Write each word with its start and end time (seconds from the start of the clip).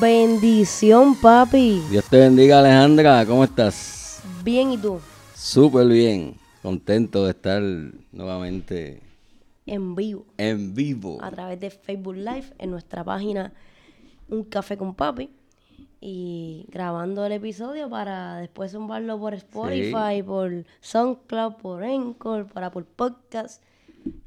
Bendición, 0.00 1.16
papi. 1.16 1.82
Dios 1.90 2.04
te 2.08 2.18
bendiga, 2.18 2.60
Alejandra. 2.60 3.26
¿Cómo 3.26 3.42
estás? 3.42 4.22
Bien, 4.44 4.70
¿y 4.70 4.78
tú? 4.78 5.00
Súper 5.34 5.88
bien. 5.88 6.36
Contento 6.62 7.24
de 7.24 7.30
estar 7.30 7.60
nuevamente 8.12 9.00
En 9.66 9.96
vivo. 9.96 10.24
en 10.36 10.74
vivo. 10.74 11.18
A 11.20 11.30
través 11.30 11.58
de 11.58 11.70
Facebook 11.70 12.14
Live 12.14 12.44
en 12.58 12.70
nuestra 12.70 13.02
página 13.02 13.52
Un 14.28 14.44
Café 14.44 14.76
con 14.76 14.94
Papi. 14.94 15.30
Y 16.00 16.66
grabando 16.70 17.26
el 17.26 17.32
episodio 17.32 17.90
para 17.90 18.36
después 18.36 18.70
zumbarlo 18.70 19.18
por 19.18 19.34
Spotify, 19.34 20.22
por 20.24 20.64
SoundCloud, 20.80 21.54
por 21.54 21.82
Encore, 21.82 22.44
para 22.44 22.70
por 22.70 22.84
Podcast, 22.84 23.64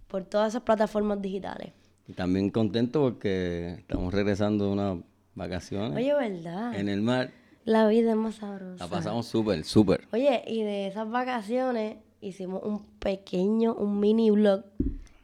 por 0.10 0.26
todas 0.26 0.50
esas 0.50 0.64
plataformas 0.64 1.22
digitales. 1.22 1.72
Y 2.10 2.14
también 2.14 2.50
contento 2.50 3.00
porque 3.00 3.76
estamos 3.80 4.14
regresando 4.14 4.66
de 4.66 4.72
unas 4.72 4.98
vacaciones 5.36 5.96
Oye, 5.96 6.14
¿verdad? 6.14 6.76
en 6.76 6.90
el 6.90 7.02
mar. 7.02 7.32
La 7.64 7.88
vida 7.88 8.12
es 8.12 8.18
más 8.18 8.36
sabrosa. 8.36 8.84
La 8.84 8.90
pasamos 8.90 9.28
súper, 9.28 9.64
súper. 9.64 10.08
Oye, 10.12 10.44
y 10.48 10.64
de 10.64 10.88
esas 10.88 11.10
vacaciones 11.10 11.98
hicimos 12.20 12.64
un 12.64 12.84
pequeño, 13.00 13.74
un 13.76 14.00
mini 14.00 14.32
vlog 14.32 14.64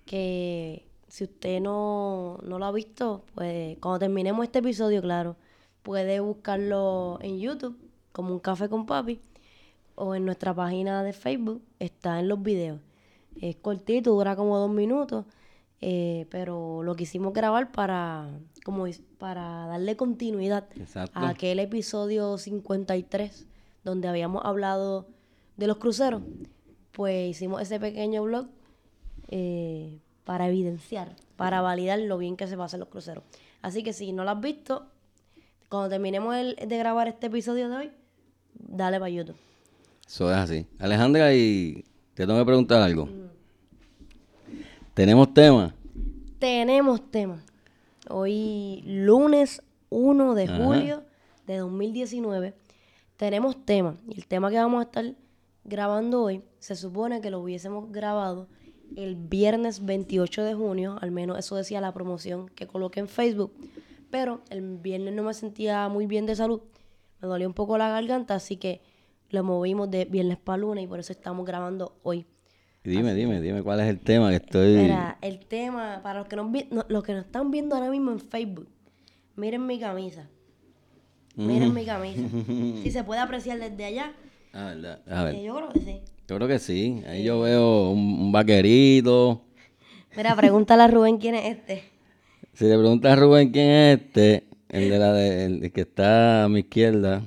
que 0.05 0.87
si 1.07 1.23
usted 1.23 1.59
no, 1.61 2.37
no 2.43 2.59
lo 2.59 2.65
ha 2.65 2.71
visto, 2.71 3.23
pues 3.33 3.77
cuando 3.79 3.99
terminemos 3.99 4.45
este 4.45 4.59
episodio, 4.59 5.01
claro, 5.01 5.35
puede 5.83 6.19
buscarlo 6.19 7.17
en 7.21 7.39
YouTube 7.39 7.77
como 8.11 8.33
un 8.33 8.39
café 8.39 8.69
con 8.69 8.85
papi 8.85 9.19
o 9.95 10.13
en 10.15 10.25
nuestra 10.25 10.53
página 10.53 11.03
de 11.03 11.13
Facebook, 11.13 11.63
está 11.79 12.19
en 12.19 12.27
los 12.27 12.41
videos. 12.41 12.79
Es 13.41 13.55
cortito, 13.55 14.11
dura 14.11 14.35
como 14.35 14.57
dos 14.57 14.69
minutos, 14.69 15.25
eh, 15.81 16.27
pero 16.29 16.83
lo 16.83 16.95
quisimos 16.95 17.33
grabar 17.33 17.71
para, 17.71 18.29
como 18.67 18.85
para 19.17 19.65
darle 19.65 19.95
continuidad 19.95 20.65
Exacto. 20.77 21.17
a 21.17 21.29
aquel 21.29 21.59
episodio 21.59 22.37
53 22.37 23.45
donde 23.85 24.09
habíamos 24.09 24.43
hablado 24.43 25.07
de 25.55 25.67
los 25.67 25.77
cruceros. 25.77 26.21
Pues 26.91 27.31
hicimos 27.31 27.61
ese 27.61 27.79
pequeño 27.79 28.23
blog 28.23 28.47
eh, 29.29 29.99
para 30.25 30.49
evidenciar, 30.49 31.15
para 31.37 31.61
validar 31.61 31.97
lo 31.99 32.17
bien 32.17 32.35
que 32.35 32.45
se 32.47 32.57
pasan 32.57 32.81
los 32.81 32.89
cruceros. 32.89 33.23
Así 33.61 33.83
que 33.83 33.93
si 33.93 34.11
no 34.11 34.25
lo 34.25 34.31
has 34.31 34.41
visto, 34.41 34.85
cuando 35.69 35.87
terminemos 35.87 36.35
el- 36.35 36.55
de 36.67 36.77
grabar 36.77 37.07
este 37.07 37.27
episodio 37.27 37.69
de 37.69 37.75
hoy, 37.77 37.91
dale 38.53 38.99
para 38.99 39.09
YouTube. 39.09 39.37
Eso 40.05 40.29
es 40.29 40.37
así. 40.37 40.67
Alejandra, 40.77 41.33
y 41.33 41.85
te 42.15 42.27
tengo 42.27 42.37
que 42.39 42.45
preguntar 42.45 42.81
algo. 42.81 43.07
¿Tenemos 44.93 45.33
tema? 45.33 45.73
Tenemos 46.39 47.09
tema. 47.09 47.41
Hoy, 48.09 48.83
lunes 48.85 49.61
1 49.89 50.35
de 50.35 50.43
Ajá. 50.43 50.63
julio 50.63 51.03
de 51.45 51.57
2019, 51.57 52.53
tenemos 53.15 53.65
tema. 53.65 53.97
Y 54.07 54.15
el 54.15 54.27
tema 54.27 54.49
que 54.49 54.57
vamos 54.57 54.79
a 54.79 54.83
estar 54.83 55.15
grabando 55.63 56.23
hoy, 56.23 56.43
se 56.59 56.75
supone 56.75 57.21
que 57.21 57.29
lo 57.29 57.39
hubiésemos 57.39 57.91
grabado 57.91 58.47
el 58.95 59.15
viernes 59.15 59.85
28 59.85 60.43
de 60.43 60.53
junio, 60.53 60.97
al 61.01 61.11
menos 61.11 61.37
eso 61.37 61.55
decía 61.55 61.81
la 61.81 61.93
promoción 61.93 62.49
que 62.49 62.67
coloqué 62.67 63.01
en 63.01 63.07
Facebook. 63.07 63.53
Pero 64.09 64.41
el 64.49 64.77
viernes 64.77 65.13
no 65.13 65.23
me 65.23 65.33
sentía 65.33 65.87
muy 65.89 66.05
bien 66.05 66.25
de 66.25 66.35
salud, 66.35 66.61
me 67.21 67.27
dolía 67.27 67.47
un 67.47 67.53
poco 67.53 67.77
la 67.77 67.89
garganta, 67.89 68.35
así 68.35 68.57
que 68.57 68.81
lo 69.29 69.43
movimos 69.43 69.91
de 69.91 70.05
viernes 70.05 70.37
para 70.37 70.57
lunes 70.57 70.85
y 70.85 70.87
por 70.87 70.99
eso 70.99 71.11
estamos 71.11 71.45
grabando 71.45 71.97
hoy. 72.03 72.25
Dime, 72.87 73.13
dime, 73.13 73.41
dime 73.41 73.61
cuál 73.63 73.81
es 73.81 73.87
el 73.89 73.99
tema 73.99 74.29
que 74.29 74.37
estoy... 74.37 74.75
Mira, 74.77 75.17
el 75.21 75.39
tema, 75.39 75.99
para 76.01 76.19
los 76.19 76.27
que, 76.29 76.37
nos 76.37 76.49
no- 76.71 76.85
los 76.87 77.03
que 77.03 77.13
nos 77.13 77.25
están 77.25 77.51
viendo 77.51 77.75
ahora 77.75 77.89
mismo 77.89 78.11
en 78.11 78.19
Facebook, 78.21 78.69
miren 79.35 79.65
mi 79.65 79.77
camisa. 79.77 80.27
Miren 81.35 81.73
mi 81.73 81.85
camisa. 81.85 82.21
Si 82.81 82.89
se 82.89 83.03
puede 83.03 83.19
apreciar 83.19 83.59
desde 83.59 83.83
allá, 83.85 84.13
Ah, 84.53 84.73
verdad. 84.73 85.01
A 85.09 85.23
ver. 85.25 85.35
eh, 85.35 85.43
yo 85.43 85.55
creo 85.57 85.69
que 85.69 85.79
sí. 85.81 85.99
Yo 86.29 86.35
creo 86.37 86.47
que 86.47 86.59
sí. 86.59 87.03
Ahí 87.07 87.23
yo 87.25 87.41
veo 87.41 87.91
un, 87.91 87.99
un 88.21 88.31
vaquerito. 88.31 89.43
Mira, 90.15 90.33
pregúntale 90.35 90.83
a 90.83 90.87
Rubén 90.87 91.17
quién 91.17 91.35
es 91.35 91.57
este. 91.57 91.83
Si 92.53 92.63
le 92.65 92.77
preguntas 92.77 93.11
a 93.11 93.15
Rubén 93.17 93.51
quién 93.51 93.67
es 93.69 93.99
este, 93.99 94.45
el 94.69 94.89
de 94.89 94.97
la 94.97 95.11
de, 95.13 95.45
el 95.45 95.71
que 95.73 95.81
está 95.81 96.45
a 96.45 96.49
mi 96.49 96.61
izquierda, 96.61 97.21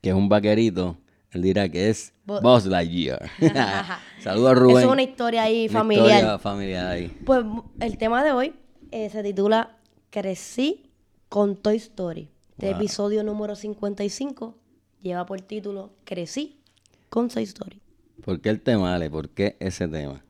que 0.00 0.08
es 0.08 0.14
un 0.14 0.28
vaquerito, 0.30 0.96
él 1.32 1.42
dirá 1.42 1.68
que 1.68 1.90
es 1.90 2.12
Bo- 2.24 2.40
Buzz 2.40 2.64
Lightyear. 2.66 3.30
Saludos 4.22 4.50
a 4.50 4.54
Rubén. 4.54 4.76
Eso 4.78 4.86
es 4.86 4.92
una 4.92 5.02
historia 5.02 5.42
ahí 5.44 5.66
Una 5.68 5.78
familiar. 5.78 6.06
historia 6.06 6.38
familiar 6.38 6.86
ahí. 6.86 7.08
Pues 7.24 7.44
el 7.80 7.98
tema 7.98 8.22
de 8.24 8.32
hoy 8.32 8.54
eh, 8.90 9.08
se 9.10 9.22
titula 9.22 9.76
Crecí 10.10 10.90
con 11.28 11.56
Toy 11.56 11.76
Story. 11.76 12.28
Este 12.52 12.70
episodio 12.70 13.22
número 13.24 13.54
55 13.56 14.54
lleva 15.00 15.24
por 15.24 15.40
título 15.40 15.94
Crecí 16.04 16.60
con 17.08 17.28
Toy 17.28 17.44
Story. 17.44 17.80
¿Por 18.22 18.40
qué 18.40 18.50
el 18.50 18.60
tema, 18.60 18.94
Ale? 18.94 19.08
¿Por 19.08 19.30
qué 19.30 19.56
ese 19.60 19.88
tema? 19.88 20.22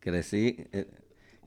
Crecí... 0.00 0.56
eh, 0.72 0.88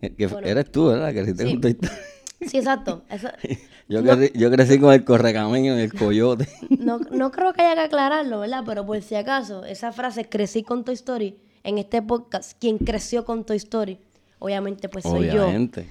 eh, 0.02 0.14
que 0.16 0.30
eres 0.44 0.72
tú, 0.72 0.88
¿verdad? 0.88 1.12
Creciste 1.12 1.44
Sí. 1.46 1.52
con 1.54 1.62
Toy 1.62 1.72
Story. 1.72 1.94
Sí, 2.42 2.58
exacto. 2.58 3.04
Eso- 3.10 3.30
Yo, 3.90 4.04
crecí, 4.04 4.38
yo 4.38 4.52
crecí 4.52 4.80
con 4.80 4.94
el 4.94 5.04
correcamino 5.04 5.78
y 5.78 5.82
el 5.82 5.94
coyote. 5.94 6.48
No, 6.70 7.00
no 7.00 7.32
creo 7.32 7.54
que 7.54 7.64
haya 7.64 7.74
que 7.76 7.82
aclararlo, 7.88 8.40
¿verdad? 8.42 8.64
Pero 8.66 8.86
por 8.86 9.02
si 9.02 9.16
acaso, 9.16 9.66
esa 9.66 9.92
frase 9.92 10.30
crecí 10.30 10.62
con 10.64 10.86
Toy 10.86 10.94
Story, 10.94 11.36
en 11.64 11.80
este 11.80 12.02
podcast, 12.04 12.54
quien 12.60 12.78
creció 12.78 13.26
con 13.26 13.44
Toy 13.46 13.58
Story, 13.58 13.98
obviamente 14.38 14.90
pues 14.90 15.04
soy 15.06 15.26
yo. 15.28 15.44
Obviamente. 15.46 15.88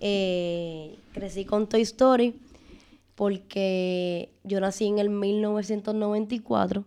Eh, 0.00 0.96
crecí 1.12 1.44
con 1.44 1.68
Toy 1.68 1.80
Story 1.82 2.40
porque 3.16 4.30
yo 4.44 4.60
nací 4.60 4.86
en 4.86 4.98
el 4.98 5.10
1994 5.10 6.84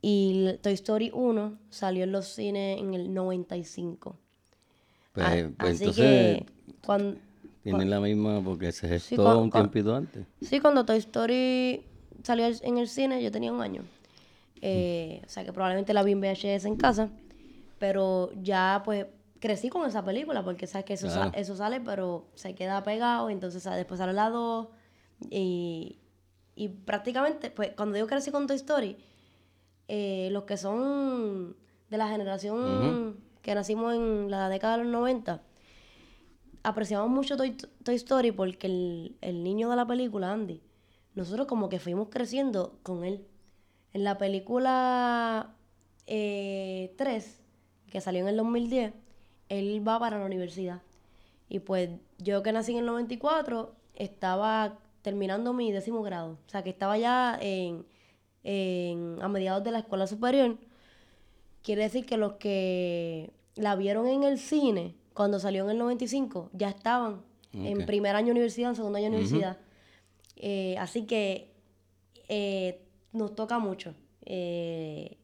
y 0.00 0.46
Toy 0.62 0.72
Story 0.74 1.10
1 1.12 1.58
salió 1.70 2.04
en 2.04 2.12
los 2.12 2.26
cines 2.28 2.78
en 2.80 2.94
el 2.94 3.12
95. 3.12 4.16
Pues, 5.12 5.26
Ah, 5.26 5.30
pues 5.58 5.74
así 5.74 5.84
entonces 5.84 5.96
que 5.96 6.46
cuando, 6.86 7.18
tienen 7.70 7.90
la 7.90 8.00
misma 8.00 8.40
porque 8.44 8.72
se 8.72 8.88
gestó 8.88 9.38
un 9.38 9.50
tiempito 9.50 9.94
antes. 9.94 10.26
Sí, 10.40 10.60
cuando 10.60 10.84
Toy 10.84 10.98
Story 10.98 11.84
salió 12.22 12.46
en 12.62 12.78
el 12.78 12.88
cine, 12.88 13.22
yo 13.22 13.30
tenía 13.30 13.52
un 13.52 13.60
año. 13.60 13.82
Eh, 14.60 15.22
o 15.24 15.28
sea 15.28 15.44
que 15.44 15.52
probablemente 15.52 15.92
la 15.94 16.02
vi 16.02 16.12
en 16.12 16.20
VHS 16.20 16.64
en 16.66 16.76
casa. 16.76 17.08
Pero 17.78 18.30
ya 18.42 18.82
pues 18.84 19.06
crecí 19.40 19.68
con 19.68 19.86
esa 19.88 20.04
película 20.04 20.42
porque 20.42 20.66
sabes 20.66 20.84
que 20.84 20.94
eso, 20.94 21.08
sa- 21.08 21.28
eso 21.34 21.54
sale, 21.56 21.80
pero 21.80 22.26
se 22.34 22.54
queda 22.54 22.82
pegado. 22.82 23.30
Entonces 23.30 23.62
¿sabes? 23.62 23.78
después 23.78 23.98
sale 23.98 24.12
la 24.12 24.30
2. 24.30 24.66
Y, 25.30 25.98
y 26.56 26.68
prácticamente, 26.68 27.50
pues 27.50 27.70
cuando 27.76 27.96
yo 27.98 28.06
crecí 28.06 28.30
con 28.32 28.46
Toy 28.48 28.56
Story, 28.56 28.96
eh, 29.88 30.28
los 30.32 30.42
que 30.44 30.56
son 30.56 31.56
de 31.88 31.96
la 31.96 32.08
generación 32.08 33.16
que 33.42 33.54
nacimos 33.54 33.94
en 33.94 34.30
la 34.30 34.48
década 34.48 34.76
de 34.76 34.84
los 34.84 34.92
90, 34.92 35.40
apreciamos 36.68 37.08
mucho 37.10 37.36
Toy, 37.36 37.56
Toy 37.84 37.94
Story 37.96 38.32
porque 38.32 38.66
el, 38.66 39.16
el 39.20 39.42
niño 39.44 39.70
de 39.70 39.76
la 39.76 39.86
película, 39.86 40.32
Andy, 40.32 40.60
nosotros 41.14 41.46
como 41.46 41.68
que 41.68 41.78
fuimos 41.80 42.08
creciendo 42.10 42.78
con 42.82 43.04
él. 43.04 43.26
En 43.92 44.04
la 44.04 44.18
película 44.18 45.54
eh, 46.06 46.94
3, 46.96 47.40
que 47.90 48.00
salió 48.00 48.22
en 48.22 48.28
el 48.28 48.36
2010, 48.36 48.92
él 49.48 49.86
va 49.86 49.98
para 49.98 50.18
la 50.18 50.26
universidad. 50.26 50.82
Y 51.48 51.60
pues 51.60 51.90
yo 52.18 52.42
que 52.42 52.52
nací 52.52 52.72
en 52.72 52.78
el 52.78 52.86
94, 52.86 53.74
estaba 53.94 54.78
terminando 55.02 55.52
mi 55.54 55.72
décimo 55.72 56.02
grado. 56.02 56.38
O 56.46 56.50
sea, 56.50 56.62
que 56.62 56.70
estaba 56.70 56.98
ya 56.98 57.38
en, 57.40 57.86
en- 58.44 59.18
a 59.22 59.28
mediados 59.28 59.64
de 59.64 59.72
la 59.72 59.78
escuela 59.80 60.06
superior. 60.06 60.58
Quiere 61.62 61.82
decir 61.82 62.06
que 62.06 62.16
los 62.16 62.34
que 62.34 63.32
la 63.56 63.76
vieron 63.76 64.06
en 64.06 64.22
el 64.24 64.38
cine 64.38 64.94
cuando 65.18 65.38
salió 65.38 65.64
en 65.64 65.70
el 65.70 65.78
95 65.78 66.50
ya 66.52 66.68
estaban 66.70 67.22
en 67.52 67.84
primer 67.86 68.14
año 68.16 68.26
de 68.26 68.32
universidad, 68.32 68.70
en 68.70 68.76
segundo 68.76 68.98
año 68.98 69.10
de 69.10 69.16
universidad. 69.16 69.56
Eh, 70.36 70.76
así 70.78 71.06
que 71.06 71.52
eh, 72.28 72.80
nos 73.12 73.34
toca 73.34 73.58
mucho. 73.58 73.94
Eh, 74.24 75.16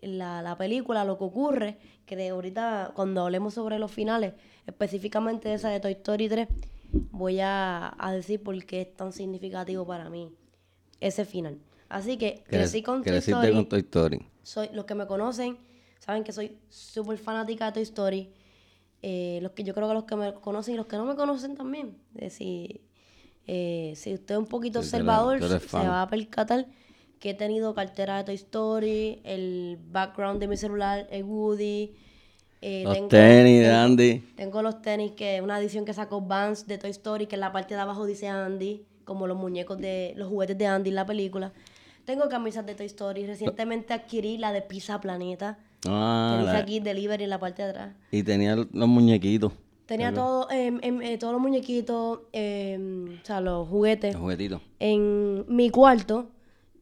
la, 0.00 0.40
la 0.42 0.56
película, 0.56 1.04
lo 1.04 1.18
que 1.18 1.24
ocurre, 1.24 1.78
que 2.06 2.16
de 2.16 2.28
ahorita 2.30 2.92
cuando 2.94 3.22
hablemos 3.22 3.54
sobre 3.54 3.78
los 3.78 3.90
finales, 3.90 4.34
específicamente 4.66 5.52
esa 5.52 5.68
de 5.70 5.80
Toy 5.80 5.92
Story 5.92 6.28
3, 6.28 6.48
voy 7.10 7.40
a, 7.40 7.94
a 7.98 8.12
decir 8.12 8.42
por 8.42 8.56
qué 8.64 8.82
es 8.82 8.96
tan 8.96 9.12
significativo 9.12 9.86
para 9.86 10.08
mí 10.10 10.30
ese 11.00 11.24
final. 11.24 11.58
Así 11.88 12.16
que 12.16 12.44
Crec- 12.44 12.48
crecí 12.48 12.82
con 12.82 13.02
Toy 13.02 13.16
Story. 13.18 13.52
con 13.52 13.68
Toy 13.68 13.80
Story. 13.80 14.26
Soy, 14.42 14.68
los 14.72 14.84
que 14.84 14.94
me 14.94 15.06
conocen 15.06 15.58
saben 15.98 16.22
que 16.24 16.32
soy 16.32 16.56
súper 16.68 17.18
fanática 17.18 17.66
de 17.66 17.72
Toy 17.72 17.82
Story. 17.82 18.32
Eh, 19.06 19.38
los 19.42 19.52
que 19.52 19.64
yo 19.64 19.74
creo 19.74 19.86
que 19.86 19.92
los 19.94 20.04
que 20.04 20.16
me 20.16 20.32
conocen 20.32 20.74
y 20.74 20.76
los 20.78 20.86
que 20.86 20.96
no 20.96 21.04
me 21.04 21.14
conocen 21.14 21.54
también. 21.56 21.98
Si, 22.30 22.80
eh, 23.46 23.92
si 23.96 24.14
usted 24.14 24.34
es 24.34 24.38
un 24.38 24.46
poquito 24.46 24.80
Sí, 24.82 24.86
observador, 24.88 25.38
se 25.60 25.76
va 25.76 26.00
a 26.00 26.08
percatar 26.08 26.66
que 27.20 27.30
he 27.30 27.34
tenido 27.34 27.74
cartera 27.74 28.16
de 28.18 28.24
Toy 28.24 28.34
Story, 28.36 29.20
el 29.24 29.78
background 29.90 30.40
de 30.40 30.48
mi 30.48 30.56
celular, 30.56 31.06
el 31.10 31.24
Woody. 31.24 31.92
eh, 32.66 32.82
Los 32.84 32.94
tengo- 32.94 33.08
tenis 33.08 33.60
de 33.60 33.70
Andy. 33.70 34.18
Tengo 34.36 34.62
los 34.62 34.80
tenis, 34.80 35.12
que 35.12 35.42
una 35.42 35.58
edición 35.58 35.84
que 35.84 35.92
sacó 35.92 36.22
Vans 36.22 36.66
de 36.66 36.78
Toy 36.78 36.88
Story, 36.90 37.26
que 37.26 37.34
en 37.36 37.40
la 37.40 37.52
parte 37.52 37.74
de 37.74 37.80
abajo 37.82 38.06
dice 38.06 38.28
Andy, 38.28 38.86
como 39.04 39.26
los 39.26 39.36
muñecos 39.36 39.76
de 39.78 40.14
los 40.16 40.28
juguetes 40.30 40.56
de 40.56 40.66
Andy 40.66 40.88
en 40.88 40.94
la 40.94 41.04
película. 41.04 41.52
Tengo 42.06 42.26
camisas 42.30 42.64
de 42.64 42.74
Toy 42.74 42.86
Story. 42.86 43.26
Recientemente 43.26 43.92
adquirí 43.92 44.38
la 44.38 44.50
de 44.54 44.62
Pizza 44.62 44.98
Planeta, 44.98 45.58
Ah, 45.86 46.34
que 46.36 46.40
dice 46.42 46.52
la- 46.52 46.58
aquí 46.58 46.80
Delivery 46.80 47.24
en 47.24 47.30
la 47.30 47.38
parte 47.38 47.62
de 47.62 47.70
atrás. 47.70 47.94
y 48.10 48.22
tenía 48.22 48.56
los 48.56 48.88
muñequitos, 48.88 49.52
Tenía 49.86 50.14
todo, 50.14 50.50
em, 50.50 50.78
em, 50.82 51.02
eh, 51.02 51.18
todos 51.18 51.32
los 51.34 51.42
muñequitos, 51.42 52.20
em, 52.32 53.18
o 53.22 53.24
sea, 53.26 53.40
los 53.42 53.68
juguetes. 53.68 54.14
los 54.14 54.20
juguetitos. 54.22 54.62
En 54.80 55.44
mi 55.48 55.68
cuarto, 55.68 56.30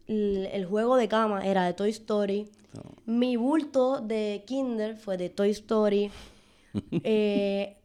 el, 0.06 0.48
el 0.52 0.66
juego 0.66 0.96
de 0.96 1.08
cama 1.08 1.44
era 1.46 1.64
de 1.66 1.72
Toy 1.74 1.90
Story. 1.90 2.48
Mi 3.04 3.36
bulto 3.36 4.00
de 4.00 4.44
Kinder 4.46 4.96
fue 4.96 5.16
de 5.16 5.28
Toy 5.30 5.50
Story. 5.50 6.10
Eh, 7.04 7.76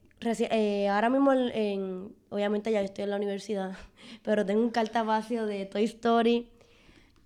eh, 0.52 0.88
ahora 0.90 1.10
mismo, 1.10 1.31
en, 1.34 1.50
en- 1.54 2.16
obviamente 2.30 2.72
ya 2.72 2.81
estoy 2.81 3.04
en 3.06 3.10
la 3.12 3.18
universidad, 3.18 3.72
pero 4.24 4.46
tengo 4.46 4.62
un 4.62 4.70
cartapacio 4.70 5.46
de 5.46 5.66
Toy 5.66 5.84
Story. 5.86 6.48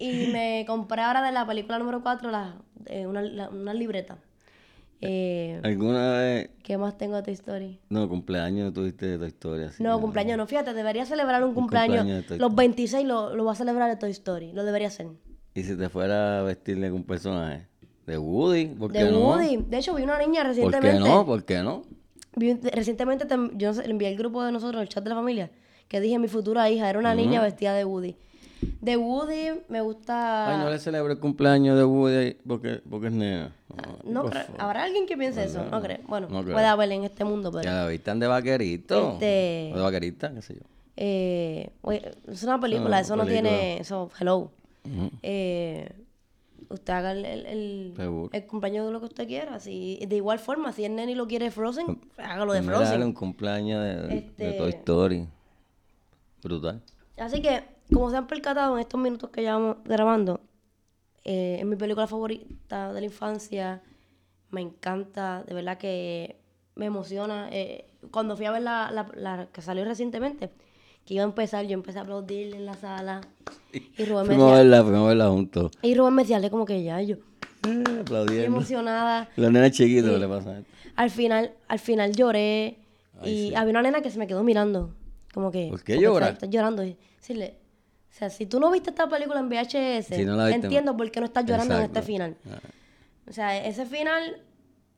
Y 0.02 0.28
me 0.32 0.64
compré 0.68 1.02
ahora 1.04 1.22
de 1.22 1.32
la 1.32 1.46
película 1.46 1.78
número 1.78 2.02
4 2.02 2.32
la, 2.32 2.56
eh, 2.88 3.06
una, 3.06 3.22
la- 3.22 3.50
una 3.50 3.74
libreta. 3.74 4.18
Eh, 5.04 5.60
¿Alguna 5.64 6.12
vez, 6.20 6.50
¿Qué 6.64 6.78
más 6.78 6.98
tengo 6.98 7.16
de 7.16 7.24
Toy 7.24 7.34
Story? 7.34 7.80
no, 7.90 8.08
cumpleaños 8.08 8.72
tuviste 8.74 9.06
de 9.08 9.18
Toy 9.18 9.28
Story? 9.30 9.64
Así 9.64 9.82
No, 9.84 10.00
cumpleaños 10.00 10.38
no. 10.38 10.46
Fíjate, 10.46 10.74
debería 10.74 11.06
celebrar 11.06 11.44
un 11.44 11.54
cumpleaños 11.54 11.98
cumpleaños. 12.00 12.24
de 12.24 12.28
Toy 12.28 12.38
Los 12.40 12.50
Story. 12.52 12.68
26 12.68 13.08
lo, 13.08 13.36
lo 13.36 13.46
va 13.46 13.52
a 13.54 13.56
celebrar 13.56 13.90
de 13.90 13.96
Toy 13.98 14.12
Story. 14.12 14.52
Lo 14.54 14.64
debería 14.64 14.88
hacer. 14.90 15.08
¿Y 15.56 15.64
si 15.64 15.76
te 15.76 15.90
fuera 15.90 16.40
a 16.40 16.44
vestirle 16.44 16.90
con 16.90 16.98
un 17.00 17.04
personaje? 17.06 17.68
¿De 18.06 18.18
Woody? 18.18 18.66
¿Por 18.68 18.92
qué 18.92 19.04
De 19.06 19.12
no? 19.12 19.20
Woody. 19.20 19.58
De 19.58 19.78
hecho, 19.78 19.94
vi 19.96 20.04
una 20.04 20.18
niña 20.20 20.42
¿Por 20.42 20.50
recientemente. 20.50 21.04
qué 21.04 21.10
no? 21.10 21.26
¿Por 21.26 21.46
qué 21.46 21.62
no? 21.64 21.84
vi- 22.36 22.54
recientemente 22.54 23.26
te- 23.26 23.36
yo 23.56 23.72
envié 23.84 24.08
al 24.10 24.16
grupo 24.16 24.44
de 24.44 24.52
nosotros, 24.52 24.82
el 24.82 24.90
chat 24.90 25.04
de 25.04 25.10
la 25.10 25.16
familia, 25.16 25.52
que 25.88 26.00
dije 26.00 26.18
mi 26.20 26.28
futura 26.28 26.70
hija 26.70 26.90
era 26.90 26.98
una 27.00 27.14
niña 27.16 27.42
vestida 27.42 27.74
de 27.74 27.86
Woody. 27.86 28.16
De 28.82 28.98
Woody 28.98 29.60
me 29.70 29.82
gusta. 29.82 30.50
Ay, 30.50 30.64
no 30.64 30.70
le 30.70 30.80
celebro 30.80 31.12
el 31.14 31.20
cumpleaños 31.20 31.78
de 31.78 31.84
Woody 31.84 32.38
porque, 32.48 32.82
porque 32.90 33.08
es 33.08 33.14
nena. 33.14 33.52
Ay, 33.78 33.92
No 34.06 34.26
creo-. 34.26 34.44
¿Habrá 34.60 34.84
alguien 34.84 35.06
que 35.08 35.18
piense 35.18 35.44
eso? 35.44 35.64
No 35.66 35.82
creo. 35.82 36.00
Bueno, 36.08 36.28
creo. 36.28 36.44
puede 36.54 36.66
haber 36.66 36.92
en 36.92 37.04
este 37.04 37.24
mundo, 37.24 37.52
pero. 37.52 37.64
Ya 37.64 37.74
la 37.74 37.88
vistan 37.88 38.20
de 38.20 38.28
vaquerito. 38.28 39.14
Este- 39.14 39.72
O 39.74 39.78
de 39.78 39.82
vaquerita, 39.84 40.34
qué 40.34 40.42
sé 40.42 40.56
yo. 40.56 40.62
Eh, 40.98 41.70
oye, 41.82 42.12
es 42.28 42.44
una 42.44 42.60
película, 42.60 42.98
Ah, 42.98 43.02
eso 43.02 43.16
no 43.16 43.24
película. 43.26 43.50
tiene. 43.50 43.78
Eso, 43.80 44.12
hello. 44.20 44.52
Eh, 45.24 45.90
usted 46.70 46.94
haga 46.94 47.12
el, 47.14 47.26
el, 47.26 47.94
el- 48.32 48.46
cumpleaños 48.48 48.86
de 48.88 48.92
lo 48.92 49.00
que 49.00 49.06
usted 49.08 49.28
quiera. 49.28 49.60
Si, 49.60 50.00
de 50.08 50.16
igual 50.16 50.40
forma, 50.40 50.72
si 50.74 50.86
el 50.86 50.96
nene 50.96 51.16
lo 51.16 51.28
quiere 51.28 51.50
Frozen, 51.52 52.00
hágalo 52.18 52.54
de 52.54 52.62
Mira, 52.62 52.74
dale 52.74 52.86
Frozen. 52.88 53.04
un 53.04 53.14
cumpleaños 53.14 53.84
de, 53.84 53.96
de 54.08 54.18
Este- 54.18 54.52
Toy 54.54 54.70
Story. 54.70 55.28
Brutal. 56.44 56.82
Así 57.18 57.42
que, 57.42 57.64
como 57.94 58.10
se 58.10 58.18
han 58.18 58.28
percatado 58.28 58.76
en 58.76 58.82
estos 58.82 59.00
minutos 59.00 59.30
que 59.30 59.42
llevamos 59.42 59.78
grabando, 59.86 60.42
eh, 61.24 61.58
es 61.60 61.66
mi 61.66 61.76
película 61.76 62.08
favorita 62.08 62.94
de 62.94 63.00
la 63.00 63.06
infancia. 63.06 63.82
Me 64.50 64.62
encanta, 64.62 65.44
de 65.48 65.54
verdad 65.54 65.78
que 65.78 66.38
me 66.76 66.86
emociona. 66.88 67.50
Eh, 67.52 67.86
cuando 68.12 68.36
fui 68.36 68.46
a 68.46 68.52
ver 68.52 68.62
la, 68.64 68.92
la- 68.92 69.08
la 69.16 69.48
que 69.52 69.62
salió 69.62 69.86
recientemente, 69.86 70.50
que 71.06 71.14
iba 71.16 71.24
a 71.24 71.28
empezar, 71.28 71.66
yo 71.66 71.74
empecé 71.74 72.00
a 72.00 72.02
aplaudir 72.04 72.54
en 72.56 72.66
la 72.66 72.74
sala. 72.76 73.22
Y 73.74 74.06
Rubén 74.06 74.24
me 74.28 74.36
Fuimos 74.36 74.52
a 74.54 74.56
decía, 74.58 74.64
verla, 74.64 74.84
fuimos 74.84 75.02
a 75.04 75.08
verla 75.08 75.30
juntos. 75.30 75.72
y 75.82 75.96
Rubén 75.96 76.14
me 76.16 76.22
decía, 76.24 76.38
"Dale 76.38 76.50
como 76.50 76.66
que 76.66 76.84
ya, 76.84 77.02
yo, 77.02 77.16
Eh, 77.68 77.84
aplaudiendo. 78.02 78.46
emocionada. 78.46 79.30
Los 79.36 79.52
nenes 79.52 79.72
chiquitos 79.72 80.20
le 80.20 80.28
pasa. 80.28 80.64
Al 80.96 81.10
final, 81.10 81.54
al 81.68 81.80
final 81.80 82.16
lloré 82.16 82.78
y 83.24 83.54
había 83.54 83.70
una 83.72 83.82
nena 83.84 84.02
que 84.02 84.10
se 84.10 84.18
me 84.20 84.28
quedó 84.28 84.44
mirando. 84.44 84.94
Como 85.34 85.52
que. 85.52 85.68
¿Por 85.70 85.84
qué 85.84 86.00
llora? 86.00 86.30
Está 86.30 86.48
llorando. 86.48 86.84
Y 86.84 86.98
decirle, 87.18 87.56
o 88.12 88.14
sea, 88.14 88.30
si 88.30 88.46
tú 88.46 88.60
no 88.60 88.70
viste 88.72 88.90
esta 88.90 89.08
película 89.08 89.40
en 89.40 89.50
VHS, 89.50 90.08
Si 90.16 90.26
no 90.26 90.36
la 90.36 90.48
viste, 90.48 90.64
entiendo 90.66 90.96
por 90.98 91.10
qué 91.12 91.20
no 91.22 91.26
estás 91.28 91.46
llorando 91.46 91.76
en 91.78 91.84
este 91.84 92.02
final. 92.02 92.36
Ah. 92.52 92.60
O 93.30 93.34
sea, 93.34 93.66
ese 93.66 93.86
final 93.86 94.42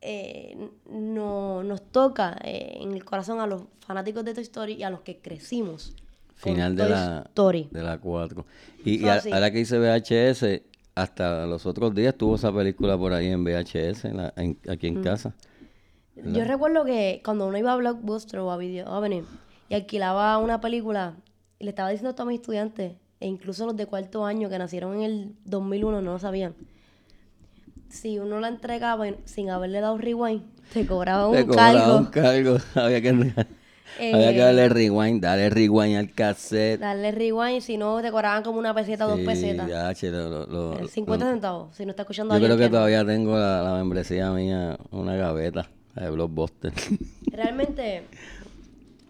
eh, 0.01 0.57
no, 0.89 1.63
nos 1.63 1.81
toca 1.91 2.37
eh, 2.43 2.77
en 2.81 2.93
el 2.93 3.05
corazón 3.05 3.39
a 3.39 3.47
los 3.47 3.63
fanáticos 3.85 4.25
de 4.25 4.33
Toy 4.33 4.43
Story 4.43 4.73
y 4.73 4.83
a 4.83 4.89
los 4.89 5.01
que 5.01 5.17
crecimos. 5.19 5.93
con 6.41 6.53
Final 6.53 6.75
de 6.75 6.83
Toy 6.83 6.91
la, 6.91 7.21
Story. 7.27 7.67
de 7.71 7.83
la 7.83 7.97
4. 7.99 8.45
Y, 8.83 8.95
y 8.95 8.99
So, 8.99 9.11
a- 9.11 9.19
sí. 9.21 9.31
ahora 9.31 9.51
que 9.51 9.59
hice 9.61 9.77
VHS, 9.79 10.63
hasta 10.95 11.45
los 11.45 11.65
otros 11.65 11.93
días 11.95 12.15
tuvo 12.15 12.35
esa 12.35 12.51
película 12.53 12.97
por 12.97 13.13
ahí 13.13 13.27
en 13.27 13.43
VHS, 13.43 14.05
en 14.09 14.17
la- 14.17 14.33
en- 14.35 14.57
aquí 14.69 14.91
Mm. 14.91 14.97
en 14.97 15.03
casa. 15.03 15.33
Yo 16.15 16.43
recuerdo 16.45 16.83
que 16.85 17.21
cuando 17.25 17.47
uno 17.47 17.57
iba 17.57 17.71
a 17.73 17.75
Blockbuster 17.75 18.39
o 18.39 18.51
a 18.51 18.57
Video 18.57 18.87
Avenue 18.89 19.23
y 19.69 19.73
alquilaba 19.75 20.37
una 20.37 20.59
película, 20.61 21.15
y 21.59 21.63
le 21.63 21.69
estaba 21.71 21.89
diciendo 21.89 22.13
a 22.21 22.25
mis 22.25 22.39
estudiantes, 22.39 22.93
e 23.23 23.27
incluso 23.27 23.65
los 23.65 23.77
de 23.77 23.85
cuarto 23.85 24.25
año 24.25 24.49
que 24.49 24.57
nacieron 24.59 24.95
en 24.97 25.01
el 25.03 25.31
2001 25.45 26.01
no 26.01 26.11
lo 26.13 26.19
sabían. 26.19 26.53
Si 27.89 28.19
uno 28.19 28.39
la 28.39 28.49
entregaba 28.49 29.05
sin 29.25 29.49
haberle 29.49 29.79
dado 29.79 29.97
rewind, 29.97 30.41
te 30.73 30.85
cobraba 30.85 31.31
cargo. 31.45 31.97
un 31.99 32.05
cargo. 32.07 32.57
había, 32.75 33.01
que, 33.01 33.09
había 33.09 33.41
que 34.31 34.35
Eh, 34.35 34.37
darle 34.39 34.67
rewind, 34.69 35.21
darle 35.21 35.49
rewind 35.51 35.95
al 35.97 36.11
cassette. 36.11 36.79
Darle 36.79 37.11
rewind, 37.11 37.61
si 37.61 37.77
no 37.77 38.01
te 38.01 38.09
cobraban 38.11 38.41
como 38.43 38.57
una 38.59 38.73
peseta 38.73 39.05
o 39.05 39.11
dos 39.11 39.19
pesetas. 39.19 39.69
ya, 39.69 39.93
che, 39.93 40.09
lo- 40.09 40.27
lo- 40.29 40.45
lo- 40.47 40.79
Eh, 40.79 40.87
50 40.87 41.25
lo- 41.25 41.31
centavos, 41.31 41.75
si 41.77 41.85
no 41.85 41.91
está 41.91 42.01
escuchando 42.01 42.37
Yo 42.37 42.43
creo 42.43 42.57
que 42.57 42.69
todavía 42.69 43.05
tengo 43.05 43.37
la, 43.37 43.61
la 43.61 43.73
membresía 43.75 44.31
mía, 44.31 44.77
una 44.91 45.15
gaveta 45.15 45.69
la 45.95 46.03
de 46.05 46.09
Blockbuster. 46.09 46.73
Realmente, 47.31 48.03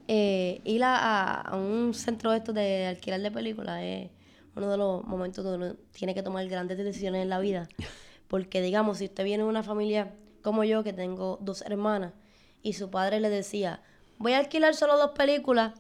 eh, 0.07 0.61
ir 0.63 0.83
a, 0.83 1.41
a- 1.41 1.55
un 1.57 1.93
centro 1.93 2.31
de 2.31 2.37
estos 2.37 2.55
de 2.55 2.87
alquilar 2.87 3.21
de 3.21 3.31
películas 3.31 3.81
es 3.83 4.09
uno 4.55 4.69
de 4.69 4.77
los 4.77 5.03
momentos 5.05 5.43
donde 5.43 5.67
uno 5.71 5.77
tiene 5.91 6.13
que 6.13 6.21
tomar 6.23 6.47
grandes 6.47 6.77
decisiones 6.77 7.21
en 7.23 7.29
la 7.29 7.39
vida. 7.39 7.67
Porque, 8.27 8.61
digamos, 8.61 8.99
si 8.99 9.05
usted 9.05 9.23
viene 9.23 9.43
de 9.43 9.49
una 9.49 9.63
familia 9.63 10.13
como 10.41 10.63
yo, 10.63 10.83
que 10.83 10.93
tengo 10.93 11.37
dos 11.41 11.61
hermanas, 11.61 12.13
y 12.61 12.73
su 12.73 12.89
padre 12.89 13.19
le 13.19 13.29
decía, 13.29 13.81
voy 14.17 14.33
a 14.33 14.39
alquilar 14.39 14.75
solo 14.75 14.97
dos 14.97 15.11
películas, 15.11 15.73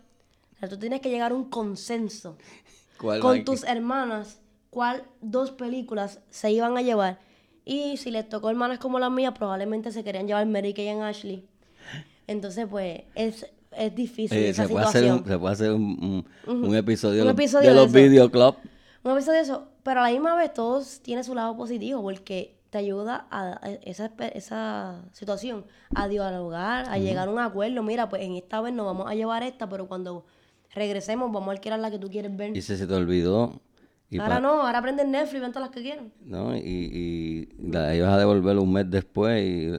o 0.55 0.59
sea, 0.59 0.69
tú 0.69 0.77
tienes 0.77 1.01
que 1.01 1.09
llegar 1.09 1.31
a 1.31 1.35
un 1.35 1.49
consenso 1.49 2.37
¿Cuál 2.97 3.19
con 3.19 3.43
tus 3.45 3.63
hermanas 3.63 4.39
cuál 4.73 5.03
dos 5.21 5.51
películas 5.51 6.19
se 6.31 6.51
iban 6.51 6.75
a 6.77 6.81
llevar. 6.81 7.19
Y 7.63 7.97
si 7.97 8.09
les 8.09 8.27
tocó 8.27 8.49
hermanas 8.49 8.79
como 8.79 8.97
las 8.97 9.11
mías, 9.11 9.33
probablemente 9.37 9.91
se 9.91 10.03
querían 10.03 10.25
llevar 10.27 10.45
Mary 10.47 10.73
Kay 10.73 10.85
y 10.87 10.89
Ashley. 10.89 11.47
Entonces, 12.27 12.65
pues, 12.69 13.03
es, 13.13 13.45
es 13.77 13.95
difícil 13.95 14.37
Eh, 14.37 14.49
esa 14.49 14.63
se, 14.63 14.69
puede 14.69 14.85
hacer 14.85 15.01
situación. 15.03 15.23
un, 15.25 15.31
se 15.31 15.39
puede 15.39 15.53
hacer 15.53 15.71
un, 15.71 16.25
un- 16.47 16.63
un 16.65 16.75
episodio, 16.75 17.21
Un 17.23 17.27
de 17.27 17.33
los- 17.33 17.39
episodio 17.39 17.69
de 17.69 17.75
de 17.75 17.81
los 17.81 17.87
eso. 17.87 17.95
Video 18.09 18.31
Club. 18.31 18.55
Un 19.03 19.11
episodio 19.13 19.37
de 19.37 19.43
eso, 19.43 19.67
pero 19.83 19.99
a 19.99 20.03
la 20.03 20.09
misma 20.11 20.35
vez 20.35 20.53
todos 20.53 21.01
tiene 21.01 21.23
su 21.23 21.35
lado 21.35 21.55
positivo 21.57 22.01
porque 22.01 22.55
te 22.69 22.77
ayuda 22.79 23.27
a, 23.29 23.59
esa, 23.83 24.11
esa 24.33 25.01
situación 25.11 25.65
a 25.93 26.07
dialogar, 26.07 26.89
a 26.89 26.97
llegar 26.97 27.27
a 27.27 27.31
un 27.31 27.37
acuerdo. 27.39 27.83
Mira, 27.83 28.09
pues 28.09 28.23
en 28.23 28.35
esta 28.35 28.61
vez 28.61 28.73
nos 28.73 28.85
vamos 28.85 29.07
a 29.09 29.13
llevar 29.13 29.43
esta, 29.43 29.67
pero 29.69 29.87
cuando 29.87 30.25
regresemos 30.73 31.31
vamos 31.31 31.49
a 31.49 31.51
alquilar 31.51 31.79
la 31.79 31.91
que 31.91 31.99
tú 31.99 32.09
quieres 32.09 32.35
ver. 32.35 32.55
Y 32.57 32.61
si 32.61 32.75
se 32.77 32.87
te 32.87 32.93
olvidó. 32.93 33.61
Y 34.09 34.19
ahora 34.19 34.39
no, 34.39 34.61
ahora 34.65 34.81
prenden 34.81 35.11
Netflix 35.11 35.41
ven 35.41 35.51
todas 35.51 35.67
las 35.67 35.75
que 35.75 35.81
quieran. 35.81 36.11
¿no? 36.23 36.55
Y, 36.55 36.61
y 36.61 37.49
la 37.71 37.95
ibas 37.95 38.13
a 38.13 38.17
devolver 38.17 38.57
un 38.57 38.71
mes 38.71 38.89
después 38.89 39.43
y 39.43 39.71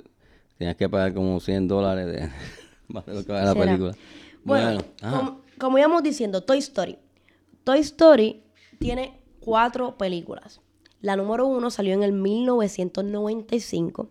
tenías 0.58 0.76
que 0.76 0.88
pagar 0.88 1.14
como 1.14 1.38
100 1.40 1.66
dólares 1.68 2.06
de, 2.06 2.28
más 2.88 3.06
de 3.06 3.14
lo 3.14 3.24
que 3.24 3.32
vale 3.32 3.46
la 3.46 3.52
Será. 3.52 3.64
película. 3.64 3.96
Bueno, 4.44 4.82
como, 5.00 5.40
como 5.58 5.78
íbamos 5.78 6.02
diciendo, 6.02 6.42
Toy 6.42 6.58
Story. 6.58 6.98
Toy 7.64 7.78
Story 7.80 8.42
tiene 8.78 9.20
cuatro 9.40 9.96
películas. 9.96 10.60
La 11.00 11.16
número 11.16 11.46
uno 11.46 11.70
salió 11.70 11.94
en 11.94 12.02
el 12.02 12.12
1995, 12.12 14.08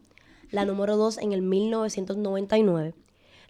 la 0.51 0.65
número 0.65 0.95
dos 0.95 1.17
en 1.17 1.33
el 1.33 1.41
1999, 1.41 2.93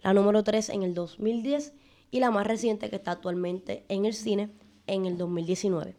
la 0.02 0.14
número 0.14 0.42
tres 0.42 0.70
en 0.70 0.82
el 0.82 0.94
2010 0.94 1.74
y 2.10 2.20
la 2.20 2.30
más 2.30 2.46
reciente 2.46 2.88
que 2.88 2.96
está 2.96 3.10
actualmente 3.10 3.84
en 3.88 4.06
el 4.06 4.14
cine 4.14 4.50
en 4.86 5.04
el 5.04 5.18
2019. 5.18 5.96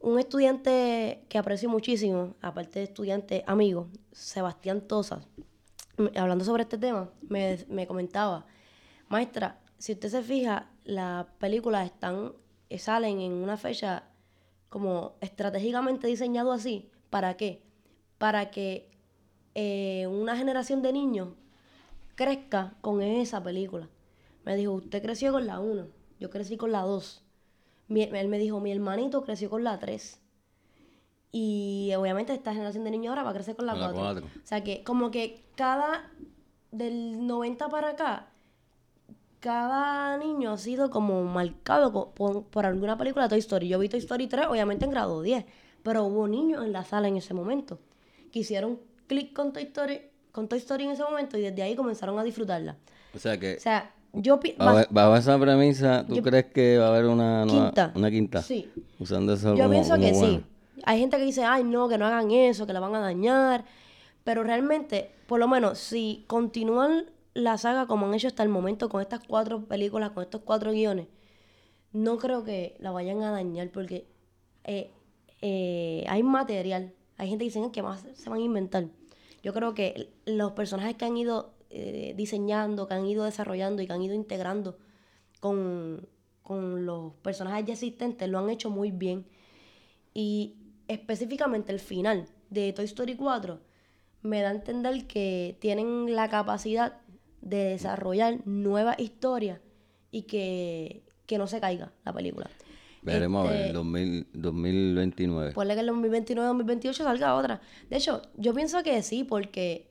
Un 0.00 0.18
estudiante 0.20 1.24
que 1.28 1.38
aprecio 1.38 1.68
muchísimo, 1.68 2.34
aparte 2.40 2.78
de 2.78 2.84
estudiante 2.84 3.42
amigo, 3.46 3.88
Sebastián 4.12 4.82
Tosas, 4.82 5.26
hablando 6.16 6.44
sobre 6.44 6.62
este 6.64 6.78
tema, 6.78 7.10
me, 7.28 7.64
me 7.68 7.86
comentaba, 7.86 8.46
maestra, 9.08 9.60
si 9.78 9.92
usted 9.92 10.08
se 10.08 10.22
fija, 10.22 10.70
las 10.84 11.26
películas 11.38 11.86
están, 11.86 12.32
eh, 12.70 12.78
salen 12.78 13.20
en 13.20 13.32
una 13.32 13.56
fecha 13.56 14.04
como 14.68 15.16
estratégicamente 15.20 16.06
diseñado 16.06 16.52
así. 16.52 16.90
¿Para 17.10 17.36
qué? 17.36 17.62
Para 18.18 18.50
que 18.50 18.90
eh, 19.54 20.06
una 20.06 20.36
generación 20.36 20.82
de 20.82 20.92
niños 20.92 21.28
crezca 22.14 22.74
con 22.80 23.02
esa 23.02 23.42
película. 23.42 23.88
Me 24.44 24.56
dijo, 24.56 24.72
usted 24.72 25.02
creció 25.02 25.32
con 25.32 25.46
la 25.46 25.60
1, 25.60 25.86
yo 26.20 26.30
crecí 26.30 26.56
con 26.56 26.72
la 26.72 26.82
2. 26.82 27.24
él 27.88 28.28
me 28.28 28.38
dijo, 28.38 28.60
mi 28.60 28.72
hermanito 28.72 29.24
creció 29.24 29.50
con 29.50 29.64
la 29.64 29.78
3. 29.78 30.20
Y 31.38 31.92
obviamente 31.94 32.32
esta 32.32 32.54
generación 32.54 32.82
de 32.84 32.90
niños 32.90 33.10
ahora 33.10 33.22
va 33.22 33.28
a 33.28 33.34
crecer 33.34 33.56
con 33.56 33.66
la 33.66 33.74
4. 33.74 34.24
O 34.24 34.28
sea 34.42 34.64
que 34.64 34.82
como 34.82 35.10
que 35.10 35.44
cada, 35.54 36.10
del 36.72 37.26
90 37.26 37.68
para 37.68 37.90
acá, 37.90 38.28
cada 39.40 40.16
niño 40.16 40.52
ha 40.52 40.56
sido 40.56 40.88
como 40.88 41.24
marcado 41.24 42.14
por, 42.14 42.64
alguna 42.64 42.96
película 42.96 43.24
de 43.24 43.28
Toy 43.28 43.38
Story. 43.40 43.68
Yo 43.68 43.78
vi 43.78 43.90
Toy 43.90 43.98
Story 43.98 44.28
3, 44.28 44.46
obviamente 44.46 44.86
en 44.86 44.92
grado 44.92 45.20
10, 45.20 45.44
pero 45.82 46.04
hubo 46.04 46.26
niños 46.26 46.64
en 46.64 46.72
la 46.72 46.86
sala 46.86 47.06
en 47.08 47.18
ese 47.18 47.34
momento 47.34 47.80
que 48.32 48.38
hicieron 48.38 48.80
clic 49.06 49.34
con 49.34 49.52
Toy 49.52 49.64
Story, 49.64 50.00
con 50.32 50.48
Toy 50.48 50.56
Story 50.60 50.84
en 50.84 50.92
ese 50.92 51.02
momento 51.02 51.36
y 51.36 51.42
desde 51.42 51.60
ahí 51.60 51.76
comenzaron 51.76 52.18
a 52.18 52.24
disfrutarla. 52.24 52.78
O 53.14 53.18
sea 53.18 53.38
que... 53.38 53.56
O 53.56 53.60
sea, 53.60 53.92
yo... 54.14 54.40
Bajo, 54.88 55.16
esa 55.16 55.38
premisa, 55.38 56.06
¿tú 56.08 56.22
crees 56.22 56.46
que 56.46 56.78
va 56.78 56.86
a 56.86 56.88
haber 56.88 57.04
una, 57.04 57.44
quinta. 57.46 57.92
una 57.94 58.10
quinta? 58.10 58.40
Sí. 58.40 58.70
Usando 58.98 59.34
eso 59.34 59.54
Yo 59.54 59.68
pienso 59.68 59.96
que 59.96 60.14
sí. 60.14 60.42
Hay 60.84 60.98
gente 60.98 61.16
que 61.16 61.24
dice, 61.24 61.44
ay, 61.44 61.64
no, 61.64 61.88
que 61.88 61.98
no 61.98 62.06
hagan 62.06 62.30
eso, 62.30 62.66
que 62.66 62.72
la 62.72 62.80
van 62.80 62.94
a 62.94 63.00
dañar. 63.00 63.64
Pero 64.24 64.42
realmente, 64.42 65.12
por 65.26 65.38
lo 65.38 65.48
menos, 65.48 65.78
si 65.78 66.24
continúan 66.26 67.06
la 67.34 67.58
saga 67.58 67.86
como 67.86 68.06
han 68.06 68.14
hecho 68.14 68.28
hasta 68.28 68.42
el 68.42 68.48
momento 68.48 68.88
con 68.88 69.00
estas 69.00 69.20
cuatro 69.26 69.64
películas, 69.64 70.10
con 70.10 70.22
estos 70.22 70.42
cuatro 70.42 70.72
guiones, 70.72 71.06
no 71.92 72.18
creo 72.18 72.44
que 72.44 72.76
la 72.80 72.90
vayan 72.90 73.22
a 73.22 73.30
dañar 73.30 73.70
porque 73.70 74.06
eh, 74.64 74.90
eh, 75.42 76.04
hay 76.08 76.22
material. 76.22 76.92
Hay 77.18 77.28
gente 77.28 77.44
que 77.44 77.50
dice 77.50 77.70
que 77.72 77.82
más 77.82 78.04
se 78.14 78.28
van 78.28 78.40
a 78.40 78.42
inventar. 78.42 78.86
Yo 79.42 79.54
creo 79.54 79.74
que 79.74 80.10
los 80.24 80.52
personajes 80.52 80.96
que 80.96 81.04
han 81.04 81.16
ido 81.16 81.54
eh, 81.70 82.14
diseñando, 82.16 82.88
que 82.88 82.94
han 82.94 83.06
ido 83.06 83.24
desarrollando 83.24 83.82
y 83.82 83.86
que 83.86 83.92
han 83.92 84.02
ido 84.02 84.14
integrando 84.14 84.76
con, 85.40 86.08
con 86.42 86.84
los 86.84 87.14
personajes 87.22 87.64
ya 87.66 87.74
existentes 87.74 88.28
lo 88.28 88.38
han 88.38 88.50
hecho 88.50 88.70
muy 88.70 88.90
bien. 88.90 89.26
Y 90.14 90.54
específicamente 90.88 91.72
el 91.72 91.80
final 91.80 92.26
de 92.50 92.72
Toy 92.72 92.84
Story 92.84 93.16
4 93.16 93.60
me 94.22 94.42
da 94.42 94.50
a 94.50 94.52
entender 94.52 95.06
que 95.06 95.56
tienen 95.60 96.14
la 96.14 96.28
capacidad 96.28 96.98
de 97.40 97.64
desarrollar 97.64 98.46
nuevas 98.46 98.98
historias 98.98 99.60
y 100.10 100.22
que, 100.22 101.02
no 101.36 101.46
se 101.46 101.60
caiga 101.60 101.92
la 102.04 102.12
película. 102.12 102.50
Veremos 103.02 103.50
en 103.50 103.56
este, 103.56 103.72
2029. 104.32 105.52
Puede 105.52 105.68
que 105.68 105.74
en 105.74 105.80
el 105.80 105.86
2029, 105.86 106.48
2028 106.48 107.04
salga 107.04 107.34
otra. 107.36 107.60
De 107.88 107.96
hecho, 107.96 108.22
yo 108.36 108.52
pienso 108.52 108.82
que 108.82 109.00
sí, 109.02 109.22
porque, 109.22 109.88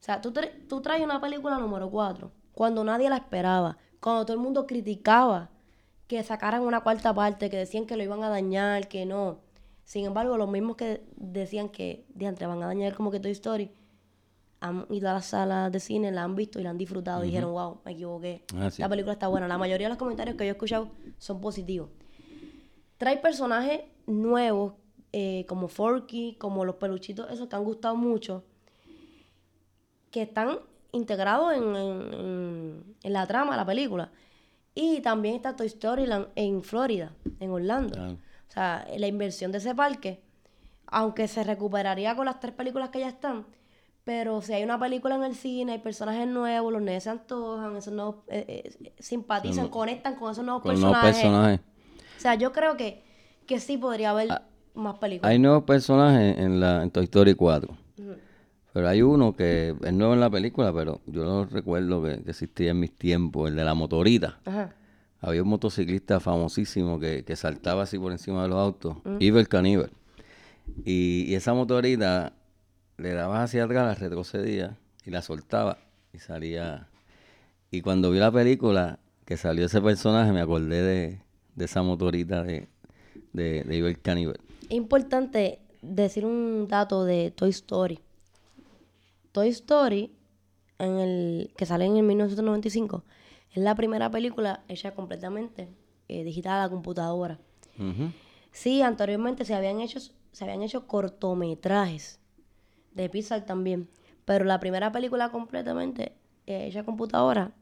o 0.00 0.04
sea, 0.04 0.20
tú, 0.20 0.32
tú 0.68 0.80
traes 0.80 1.02
una 1.02 1.20
película 1.20 1.58
número 1.58 1.90
4 1.90 2.30
cuando 2.54 2.84
nadie 2.84 3.10
la 3.10 3.16
esperaba, 3.16 3.78
cuando 4.00 4.24
todo 4.24 4.36
el 4.36 4.42
mundo 4.42 4.66
criticaba 4.66 5.50
que 6.06 6.22
sacaran 6.22 6.62
una 6.62 6.80
cuarta 6.80 7.12
parte, 7.12 7.50
que 7.50 7.56
decían 7.56 7.86
que 7.86 7.96
lo 7.96 8.02
iban 8.02 8.22
a 8.22 8.28
dañar, 8.28 8.88
que 8.88 9.06
no. 9.06 9.40
Sin 9.84 10.06
embargo, 10.06 10.36
los 10.36 10.50
mismos 10.50 10.76
que 10.76 11.02
decían 11.16 11.68
que, 11.68 12.06
diantre, 12.14 12.46
van 12.46 12.62
a 12.62 12.66
dañar 12.66 12.94
como 12.94 13.10
que 13.10 13.20
Toy 13.20 13.32
Story, 13.32 13.70
han 14.60 14.86
ido 14.88 15.10
a 15.10 15.12
las 15.12 15.26
salas 15.26 15.70
de 15.70 15.78
cine, 15.78 16.10
la 16.10 16.22
han 16.22 16.34
visto 16.34 16.58
y 16.58 16.62
la 16.62 16.70
han 16.70 16.78
disfrutado. 16.78 17.22
Y 17.22 17.26
dijeron, 17.26 17.52
wow, 17.52 17.80
me 17.84 17.92
equivoqué. 17.92 18.44
Ah, 18.54 18.70
la 18.78 18.88
película 18.88 19.12
está 19.12 19.28
buena. 19.28 19.46
La 19.46 19.58
mayoría 19.58 19.86
de 19.86 19.90
los 19.90 19.98
comentarios 19.98 20.36
que 20.36 20.44
yo 20.44 20.48
he 20.48 20.52
escuchado 20.52 20.90
son 21.18 21.40
positivos. 21.42 21.90
Trae 22.96 23.18
personajes 23.18 23.82
nuevos, 24.06 24.72
eh, 25.12 25.44
como 25.48 25.68
Forky, 25.68 26.36
como 26.36 26.64
los 26.64 26.76
peluchitos, 26.76 27.30
esos 27.30 27.48
que 27.48 27.56
han 27.56 27.64
gustado 27.64 27.94
mucho, 27.94 28.44
que 30.10 30.22
están 30.22 30.60
integrados 30.92 31.52
en, 31.52 32.94
la 33.02 33.26
trama 33.26 33.52
de 33.52 33.56
la 33.58 33.66
película. 33.66 34.10
Y 34.74 35.00
también 35.02 35.34
está 35.34 35.54
Toy 35.54 35.66
Story 35.66 36.06
en 36.36 36.62
Florida, 36.62 37.12
en 37.38 37.50
Orlando. 37.50 38.16
O 38.48 38.52
sea, 38.52 38.86
la 38.96 39.06
inversión 39.06 39.52
de 39.52 39.58
ese 39.58 39.74
parque, 39.74 40.20
aunque 40.86 41.28
se 41.28 41.44
recuperaría 41.44 42.14
con 42.14 42.26
las 42.26 42.40
tres 42.40 42.54
películas 42.54 42.90
que 42.90 43.00
ya 43.00 43.08
están, 43.08 43.46
pero 44.04 44.42
si 44.42 44.52
hay 44.52 44.62
una 44.62 44.78
película 44.78 45.16
en 45.16 45.24
el 45.24 45.34
cine, 45.34 45.72
hay 45.72 45.78
personajes 45.78 46.28
nuevos, 46.28 46.72
los 46.72 46.82
nenes 46.82 47.04
se 47.04 47.10
antojan, 47.10 47.74
esos 47.76 47.92
nuevos, 47.94 48.16
eh, 48.28 48.44
eh, 48.82 48.92
simpatizan, 48.98 49.68
conectan 49.68 50.14
con 50.16 50.30
esos 50.30 50.44
nuevos 50.44 50.62
personajes. 50.62 51.24
O 51.24 52.20
sea, 52.20 52.34
yo 52.34 52.52
creo 52.52 52.76
que, 52.76 53.02
que 53.46 53.60
sí 53.60 53.78
podría 53.78 54.10
haber 54.10 54.30
ah, 54.30 54.42
más 54.74 54.98
películas. 54.98 55.30
Hay 55.30 55.38
nuevos 55.38 55.64
personajes 55.64 56.38
en, 56.38 56.60
la, 56.60 56.82
en 56.82 56.90
Toy 56.90 57.04
Story 57.04 57.34
4. 57.34 57.76
Pero 58.74 58.88
hay 58.88 59.02
uno 59.02 59.34
que 59.34 59.74
es 59.82 59.92
nuevo 59.92 60.14
en 60.14 60.20
la 60.20 60.28
película, 60.28 60.72
pero 60.72 61.00
yo 61.06 61.24
lo 61.24 61.46
recuerdo 61.46 62.02
que, 62.02 62.14
existía 62.28 62.72
en 62.72 62.80
mis 62.80 62.92
tiempos, 62.92 63.48
el 63.48 63.56
de 63.56 63.64
la 63.64 63.72
motorita. 63.72 64.38
Había 65.26 65.42
un 65.42 65.48
motociclista 65.48 66.20
famosísimo 66.20 67.00
que, 67.00 67.24
que, 67.24 67.34
saltaba 67.34 67.84
así 67.84 67.98
por 67.98 68.12
encima 68.12 68.42
de 68.42 68.48
los 68.48 68.58
autos, 68.58 68.98
Iber 69.20 69.48
Caníbal. 69.48 69.90
Y, 70.84 71.24
y 71.26 71.34
esa 71.34 71.54
motorita 71.54 72.34
le 72.98 73.12
dabas 73.14 73.44
hacia 73.44 73.64
atrás, 73.64 73.86
la 73.86 73.94
retrocedía 73.94 74.76
y 75.06 75.10
la 75.10 75.22
soltaba 75.22 75.78
y 76.12 76.18
salía. 76.18 76.88
Y 77.70 77.80
cuando 77.80 78.10
vi 78.10 78.18
la 78.18 78.30
película 78.30 78.98
que 79.24 79.38
salió 79.38 79.64
ese 79.64 79.80
personaje, 79.80 80.30
me 80.30 80.42
acordé 80.42 80.82
de, 80.82 81.64
esa 81.64 81.82
motorita 81.82 82.42
de, 82.42 82.68
de, 83.32 83.64
de 83.64 83.76
Iber 83.76 83.98
Es 84.68 84.76
importante 84.76 85.58
decir 85.80 86.26
un 86.26 86.68
dato 86.68 87.06
de 87.06 87.30
Toy 87.30 87.48
Story. 87.48 87.98
Toy 89.32 89.48
Story, 89.48 90.12
en 90.78 90.98
el, 90.98 91.50
que 91.56 91.64
sale 91.64 91.86
en 91.86 91.96
el 91.96 92.02
1995, 92.02 93.04
es 93.54 93.62
la 93.62 93.74
primera 93.76 94.10
película 94.10 94.64
hecha 94.68 94.94
completamente 94.94 95.68
eh, 96.08 96.24
digital 96.24 96.54
a 96.54 96.64
la 96.64 96.68
computadora. 96.68 97.38
Sí, 98.50 98.82
anteriormente 98.82 99.44
se 99.44 99.54
habían 99.54 99.80
hecho, 99.80 100.00
se 100.00 100.44
habían 100.44 100.62
hecho 100.62 100.86
cortometrajes 100.86 102.20
de 102.92 103.08
Pixar 103.08 103.46
también. 103.46 103.88
Pero 104.24 104.44
la 104.44 104.58
primera 104.58 104.90
película 104.90 105.30
completamente 105.30 106.16
eh, 106.46 106.66
hecha 106.66 106.84
computadora 106.84 107.52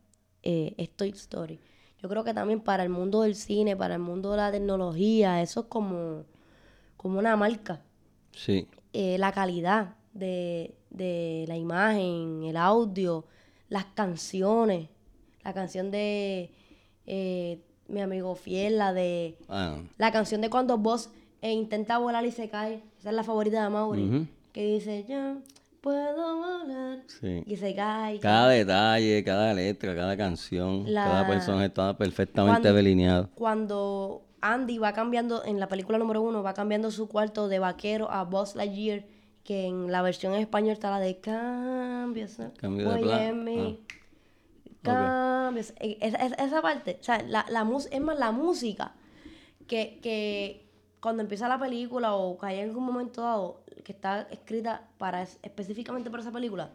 eh, 0.42 0.74
es 0.78 0.90
Toy 0.90 1.10
Story. 1.10 1.60
Yo 2.02 2.08
creo 2.08 2.24
que 2.24 2.34
también 2.34 2.60
para 2.60 2.82
el 2.82 2.88
mundo 2.88 3.22
del 3.22 3.34
cine, 3.34 3.76
para 3.76 3.94
el 3.94 4.00
mundo 4.00 4.30
de 4.30 4.38
la 4.38 4.50
tecnología, 4.50 5.42
eso 5.42 5.60
es 5.60 5.66
como, 5.66 6.24
como 6.96 7.18
una 7.18 7.36
marca. 7.36 7.82
Sí. 8.32 8.66
Eh, 8.92 9.18
la 9.18 9.32
calidad 9.32 9.96
de, 10.14 10.74
de 10.90 11.44
la 11.48 11.56
imagen, 11.56 12.44
el 12.44 12.56
audio, 12.56 13.26
las 13.68 13.84
canciones. 13.86 14.88
La 15.44 15.52
canción 15.52 15.90
de 15.90 16.50
mi 17.88 18.00
amigo 18.00 18.34
Fiel, 18.34 18.78
la 18.78 18.92
de... 18.92 19.36
Ah. 19.48 19.76
La 19.98 20.12
canción 20.12 20.40
de 20.40 20.50
cuando 20.50 20.78
vos 20.78 21.10
intenta 21.40 21.98
volar 21.98 22.24
y 22.24 22.30
se 22.30 22.48
cae. 22.48 22.82
Esa 22.98 23.10
es 23.10 23.16
la 23.16 23.24
favorita 23.24 23.62
de 23.62 23.70
Mauri 23.70 24.28
que 24.52 24.66
dice, 24.66 25.04
yo 25.08 25.38
puedo 25.80 26.36
volar. 26.36 27.00
Y 27.46 27.56
se 27.56 27.74
cae. 27.74 28.20
Cada 28.20 28.48
detalle, 28.48 29.24
cada 29.24 29.52
letra, 29.54 29.94
cada 29.94 30.16
canción, 30.16 30.84
cada 30.84 31.26
personaje 31.26 31.66
está 31.66 31.96
perfectamente 31.96 32.72
delineado. 32.72 33.28
Cuando 33.34 34.22
Andy 34.40 34.78
va 34.78 34.92
cambiando, 34.92 35.44
en 35.44 35.58
la 35.58 35.68
película 35.68 35.98
número 35.98 36.22
uno, 36.22 36.42
va 36.42 36.54
cambiando 36.54 36.90
su 36.90 37.08
cuarto 37.08 37.48
de 37.48 37.58
vaquero 37.58 38.10
a 38.10 38.24
Buzz 38.24 38.54
Lightyear, 38.54 39.04
que 39.42 39.66
en 39.66 39.90
la 39.90 40.02
versión 40.02 40.34
en 40.34 40.40
español 40.40 40.72
está 40.72 40.90
la 40.90 41.00
de 41.00 41.18
cambios. 41.18 42.38
Cambio 42.58 42.90
de 42.90 43.00
plan. 43.00 43.48
Ah. 43.48 43.76
Cambios. 44.82 45.72
E, 45.80 45.98
esa, 46.00 46.60
parte, 46.62 46.98
o 47.00 47.04
sea, 47.04 47.22
la, 47.22 47.46
la 47.48 47.68
es 47.90 48.00
más 48.00 48.18
la 48.18 48.32
música 48.32 48.94
que, 49.66 50.00
que 50.02 50.68
cuando 51.00 51.22
empieza 51.22 51.48
la 51.48 51.58
película 51.58 52.14
o 52.14 52.38
que 52.38 52.46
hay 52.46 52.58
en 52.60 52.68
algún 52.68 52.84
momento 52.84 53.22
dado, 53.22 53.64
que 53.84 53.92
está 53.92 54.22
escrita 54.30 54.88
para 54.98 55.22
específicamente 55.22 56.10
para 56.10 56.22
esa 56.22 56.32
película, 56.32 56.70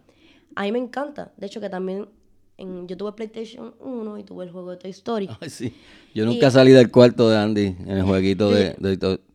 a 0.56 0.64
mí 0.64 0.72
me 0.72 0.80
encanta. 0.80 1.32
De 1.38 1.48
hecho, 1.48 1.62
que 1.62 1.70
también 1.70 2.10
en, 2.58 2.88
yo 2.88 2.98
tuve 2.98 3.12
PlayStation 3.12 3.76
1 3.80 4.18
y 4.18 4.24
tuve 4.24 4.46
el 4.46 4.52
juego 4.52 4.72
de 4.72 4.78
Toy 4.78 4.90
Story. 4.90 5.30
Ay, 5.40 5.50
sí. 5.50 5.74
Yo 6.14 6.26
nunca 6.26 6.50
salí 6.50 6.72
del 6.72 6.92
cuarto 6.92 7.30
de 7.30 7.38
Andy 7.38 7.66
en 7.80 7.90
el 7.90 8.04
jueguito 8.04 8.50
de, 8.50 8.76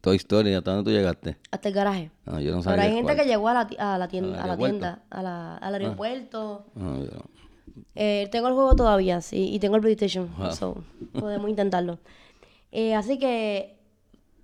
Toy 0.00 0.16
Story. 0.16 0.54
¿Hasta 0.54 0.72
dónde 0.72 0.90
tú 0.90 0.96
llegaste? 0.96 1.36
Hasta 1.50 1.68
el 1.68 1.74
garaje. 1.74 2.10
No, 2.26 2.40
yo 2.40 2.54
no 2.54 2.62
Pero 2.62 2.82
hay 2.82 2.92
gente 2.92 3.14
que 3.14 3.24
llegó 3.24 3.48
a 3.48 3.54
la, 3.54 3.60
a 3.78 3.98
la 3.98 4.08
tienda, 4.08 4.42
a 4.42 4.46
la 4.46 4.56
tienda, 4.56 5.02
a 5.08 5.22
la, 5.22 5.56
al 5.56 5.74
ah. 5.74 5.76
aeropuerto. 5.78 6.66
No, 6.74 6.98
eh, 7.94 8.28
tengo 8.30 8.48
el 8.48 8.54
juego 8.54 8.74
todavía, 8.74 9.20
sí, 9.20 9.52
y 9.52 9.58
tengo 9.58 9.76
el 9.76 9.82
PlayStation. 9.82 10.28
podemos 11.12 11.48
intentarlo. 11.48 11.98
Eh, 12.70 12.94
así 12.94 13.18
que 13.18 13.76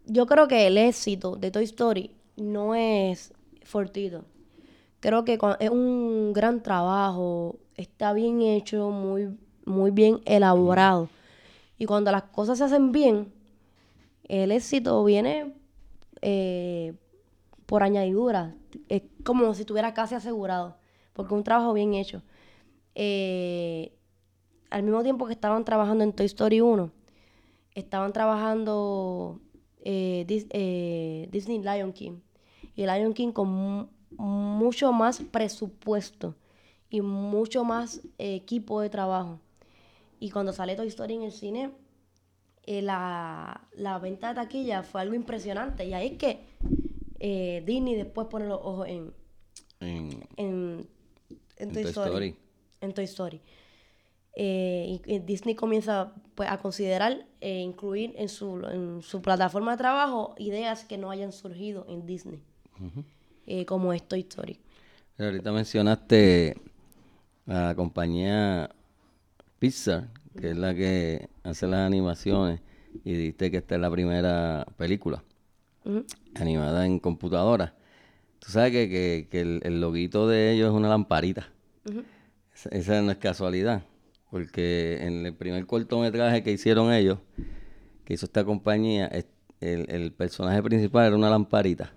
yo 0.06 0.26
creo 0.26 0.48
que 0.48 0.66
el 0.66 0.78
éxito 0.78 1.36
de 1.36 1.50
Toy 1.50 1.64
Story 1.64 2.10
no 2.36 2.74
es 2.74 3.32
fortito. 3.62 4.24
Creo 5.00 5.24
que 5.24 5.38
es 5.60 5.70
un 5.70 6.32
gran 6.32 6.62
trabajo, 6.62 7.56
está 7.76 8.12
bien 8.12 8.42
hecho, 8.42 8.90
muy, 8.90 9.38
muy 9.64 9.90
bien 9.90 10.20
elaborado. 10.24 11.08
Y 11.78 11.86
cuando 11.86 12.10
las 12.10 12.24
cosas 12.24 12.58
se 12.58 12.64
hacen 12.64 12.90
bien, 12.90 13.32
el 14.24 14.50
éxito 14.50 15.04
viene 15.04 15.54
eh, 16.20 16.94
por 17.66 17.82
añadidura. 17.82 18.54
Es 18.88 19.02
como 19.24 19.54
si 19.54 19.60
estuviera 19.60 19.94
casi 19.94 20.16
asegurado, 20.16 20.76
porque 21.12 21.32
es 21.32 21.38
un 21.38 21.44
trabajo 21.44 21.72
bien 21.72 21.94
hecho. 21.94 22.22
Eh, 23.00 23.92
al 24.70 24.82
mismo 24.82 25.04
tiempo 25.04 25.26
que 25.26 25.32
estaban 25.32 25.64
trabajando 25.64 26.02
en 26.02 26.12
Toy 26.12 26.26
Story 26.26 26.60
1, 26.60 26.90
estaban 27.76 28.12
trabajando 28.12 29.40
eh, 29.84 30.24
Disney 31.30 31.62
Lion 31.62 31.92
King. 31.92 32.18
Y 32.74 32.86
Lion 32.86 33.14
King 33.14 33.30
con 33.30 33.88
mucho 34.16 34.92
más 34.92 35.20
presupuesto 35.20 36.34
y 36.90 37.00
mucho 37.00 37.62
más 37.64 38.00
equipo 38.18 38.80
de 38.80 38.90
trabajo. 38.90 39.38
Y 40.18 40.30
cuando 40.30 40.52
sale 40.52 40.74
Toy 40.74 40.88
Story 40.88 41.14
en 41.14 41.22
el 41.22 41.32
cine, 41.32 41.70
eh, 42.66 42.82
la, 42.82 43.60
venta 44.02 44.30
de 44.30 44.34
taquilla 44.34 44.82
fue 44.82 45.02
algo 45.02 45.14
impresionante. 45.14 45.84
Y 45.86 45.94
ahí 45.94 46.08
es 46.08 46.18
que 46.18 46.40
eh, 47.20 47.62
Disney 47.64 47.94
después 47.94 48.26
pone 48.26 48.48
los 48.48 48.58
ojos 48.60 48.88
en, 48.88 49.14
en, 49.80 50.88
Toy, 51.72 51.84
Story, 51.84 52.34
En 52.80 52.92
Toy 52.94 53.04
Story. 53.04 53.40
Eh, 54.34 55.00
y, 55.04 55.18
Disney 55.20 55.54
comienza 55.54 56.12
pues, 56.34 56.48
a 56.48 56.58
considerar 56.58 57.26
incluir 57.40 58.14
en 58.16 58.28
su, 58.28 58.64
en 58.70 59.02
su 59.02 59.20
plataforma 59.20 59.72
de 59.72 59.78
trabajo 59.78 60.34
ideas 60.38 60.84
que 60.84 60.96
no 60.96 61.10
hayan 61.10 61.32
surgido 61.32 61.86
en 61.88 62.06
Disney, 62.06 62.40
como 63.66 63.92
es 63.92 64.06
Toy 64.06 64.20
Story. 64.20 64.60
ahorita 65.18 65.50
mencionaste 65.50 66.56
a 67.48 67.52
la 67.52 67.74
compañía 67.74 68.70
Pixar, 69.58 70.08
que 70.40 70.50
es 70.50 70.56
la 70.56 70.72
que 70.72 71.28
hace 71.42 71.66
las 71.66 71.80
animaciones, 71.80 72.60
y 73.04 73.14
diste 73.14 73.50
que 73.50 73.56
esta 73.56 73.74
es 73.74 73.80
la 73.80 73.90
primera 73.90 74.66
película 74.76 75.24
animada 76.34 76.86
en 76.86 76.98
computadora. 76.98 77.74
Tú 78.38 78.52
sabes 78.52 78.72
que, 78.72 79.26
que, 79.30 79.40
el, 79.40 79.60
el, 79.64 79.80
loguito 79.80 80.28
de 80.28 80.52
ellos 80.52 80.70
es 80.70 80.74
una 80.74 80.88
lamparita. 80.88 81.48
Esa, 82.70 83.02
no 83.02 83.10
es 83.10 83.18
casualidad, 83.18 83.82
porque 84.30 84.98
en 85.02 85.26
el 85.26 85.34
primer 85.34 85.66
cortometraje 85.66 86.42
que 86.42 86.52
hicieron 86.52 86.92
ellos, 86.92 87.18
que 88.04 88.14
hizo 88.14 88.26
esta 88.26 88.44
compañía, 88.44 89.06
el, 89.60 89.86
el 89.90 90.12
personaje 90.12 90.62
principal 90.62 91.06
era 91.06 91.16
una 91.16 91.30
lamparita. 91.30 91.92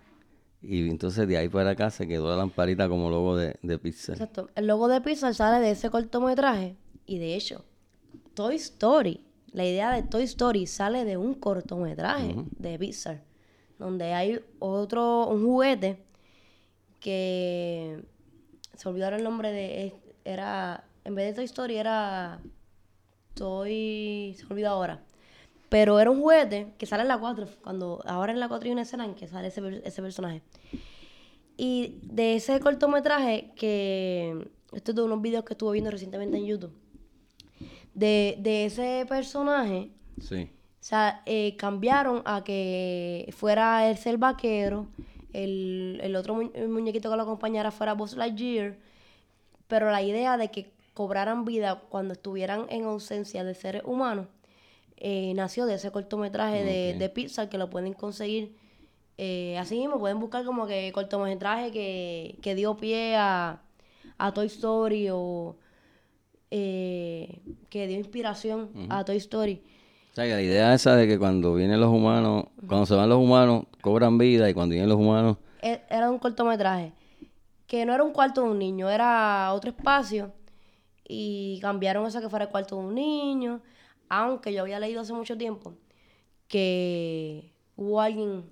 Y 0.61 0.89
entonces 0.89 1.27
de 1.27 1.37
ahí 1.37 1.49
para 1.49 1.71
acá 1.71 1.89
se 1.89 2.07
quedó 2.07 2.29
la 2.29 2.35
lamparita 2.35 2.87
como 2.87 3.09
logo 3.09 3.35
de, 3.35 3.55
de 3.63 3.79
Pixar. 3.79 4.15
Exacto. 4.15 4.49
El 4.55 4.67
logo 4.67 4.87
de 4.87 5.01
Pixar 5.01 5.33
sale 5.33 5.63
de 5.65 5.71
ese 5.71 5.89
cortometraje. 5.89 6.75
Y 7.07 7.17
de 7.17 7.35
hecho, 7.35 7.65
Toy 8.35 8.55
Story, 8.55 9.25
la 9.51 9.65
idea 9.65 9.91
de 9.91 10.03
Toy 10.03 10.23
Story 10.23 10.67
sale 10.67 11.03
de 11.03 11.17
un 11.17 11.33
cortometraje 11.33 12.35
de 12.59 12.77
Pixar, 12.77 13.23
donde 13.79 14.13
hay 14.13 14.39
otro, 14.59 15.27
un 15.27 15.43
juguete 15.43 15.97
que 16.99 18.03
se 18.75 18.87
olvidaron 18.87 19.19
el 19.19 19.23
nombre 19.23 19.51
de, 19.51 19.95
era, 20.25 20.83
en 21.03 21.15
vez 21.15 21.27
de 21.27 21.33
Toy 21.33 21.45
Story 21.45 21.77
era 21.77 22.39
Toy, 23.33 24.35
se 24.37 24.45
olvidó 24.49 24.69
ahora, 24.69 25.01
pero 25.69 25.99
era 25.99 26.11
un 26.11 26.19
juguete 26.19 26.73
que 26.77 26.85
sale 26.85 27.03
en 27.03 27.07
la 27.07 27.17
4, 27.17 27.47
cuando 27.63 28.01
ahora 28.05 28.33
en 28.33 28.39
la 28.39 28.47
4 28.47 28.65
hay 28.65 28.71
una 28.73 28.81
escena 28.81 29.05
en 29.05 29.15
que 29.15 29.27
sale 29.27 29.47
ese, 29.47 29.81
ese 29.85 30.01
personaje. 30.01 30.41
Y 31.57 31.99
de 32.03 32.35
ese 32.35 32.59
cortometraje 32.59 33.51
que, 33.55 34.49
esto 34.71 34.91
es 34.91 34.95
de 34.95 35.03
unos 35.03 35.21
videos 35.21 35.43
que 35.45 35.53
estuve 35.53 35.73
viendo 35.73 35.91
recientemente 35.91 36.37
en 36.37 36.45
YouTube, 36.45 36.73
de, 37.93 38.37
de 38.39 38.65
ese 38.65 39.05
personaje, 39.07 39.91
sí. 40.19 40.49
o 40.51 40.83
sea, 40.83 41.21
eh, 41.25 41.55
cambiaron 41.57 42.21
a 42.25 42.43
que 42.43 43.33
fuera 43.37 43.89
el 43.89 43.97
ser 43.97 44.17
vaquero, 44.17 44.87
el, 45.33 45.99
el 46.03 46.15
otro 46.15 46.35
muñequito 46.35 47.09
que 47.09 47.15
lo 47.15 47.23
acompañara 47.23 47.71
fuera 47.71 47.93
Buzz 47.93 48.15
Lightyear, 48.15 48.77
pero 49.71 49.89
la 49.89 50.01
idea 50.01 50.35
de 50.35 50.51
que 50.51 50.69
cobraran 50.93 51.45
vida 51.45 51.81
cuando 51.87 52.11
estuvieran 52.11 52.65
en 52.67 52.83
ausencia 52.83 53.45
de 53.45 53.55
seres 53.55 53.83
humanos 53.85 54.27
eh, 54.97 55.31
nació 55.33 55.65
de 55.65 55.75
ese 55.75 55.91
cortometraje 55.91 56.65
de, 56.65 56.93
de 56.99 57.07
Pixar 57.07 57.47
que 57.47 57.57
lo 57.57 57.69
pueden 57.69 57.93
conseguir. 57.93 58.53
Eh, 59.17 59.57
así 59.57 59.79
mismo 59.79 59.97
pueden 59.97 60.19
buscar 60.19 60.43
como 60.43 60.67
que 60.67 60.91
cortometraje 60.91 61.71
que, 61.71 62.37
que 62.41 62.53
dio 62.53 62.75
pie 62.75 63.15
a, 63.15 63.61
a 64.17 64.33
Toy 64.33 64.47
Story 64.47 65.07
o 65.09 65.55
eh, 66.49 67.39
que 67.69 67.87
dio 67.87 67.97
inspiración 67.97 68.71
a 68.89 69.05
Toy 69.05 69.15
Story. 69.15 69.63
O 70.11 70.15
sea, 70.15 70.25
que 70.25 70.33
la 70.33 70.41
idea 70.41 70.73
esa 70.73 70.97
de 70.97 71.07
que 71.07 71.17
cuando 71.17 71.55
vienen 71.55 71.79
los 71.79 71.91
humanos, 71.91 72.47
cuando 72.67 72.85
se 72.85 72.93
van 72.93 73.07
los 73.07 73.19
humanos, 73.19 73.67
cobran 73.79 74.17
vida 74.17 74.49
y 74.49 74.53
cuando 74.53 74.73
vienen 74.73 74.89
los 74.89 74.99
humanos... 74.99 75.37
E, 75.61 75.79
era 75.89 76.11
un 76.11 76.19
cortometraje. 76.19 76.91
Que 77.71 77.85
no 77.85 77.93
era 77.93 78.03
un 78.03 78.11
cuarto 78.11 78.43
de 78.43 78.49
un 78.49 78.59
niño, 78.59 78.89
era 78.89 79.53
otro 79.53 79.71
espacio. 79.71 80.33
Y 81.07 81.57
cambiaron 81.61 82.05
eso 82.05 82.19
que 82.19 82.27
fuera 82.27 82.43
el 82.43 82.51
cuarto 82.51 82.75
de 82.75 82.81
un 82.81 82.95
niño. 82.95 83.61
Aunque 84.09 84.51
yo 84.51 84.63
había 84.63 84.77
leído 84.77 84.99
hace 84.99 85.13
mucho 85.13 85.37
tiempo 85.37 85.73
que 86.49 87.53
hubo 87.77 88.01
alguien 88.01 88.43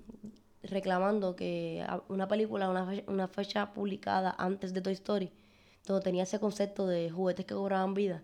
reclamando 0.62 1.36
que 1.36 1.84
una 2.08 2.28
película, 2.28 2.70
una 2.70 2.88
una 3.08 3.28
fecha 3.28 3.74
publicada 3.74 4.34
antes 4.38 4.72
de 4.72 4.80
Toy 4.80 4.94
Story, 4.94 5.30
todo 5.84 6.00
tenía 6.00 6.22
ese 6.22 6.40
concepto 6.40 6.86
de 6.86 7.10
juguetes 7.10 7.44
que 7.44 7.54
cobraban 7.54 7.92
vida, 7.92 8.22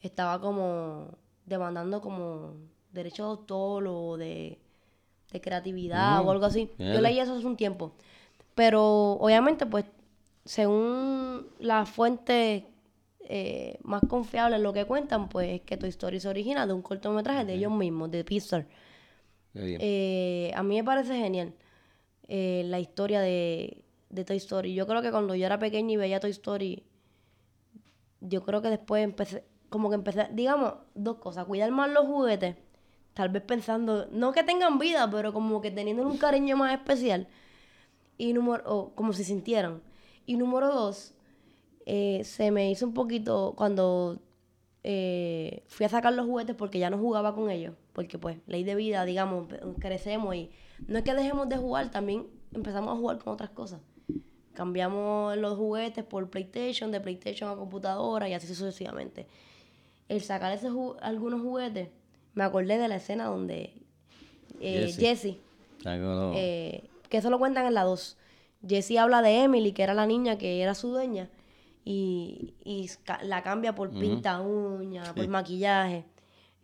estaba 0.00 0.40
como 0.40 1.08
demandando 1.44 2.00
como 2.00 2.54
derecho 2.92 3.24
de 3.24 3.30
autor 3.30 3.86
o 3.88 4.16
de, 4.16 4.60
creatividad 5.42 6.20
o 6.20 6.24
mm, 6.24 6.28
algo 6.28 6.46
así. 6.46 6.70
Yo 6.78 7.00
leí 7.00 7.18
eso 7.18 7.34
hace 7.34 7.46
un 7.46 7.56
tiempo. 7.56 7.92
Pero 8.54 9.12
obviamente, 9.14 9.66
pues, 9.66 9.84
según 10.46 11.48
la 11.58 11.84
fuente 11.84 12.66
eh, 13.20 13.78
más 13.82 14.02
confiable 14.08 14.56
en 14.56 14.62
lo 14.62 14.72
que 14.72 14.84
cuentan, 14.84 15.28
pues 15.28 15.50
es 15.50 15.60
que 15.62 15.76
tu 15.76 15.86
historia 15.86 16.20
se 16.20 16.28
origina 16.28 16.66
de 16.66 16.72
un 16.72 16.82
cortometraje 16.82 17.44
de 17.44 17.54
ellos 17.54 17.72
mismos, 17.72 18.10
de 18.10 18.24
Pixar. 18.24 18.66
Eh, 19.54 20.52
a 20.54 20.62
mí 20.62 20.76
me 20.76 20.84
parece 20.84 21.16
genial 21.16 21.52
eh, 22.28 22.62
la 22.66 22.78
historia 22.78 23.20
de, 23.20 23.82
de 24.10 24.24
Toy 24.24 24.36
Story. 24.36 24.74
Yo 24.74 24.86
creo 24.86 25.02
que 25.02 25.10
cuando 25.10 25.34
yo 25.34 25.46
era 25.46 25.58
pequeña 25.58 25.92
y 25.92 25.96
veía 25.96 26.20
Toy 26.20 26.30
Story, 26.30 26.84
yo 28.20 28.44
creo 28.44 28.62
que 28.62 28.70
después 28.70 29.02
empecé, 29.02 29.44
como 29.68 29.88
que 29.88 29.96
empecé, 29.96 30.28
digamos, 30.32 30.74
dos 30.94 31.16
cosas, 31.16 31.46
cuidar 31.46 31.70
más 31.72 31.90
los 31.90 32.06
juguetes, 32.06 32.54
tal 33.14 33.30
vez 33.30 33.42
pensando, 33.42 34.06
no 34.12 34.32
que 34.32 34.44
tengan 34.44 34.78
vida, 34.78 35.10
pero 35.10 35.32
como 35.32 35.60
que 35.60 35.72
teniendo 35.72 36.06
un 36.06 36.18
cariño 36.18 36.56
más 36.56 36.72
especial, 36.72 37.26
y 38.18 38.32
número, 38.32 38.62
o 38.66 38.94
como 38.94 39.12
si 39.12 39.24
sintieran. 39.24 39.82
Y 40.26 40.36
número 40.36 40.72
dos, 40.72 41.14
eh, 41.86 42.22
se 42.24 42.50
me 42.50 42.70
hizo 42.70 42.86
un 42.86 42.94
poquito 42.94 43.54
cuando 43.56 44.20
eh, 44.82 45.62
fui 45.66 45.86
a 45.86 45.88
sacar 45.88 46.12
los 46.12 46.26
juguetes 46.26 46.54
porque 46.54 46.78
ya 46.78 46.90
no 46.90 46.98
jugaba 46.98 47.34
con 47.34 47.50
ellos, 47.50 47.74
porque 47.92 48.18
pues 48.18 48.38
ley 48.46 48.64
de 48.64 48.74
vida, 48.74 49.04
digamos, 49.04 49.48
crecemos 49.80 50.34
y 50.34 50.50
no 50.86 50.98
es 50.98 51.04
que 51.04 51.14
dejemos 51.14 51.48
de 51.48 51.56
jugar, 51.56 51.90
también 51.90 52.26
empezamos 52.52 52.94
a 52.94 52.96
jugar 52.96 53.18
con 53.18 53.32
otras 53.32 53.50
cosas. 53.50 53.80
Cambiamos 54.54 55.36
los 55.36 55.56
juguetes 55.56 56.04
por 56.04 56.30
PlayStation, 56.30 56.90
de 56.90 57.00
PlayStation 57.00 57.50
a 57.50 57.56
computadora 57.56 58.28
y 58.28 58.32
así 58.32 58.46
sucesivamente. 58.46 59.26
El 60.08 60.22
sacar 60.22 60.52
esos 60.52 60.96
algunos 61.02 61.40
juguetes, 61.40 61.88
me 62.34 62.44
acordé 62.44 62.78
de 62.78 62.88
la 62.88 62.96
escena 62.96 63.24
donde 63.26 63.74
eh, 64.60 64.92
Jesse, 64.96 65.36
eh, 65.84 66.84
que 67.08 67.16
eso 67.16 67.30
lo 67.30 67.38
cuentan 67.38 67.66
en 67.66 67.74
la 67.74 67.82
2. 67.84 68.16
Jesse 68.68 68.98
habla 68.98 69.22
de 69.22 69.44
Emily, 69.44 69.72
que 69.72 69.82
era 69.82 69.94
la 69.94 70.06
niña 70.06 70.38
que 70.38 70.62
era 70.62 70.74
su 70.74 70.90
dueña, 70.90 71.28
y, 71.84 72.54
y 72.64 72.90
la 73.22 73.42
cambia 73.42 73.74
por 73.74 73.90
pinta 73.90 74.40
uña, 74.40 75.14
por 75.14 75.28
maquillaje. 75.28 76.04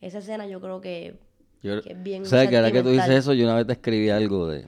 Esa 0.01 0.19
escena 0.19 0.47
yo 0.47 0.61
creo 0.61 0.81
que, 0.81 1.17
es 1.63 2.03
bien. 2.03 2.23
O 2.23 2.27
sea, 2.27 2.49
que 2.49 2.57
ahora 2.57 2.73
que 2.73 2.83
tú 2.83 2.91
dices 2.91 3.11
eso, 3.11 3.33
yo 3.35 3.45
una 3.45 3.55
vez 3.55 3.67
te 3.67 3.75
escribí 3.75 4.11
algo 4.11 4.49
de 4.49 4.67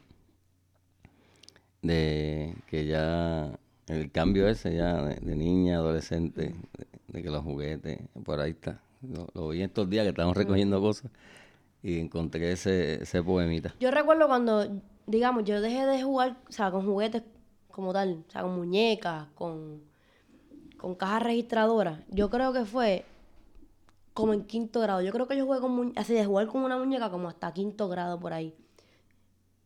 de 1.85 2.55
que 2.67 2.87
ya 2.87 3.51
el 3.89 4.11
cambio 4.11 4.49
ese 4.49 4.75
ya 4.75 5.05
de, 5.05 5.37
niña, 5.37 5.77
adolescente, 5.77 6.55
de, 7.09 7.23
que 7.23 7.31
los 7.31 7.45
juguetes, 7.45 7.99
por 8.25 8.41
ahí 8.41 8.53
está. 8.53 8.81
Lo, 9.35 9.49
vi 9.49 9.63
estos 9.63 9.89
días 9.89 10.05
que 10.05 10.09
estábamos 10.09 10.37
recogiendo 10.37 10.81
cosas 10.81 11.11
y 11.83 12.01
encontré 12.01 12.53
ese, 12.53 13.03
ese 13.03 13.23
poemita. 13.23 13.75
Yo 13.79 13.91
recuerdo 13.91 14.27
cuando, 14.27 14.67
digamos, 15.07 15.45
yo 15.45 15.61
dejé 15.61 15.87
de 15.87 16.03
jugar, 16.03 16.37
o 16.49 16.53
sea, 16.53 16.71
con 16.71 16.87
juguetes 16.87 17.23
como 17.71 17.93
tal, 17.93 18.25
o 18.27 18.31
sea, 18.31 18.43
con 18.43 18.57
muñecas, 18.57 19.29
con, 19.35 19.83
con 20.79 20.95
cajas 20.95 21.23
registradoras. 21.23 22.01
Yo 22.11 22.31
creo 22.31 22.53
que 22.53 22.65
fue 22.65 23.05
como 24.15 24.33
en 24.33 24.45
quinto 24.45 24.81
grado. 24.81 25.03
Yo 25.03 25.13
creo 25.13 25.27
que 25.27 25.37
yo 25.37 25.45
jugué 25.45 25.61
con 25.61 25.93
así 25.97 26.15
de 26.15 26.25
jugar 26.25 26.47
con 26.47 26.63
una 26.63 26.79
muñeca 26.79 27.11
como 27.11 27.29
hasta 27.29 27.53
quinto 27.53 27.89
grado 27.89 28.19
por 28.19 28.33
ahí. 28.33 28.55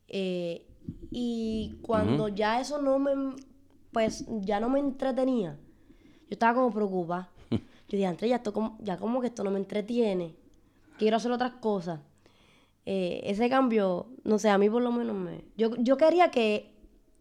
Eh, 0.07 0.65
y 1.11 1.77
cuando 1.83 2.27
ya 2.27 2.59
eso 2.59 2.81
no 2.81 2.97
me, 2.97 3.35
pues 3.91 4.25
ya 4.41 4.59
no 4.59 4.69
me 4.69 4.79
entretenía, 4.79 5.57
yo 6.21 6.31
estaba 6.31 6.55
como 6.55 6.71
preocupada. 6.71 7.29
Yo 7.89 7.97
dije, 7.97 8.05
antes 8.05 8.29
ya, 8.29 8.35
esto 8.35 8.53
como, 8.53 8.77
ya 8.81 8.97
como 8.97 9.19
que 9.19 9.27
esto 9.27 9.43
no 9.43 9.49
me 9.49 9.57
entretiene. 9.57 10.35
Quiero 10.99 11.17
hacer 11.17 11.31
otras 11.31 11.53
cosas. 11.53 11.99
Eh, 12.91 13.21
ese 13.25 13.49
cambio, 13.49 14.07
no 14.23 14.39
sé, 14.39 14.49
a 14.49 14.57
mí 14.57 14.67
por 14.67 14.81
lo 14.81 14.91
menos 14.91 15.15
me... 15.15 15.43
Yo, 15.57 15.75
yo 15.77 15.95
quería 15.97 16.31
que, 16.31 16.71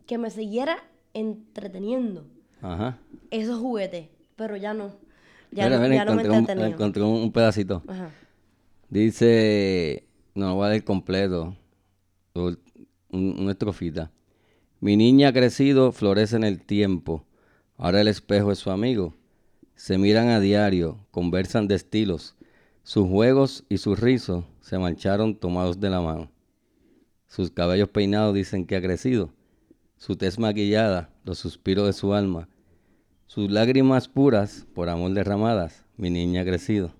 que 0.06 0.16
me 0.16 0.30
siguiera 0.30 0.78
entreteniendo 1.12 2.24
Ajá. 2.62 2.96
esos 3.30 3.58
juguetes, 3.60 4.08
pero 4.36 4.56
ya 4.56 4.72
no. 4.72 4.92
Ya 5.50 5.64
Mira, 5.64 5.76
no, 5.76 5.82
mira, 5.82 5.94
ya 5.96 6.04
no 6.06 6.14
me 6.14 6.22
encontré, 6.22 6.30
un, 6.30 6.38
entretenía. 6.38 6.74
encontré 6.74 7.02
un- 7.02 7.32
pedacito. 7.32 7.82
Ajá. 7.86 8.10
Dice, 8.88 10.06
no 10.34 10.54
voy 10.54 10.66
a 10.66 10.70
leer 10.70 10.84
completo, 10.84 11.54
un- 12.34 12.58
una 13.10 13.50
estrofita. 13.52 14.10
Mi 14.80 14.96
niña 14.96 15.28
ha 15.28 15.32
crecido, 15.32 15.92
florece 15.92 16.36
en 16.36 16.44
el 16.44 16.62
tiempo. 16.62 17.24
Ahora 17.76 18.00
el 18.00 18.08
espejo 18.08 18.52
es 18.52 18.58
su 18.58 18.70
amigo. 18.70 19.14
Se 19.74 19.98
miran 19.98 20.28
a 20.28 20.40
diario, 20.40 20.98
conversan 21.10 21.68
de 21.68 21.74
estilos. 21.74 22.36
Sus 22.82 23.06
juegos 23.08 23.64
y 23.68 23.78
sus 23.78 24.00
rizos 24.00 24.44
se 24.68 24.78
marcharon 24.78 25.34
tomados 25.34 25.80
de 25.80 25.88
la 25.88 26.02
mano. 26.02 26.30
Sus 27.26 27.50
cabellos 27.50 27.88
peinados 27.88 28.34
dicen 28.34 28.66
que 28.66 28.76
ha 28.76 28.82
crecido. 28.82 29.30
Su 29.96 30.14
tez 30.14 30.38
maquillada, 30.38 31.08
los 31.24 31.38
suspiros 31.38 31.86
de 31.86 31.94
su 31.94 32.12
alma. 32.12 32.50
Sus 33.26 33.50
lágrimas 33.50 34.08
puras, 34.08 34.66
por 34.74 34.90
amor 34.90 35.14
derramadas, 35.14 35.86
mi 35.96 36.10
niña 36.10 36.42
ha 36.42 36.44
crecido. 36.44 36.92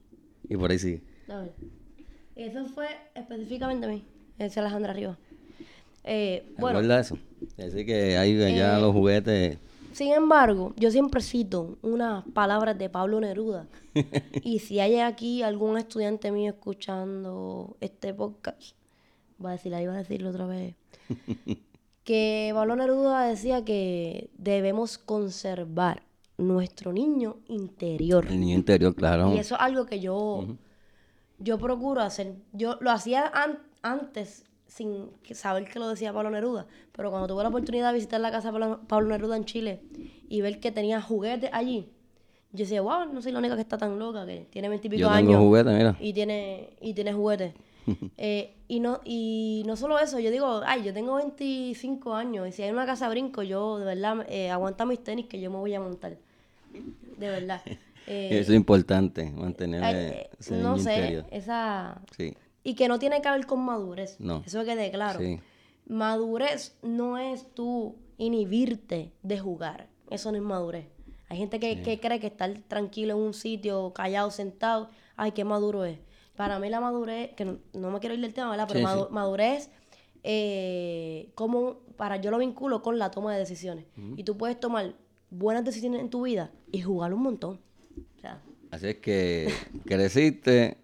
Y 0.48 0.56
por 0.56 0.70
ahí 0.70 0.78
sigue. 0.78 1.02
Ver. 1.28 1.52
Eso 2.36 2.64
fue 2.66 2.88
específicamente 3.14 3.84
a 3.84 3.90
mí, 3.90 4.02
ese 4.38 4.60
Alejandra 4.60 4.94
Rivas. 4.94 5.18
Eh, 6.04 6.44
¿Te 6.56 6.62
bueno, 6.62 6.80
eso? 6.80 7.18
Así 7.58 7.84
que 7.84 8.16
ahí 8.16 8.34
ya 8.38 8.78
Eh, 8.78 8.80
los 8.80 8.92
juguetes. 8.94 9.58
Sin 9.98 10.12
embargo, 10.12 10.74
yo 10.76 10.92
siempre 10.92 11.20
cito 11.20 11.76
unas 11.82 12.24
palabras 12.32 12.78
de 12.78 12.88
Pablo 12.88 13.18
Neruda. 13.18 13.66
y 14.44 14.60
si 14.60 14.78
hay 14.78 15.00
aquí 15.00 15.42
algún 15.42 15.76
estudiante 15.76 16.30
mío 16.30 16.50
escuchando 16.50 17.76
este 17.80 18.14
podcast, 18.14 18.76
va 19.44 19.50
a 19.50 19.52
decir, 19.54 19.74
ahí 19.74 19.86
va 19.86 19.94
a 19.94 19.96
decirlo 19.96 20.30
otra 20.30 20.46
vez. 20.46 20.76
que 22.04 22.52
Pablo 22.54 22.76
Neruda 22.76 23.24
decía 23.24 23.64
que 23.64 24.30
debemos 24.38 24.98
conservar 24.98 26.04
nuestro 26.36 26.92
niño 26.92 27.38
interior. 27.48 28.24
El 28.28 28.38
niño 28.38 28.54
interior, 28.54 28.94
claro. 28.94 29.34
Y 29.34 29.38
eso 29.38 29.56
es 29.56 29.60
algo 29.60 29.84
que 29.84 29.98
yo, 29.98 30.46
yo 31.40 31.58
procuro 31.58 32.02
hacer. 32.02 32.36
Yo 32.52 32.78
lo 32.80 32.92
hacía 32.92 33.26
an- 33.26 33.58
antes 33.82 34.44
sin 34.68 35.10
saber 35.32 35.64
que 35.64 35.78
lo 35.78 35.88
decía 35.88 36.12
Pablo 36.12 36.30
Neruda, 36.30 36.66
pero 36.92 37.10
cuando 37.10 37.26
tuve 37.26 37.42
la 37.42 37.48
oportunidad 37.48 37.88
de 37.88 37.94
visitar 37.94 38.20
la 38.20 38.30
casa 38.30 38.52
de 38.52 38.76
Pablo, 38.86 39.08
Neruda 39.08 39.36
en 39.36 39.44
Chile 39.44 39.80
y 40.28 40.42
ver 40.42 40.60
que 40.60 40.70
tenía 40.70 41.00
juguetes 41.00 41.50
allí, 41.52 41.88
yo 42.52 42.58
decía, 42.60 42.82
wow, 42.82 43.12
no 43.12 43.20
soy 43.20 43.32
la 43.32 43.38
única 43.40 43.56
que 43.56 43.62
está 43.62 43.78
tan 43.78 43.98
loca, 43.98 44.24
que 44.26 44.46
tiene 44.50 44.68
veintipico 44.68 45.08
años 45.08 45.40
juguetes, 45.40 45.76
mira. 45.76 45.96
y 46.00 46.12
tiene, 46.12 46.70
y 46.80 46.94
tiene 46.94 47.12
juguetes. 47.12 47.54
Eh, 48.18 48.54
y 48.68 48.80
no 48.80 49.00
y 49.02 49.62
no 49.64 49.74
solo 49.74 49.98
eso, 49.98 50.18
yo 50.18 50.30
digo, 50.30 50.60
ay, 50.66 50.84
yo 50.84 50.92
tengo 50.92 51.14
25 51.14 52.14
años 52.14 52.46
y 52.46 52.52
si 52.52 52.62
hay 52.62 52.70
una 52.70 52.84
casa 52.84 53.08
brinco, 53.08 53.42
yo 53.42 53.78
de 53.78 53.86
verdad 53.86 54.26
eh, 54.28 54.50
aguanta 54.50 54.84
mis 54.84 55.02
tenis 55.02 55.24
que 55.24 55.40
yo 55.40 55.50
me 55.50 55.56
voy 55.56 55.72
a 55.72 55.80
montar. 55.80 56.18
De 57.16 57.30
verdad. 57.30 57.62
Eh, 58.06 58.28
Eso 58.40 58.52
es 58.52 58.56
importante, 58.56 59.30
mantener 59.30 59.82
eh, 59.96 60.30
no 60.50 60.76
sé, 60.76 60.96
interior. 60.96 61.24
esa... 61.30 61.98
Sí, 62.14 62.34
Y 62.68 62.74
que 62.74 62.86
no 62.88 62.98
tiene 62.98 63.22
que 63.22 63.30
ver 63.30 63.46
con 63.46 63.60
madurez. 63.64 64.16
No. 64.20 64.42
Eso 64.46 64.64
quede 64.64 64.90
claro. 64.90 65.20
sí. 65.20 65.40
Madurez 65.86 66.76
no 66.82 67.16
es 67.16 67.46
tú 67.54 67.96
inhibirte 68.18 69.12
de 69.22 69.38
jugar. 69.38 69.88
Eso 70.10 70.30
no 70.30 70.36
es 70.36 70.42
madurez. 70.44 70.86
Hay 71.30 71.38
gente 71.38 71.58
que, 71.60 71.80
que 71.82 71.98
cree 71.98 72.20
que 72.20 72.26
estar 72.26 72.52
tranquilo 72.68 73.14
en 73.14 73.20
un 73.20 73.32
sitio, 73.34 73.92
callado, 73.94 74.30
sentado, 74.30 74.90
ay, 75.16 75.32
qué 75.32 75.44
maduro 75.44 75.84
es. 75.86 75.98
Para 76.36 76.58
mí 76.58 76.68
la 76.68 76.80
madurez, 76.80 77.32
que 77.34 77.44
no, 77.46 77.58
no 77.72 77.90
me 77.90 78.00
quiero 78.00 78.14
ir 78.14 78.20
del 78.20 78.34
tema, 78.34 78.50
¿verdad? 78.50 78.66
Pero 78.68 78.80
Sí, 78.80 78.84
madu- 78.86 79.08
sí. 79.08 79.12
madurez, 79.14 79.70
eh, 80.22 81.30
como 81.34 81.78
para 81.96 82.16
yo 82.18 82.30
lo 82.30 82.38
vinculo 82.38 82.82
con 82.82 82.98
la 82.98 83.10
toma 83.10 83.32
de 83.32 83.38
decisiones. 83.40 83.86
Y 84.16 84.24
tú 84.24 84.36
puedes 84.36 84.60
tomar 84.60 84.94
buenas 85.30 85.64
decisiones 85.64 86.00
en 86.00 86.10
tu 86.10 86.22
vida 86.22 86.50
y 86.70 86.80
jugar 86.82 87.12
un 87.14 87.22
montón. 87.22 87.60
O 88.16 88.20
sea, 88.20 88.42
Así 88.70 88.88
es 88.88 88.96
que 88.96 89.48
creciste, 89.86 90.76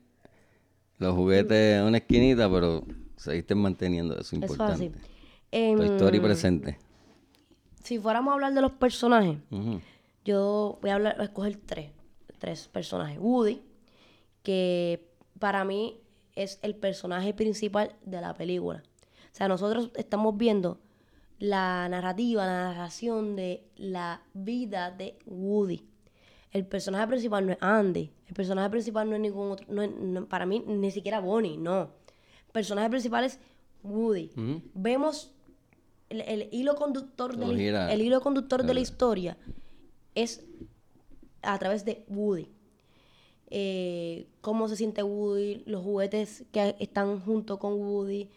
los 0.98 1.14
juguetes 1.14 1.80
en 1.80 1.84
una 1.84 1.98
esquinita, 1.98 2.50
pero 2.50 2.84
seguiste 3.16 3.54
manteniendo 3.54 4.14
eso 4.14 4.22
eso 4.22 4.36
es 4.36 4.42
importante. 4.42 4.86
así. 4.86 4.92
Em, 5.50 5.76
Tu 5.76 5.84
historia 5.84 6.22
presente. 6.22 6.78
si 7.82 7.98
fuéramos 7.98 8.32
a 8.32 8.34
hablar 8.34 8.54
de 8.54 8.60
los 8.60 8.72
personajes, 8.72 9.38
yo 10.24 10.78
voy 10.80 10.90
a, 10.90 10.94
hablar, 10.94 11.20
a 11.20 11.24
escoger 11.24 11.56
tres, 11.64 11.90
tres 12.38 12.68
personajes. 12.68 13.18
Woody, 13.20 13.62
que 14.42 15.10
para 15.38 15.64
mí 15.64 16.00
es 16.34 16.58
el 16.62 16.74
personaje 16.74 17.34
principal 17.34 17.94
de 18.04 18.20
la 18.20 18.34
película. 18.34 18.82
O 19.32 19.36
sea, 19.36 19.48
nosotros 19.48 19.90
estamos 19.94 20.36
viendo 20.36 20.80
la 21.38 21.88
narrativa, 21.88 22.46
la 22.46 22.72
narración 22.72 23.36
de 23.36 23.64
la 23.76 24.22
vida 24.32 24.90
de 24.90 25.18
Woody. 25.26 25.84
El 26.54 26.64
personaje 26.66 27.06
principal 27.08 27.44
no 27.44 27.52
es 27.52 27.58
Andy. 27.60 28.10
El 28.28 28.34
personaje 28.34 28.70
principal 28.70 29.10
no 29.10 29.16
es 29.16 29.20
ningún 29.20 29.50
otro. 29.50 29.66
no 29.68 29.82
es- 29.82 29.90
no- 29.94 30.26
para 30.26 30.46
mí, 30.46 30.60
ni 30.66 30.90
siquiera 30.90 31.20
Bonnie, 31.20 31.58
no. 31.58 31.82
El 32.46 32.52
personaje 32.52 32.88
principal 32.88 33.24
es 33.24 33.38
Woody. 33.82 34.30
Vemos 34.72 35.32
el, 36.08 36.22
el 36.22 36.48
hilo 36.52 36.74
conductor, 36.76 37.36
de 37.36 37.44
la, 37.72 37.92
el 37.92 38.00
hilo 38.00 38.20
conductor 38.22 38.62
de 38.62 38.72
la 38.72 38.80
historia 38.80 39.36
es 40.14 40.46
a 41.42 41.58
través 41.58 41.84
de 41.84 42.04
Woody. 42.08 42.48
Eh, 43.50 44.28
cómo 44.40 44.68
se 44.68 44.76
siente 44.76 45.02
Woody, 45.02 45.64
los 45.66 45.82
juguetes 45.82 46.44
que 46.52 46.76
están 46.78 47.20
junto 47.20 47.58
con 47.58 47.74
Woody, 47.74 48.30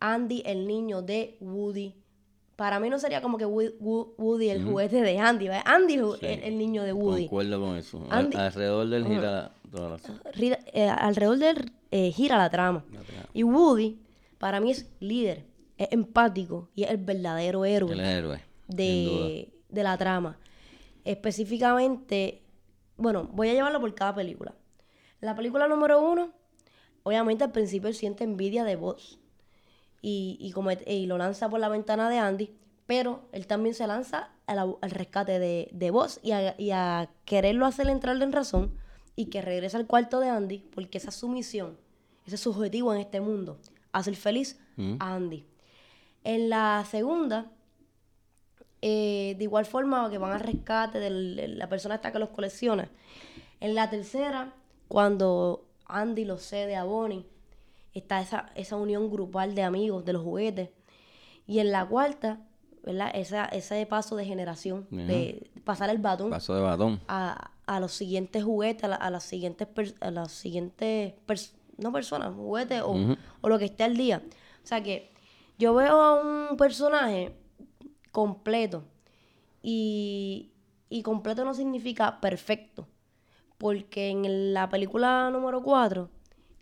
Andy, 0.00 0.42
el 0.44 0.66
niño 0.66 1.02
de 1.02 1.36
Woody. 1.40 1.94
Para 2.60 2.78
mí 2.78 2.90
no 2.90 2.98
sería 2.98 3.22
como 3.22 3.38
que 3.38 3.46
Woody, 3.46 3.70
Woody 3.80 4.50
el 4.50 4.62
juguete 4.62 5.00
de 5.00 5.18
Andy, 5.18 5.48
¿verdad? 5.48 5.62
Andy 5.64 5.94
Sí. 5.94 6.26
el- 6.26 6.42
el 6.42 6.58
niño 6.58 6.82
de 6.82 6.92
Woody. 6.92 7.22
Concuerdo 7.22 7.58
con 7.58 7.76
eso. 7.78 8.04
Al- 8.10 8.36
alrededor 8.36 8.86
del 8.86 9.06
gira 9.06 9.52
toda 9.74 9.88
la 9.88 9.96
Rida- 10.34 10.58
eh, 10.74 10.86
alrededor 10.86 11.38
de 11.38 11.48
él 11.48 11.72
eh, 11.90 12.12
gira 12.12 12.36
la 12.36 12.50
trama. 12.50 12.84
La 12.92 13.00
trama. 13.00 13.24
Y 13.32 13.44
Woody, 13.44 13.98
para 14.36 14.60
mí, 14.60 14.72
es 14.72 14.90
líder, 15.00 15.46
es 15.78 15.88
empático 15.90 16.68
y 16.74 16.82
es 16.82 16.90
el 16.90 16.98
verdadero 16.98 17.64
héroe 17.64 17.94
El 17.94 18.00
héroe. 18.00 18.40
de, 18.68 19.50
de 19.70 19.82
la 19.82 19.96
trama. 19.96 20.36
Específicamente, 21.04 22.42
bueno, 22.98 23.30
voy 23.32 23.48
a 23.48 23.54
llevarlo 23.54 23.80
por 23.80 23.94
cada 23.94 24.14
película. 24.14 24.54
La 25.22 25.34
película 25.34 25.66
número 25.68 26.00
uno, 26.02 26.32
obviamente 27.04 27.44
al 27.44 27.52
principio 27.52 27.88
él 27.88 27.94
siente 27.94 28.24
envidia 28.24 28.64
de 28.64 28.76
Buzz 28.76 29.18
y, 30.02 30.38
y, 30.86 31.06
lo 31.06 31.18
lanza 31.18 31.48
por 31.48 31.60
la 31.60 31.68
ventana 31.68 32.08
de 32.08 32.18
Andy, 32.18 32.54
pero 32.86 33.28
él 33.32 33.46
también 33.46 33.74
se 33.74 33.86
lanza 33.86 34.30
al, 34.46 34.76
al 34.80 34.90
rescate 34.90 35.38
de, 35.38 35.68
de 35.72 35.90
Buzz 35.90 36.18
y 36.22 36.32
a, 36.32 36.54
y 36.58 36.70
a 36.70 37.10
quererlo 37.24 37.66
hacer 37.66 37.88
entrar 37.88 38.20
en 38.22 38.32
razón 38.32 38.72
y 39.16 39.26
que 39.26 39.42
regrese 39.42 39.76
al 39.76 39.86
cuarto 39.86 40.20
de 40.20 40.28
Andy, 40.28 40.58
porque 40.74 40.98
esa 40.98 41.10
es 41.10 41.16
su 41.16 41.28
misión, 41.28 41.76
ese 42.26 42.36
es 42.36 42.40
su 42.40 42.50
objetivo 42.50 42.94
en 42.94 43.00
este 43.00 43.20
mundo, 43.20 43.58
hacer 43.92 44.16
feliz 44.16 44.58
Ujú. 44.76 44.96
a 44.98 45.14
Andy. 45.14 45.46
En 46.24 46.48
la 46.48 46.84
segunda, 46.90 47.50
eh, 48.82 49.34
de 49.36 49.44
igual 49.44 49.66
forma 49.66 50.08
que 50.10 50.18
van 50.18 50.32
al 50.32 50.40
rescate 50.40 50.98
de 50.98 51.48
la 51.48 51.68
persona 51.68 51.96
esta 51.96 52.12
que 52.12 52.18
los 52.18 52.30
colecciona. 52.30 52.88
En 53.60 53.74
la 53.74 53.90
tercera, 53.90 54.54
cuando 54.88 55.66
Andy 55.84 56.24
lo 56.24 56.38
cede 56.38 56.76
a 56.76 56.84
Bonnie, 56.84 57.26
está 57.94 58.20
esa, 58.20 58.50
esa 58.54 58.76
unión 58.76 59.10
grupal 59.10 59.54
de 59.54 59.62
amigos 59.62 60.04
de 60.04 60.12
los 60.12 60.22
juguetes. 60.22 60.70
Y 61.46 61.58
en 61.58 61.72
la 61.72 61.86
cuarta, 61.86 62.40
¿verdad? 62.84 63.10
Esa, 63.14 63.44
ese 63.46 63.84
paso 63.86 64.16
de 64.16 64.24
generación, 64.24 64.86
de 64.90 65.50
pasar 65.64 65.90
el 65.90 65.98
batón 65.98 66.30
Paso 66.30 66.54
de 66.54 66.60
batón. 66.62 67.00
a, 67.08 67.50
a 67.66 67.80
los 67.80 67.92
siguientes 67.92 68.42
juguetes, 68.44 68.84
a, 68.84 68.88
la- 68.88 68.96
a 68.96 69.10
las 69.10 69.24
siguientes, 69.24 69.68
a 70.00 70.10
las 70.10 70.32
siguientes 70.32 71.14
pers- 71.26 71.52
no 71.78 71.92
personas, 71.92 72.34
juguetes 72.34 72.82
o, 72.82 72.94
o 73.40 73.48
lo 73.48 73.58
que 73.58 73.64
esté 73.66 73.84
al 73.84 73.96
día. 73.96 74.22
O 74.62 74.66
sea 74.66 74.82
que 74.82 75.10
yo 75.58 75.74
veo 75.74 76.00
a 76.00 76.20
un 76.22 76.56
personaje 76.56 77.34
completo 78.12 78.84
y, 79.62 80.50
y 80.88 81.02
completo 81.02 81.44
no 81.44 81.54
significa 81.54 82.20
perfecto, 82.20 82.86
porque 83.58 84.08
en 84.10 84.54
la 84.54 84.68
película 84.68 85.30
número 85.30 85.62
4 85.62 86.08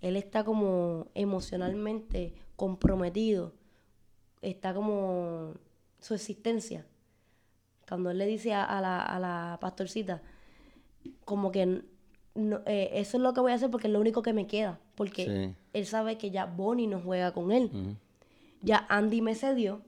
él 0.00 0.16
está 0.16 0.44
como 0.44 1.06
emocionalmente 1.14 2.34
comprometido, 2.56 3.52
está 4.42 4.74
como 4.74 5.54
su 6.00 6.14
existencia. 6.14 6.86
Cuando 7.88 8.10
él 8.10 8.18
le 8.18 8.26
dice 8.26 8.52
a, 8.52 8.64
a 8.64 8.80
la, 8.80 9.00
a 9.02 9.18
la 9.18 9.58
pastorcita, 9.60 10.22
como 11.24 11.50
que 11.50 11.82
no, 12.34 12.60
eh, 12.66 12.90
eso 12.94 13.16
es 13.16 13.22
lo 13.22 13.32
que 13.32 13.40
voy 13.40 13.52
a 13.52 13.56
hacer 13.56 13.70
porque 13.70 13.86
es 13.88 13.92
lo 13.92 14.00
único 14.00 14.22
que 14.22 14.32
me 14.32 14.46
queda. 14.46 14.78
Porque 14.94 15.24
Sí. 15.24 15.54
él 15.72 15.86
sabe 15.86 16.18
que 16.18 16.30
ya 16.30 16.46
Bonnie 16.46 16.86
no 16.86 17.00
juega 17.00 17.32
con 17.32 17.50
él. 17.50 17.96
Ya 18.62 18.86
Andy 18.88 19.22
me 19.22 19.34
cedió 19.34 19.80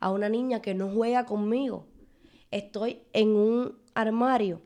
a 0.00 0.10
una 0.10 0.28
niña 0.28 0.60
que 0.62 0.74
no 0.74 0.88
juega 0.90 1.24
conmigo. 1.24 1.86
Estoy 2.50 3.00
en 3.12 3.30
un 3.30 3.78
armario. 3.94 4.60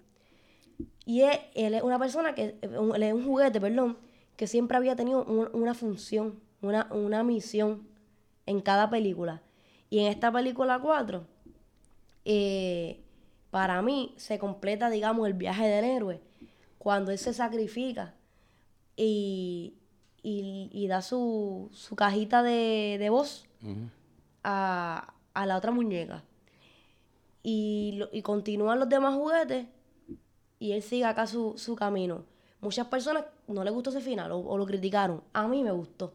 Y 1.05 1.23
él, 1.23 1.39
él 1.55 1.75
es 1.75 1.83
una 1.83 1.99
persona 1.99 2.35
que, 2.35 2.57
él 2.61 3.03
es 3.03 3.13
un 3.15 3.25
juguete, 3.25 3.61
perdón, 3.61 3.97
que 4.43 4.49
siempre 4.49 4.77
había 4.77 4.97
tenido 4.97 5.25
un- 5.25 5.51
una 5.53 5.73
función 5.73 6.41
una, 6.63 6.89
una 6.91 7.23
misión 7.23 7.87
en 8.45 8.61
cada 8.61 8.91
película. 8.91 9.41
Y 9.89 10.01
en 10.01 10.07
esta 10.09 10.33
película 10.33 10.81
4, 10.81 11.25
eh, 12.25 13.05
para 13.53 13.81
mí 13.83 14.15
se 14.17 14.41
completa, 14.41 14.91
digamos, 14.91 15.29
el 15.29 15.35
viaje 15.35 15.69
del 15.69 15.85
héroe 15.85 16.21
cuando 16.79 17.13
él 17.13 17.19
se 17.19 17.33
sacrifica 17.33 18.17
y, 18.97 19.75
y, 20.25 20.89
da 20.89 21.03
su, 21.03 21.69
su, 21.73 21.95
cajita 21.95 22.43
de, 22.43 22.97
de 22.99 23.11
voz 23.11 23.47
a, 24.43 25.15
a, 25.35 25.47
la 25.47 25.57
otra 25.57 25.71
muñeca. 25.71 26.25
Y, 27.45 28.01
y, 28.11 28.23
continúan 28.23 28.81
los 28.81 28.89
demás 28.89 29.15
juguetes 29.15 29.69
y 30.59 30.73
él 30.73 30.83
sigue 30.83 31.05
acá 31.05 31.29
su, 31.29 31.55
su 31.57 31.77
camino. 31.77 32.32
Muchas 32.63 32.87
personas 32.87 33.25
no 33.49 33.65
les 33.65 33.75
gustó 33.75 33.91
ese 33.91 34.01
final 34.01 34.31
o, 34.31 34.57
lo 34.57 34.65
criticaron. 34.65 35.21
A 35.33 35.49
mí 35.49 35.65
me 35.65 35.73
gustó. 35.73 36.15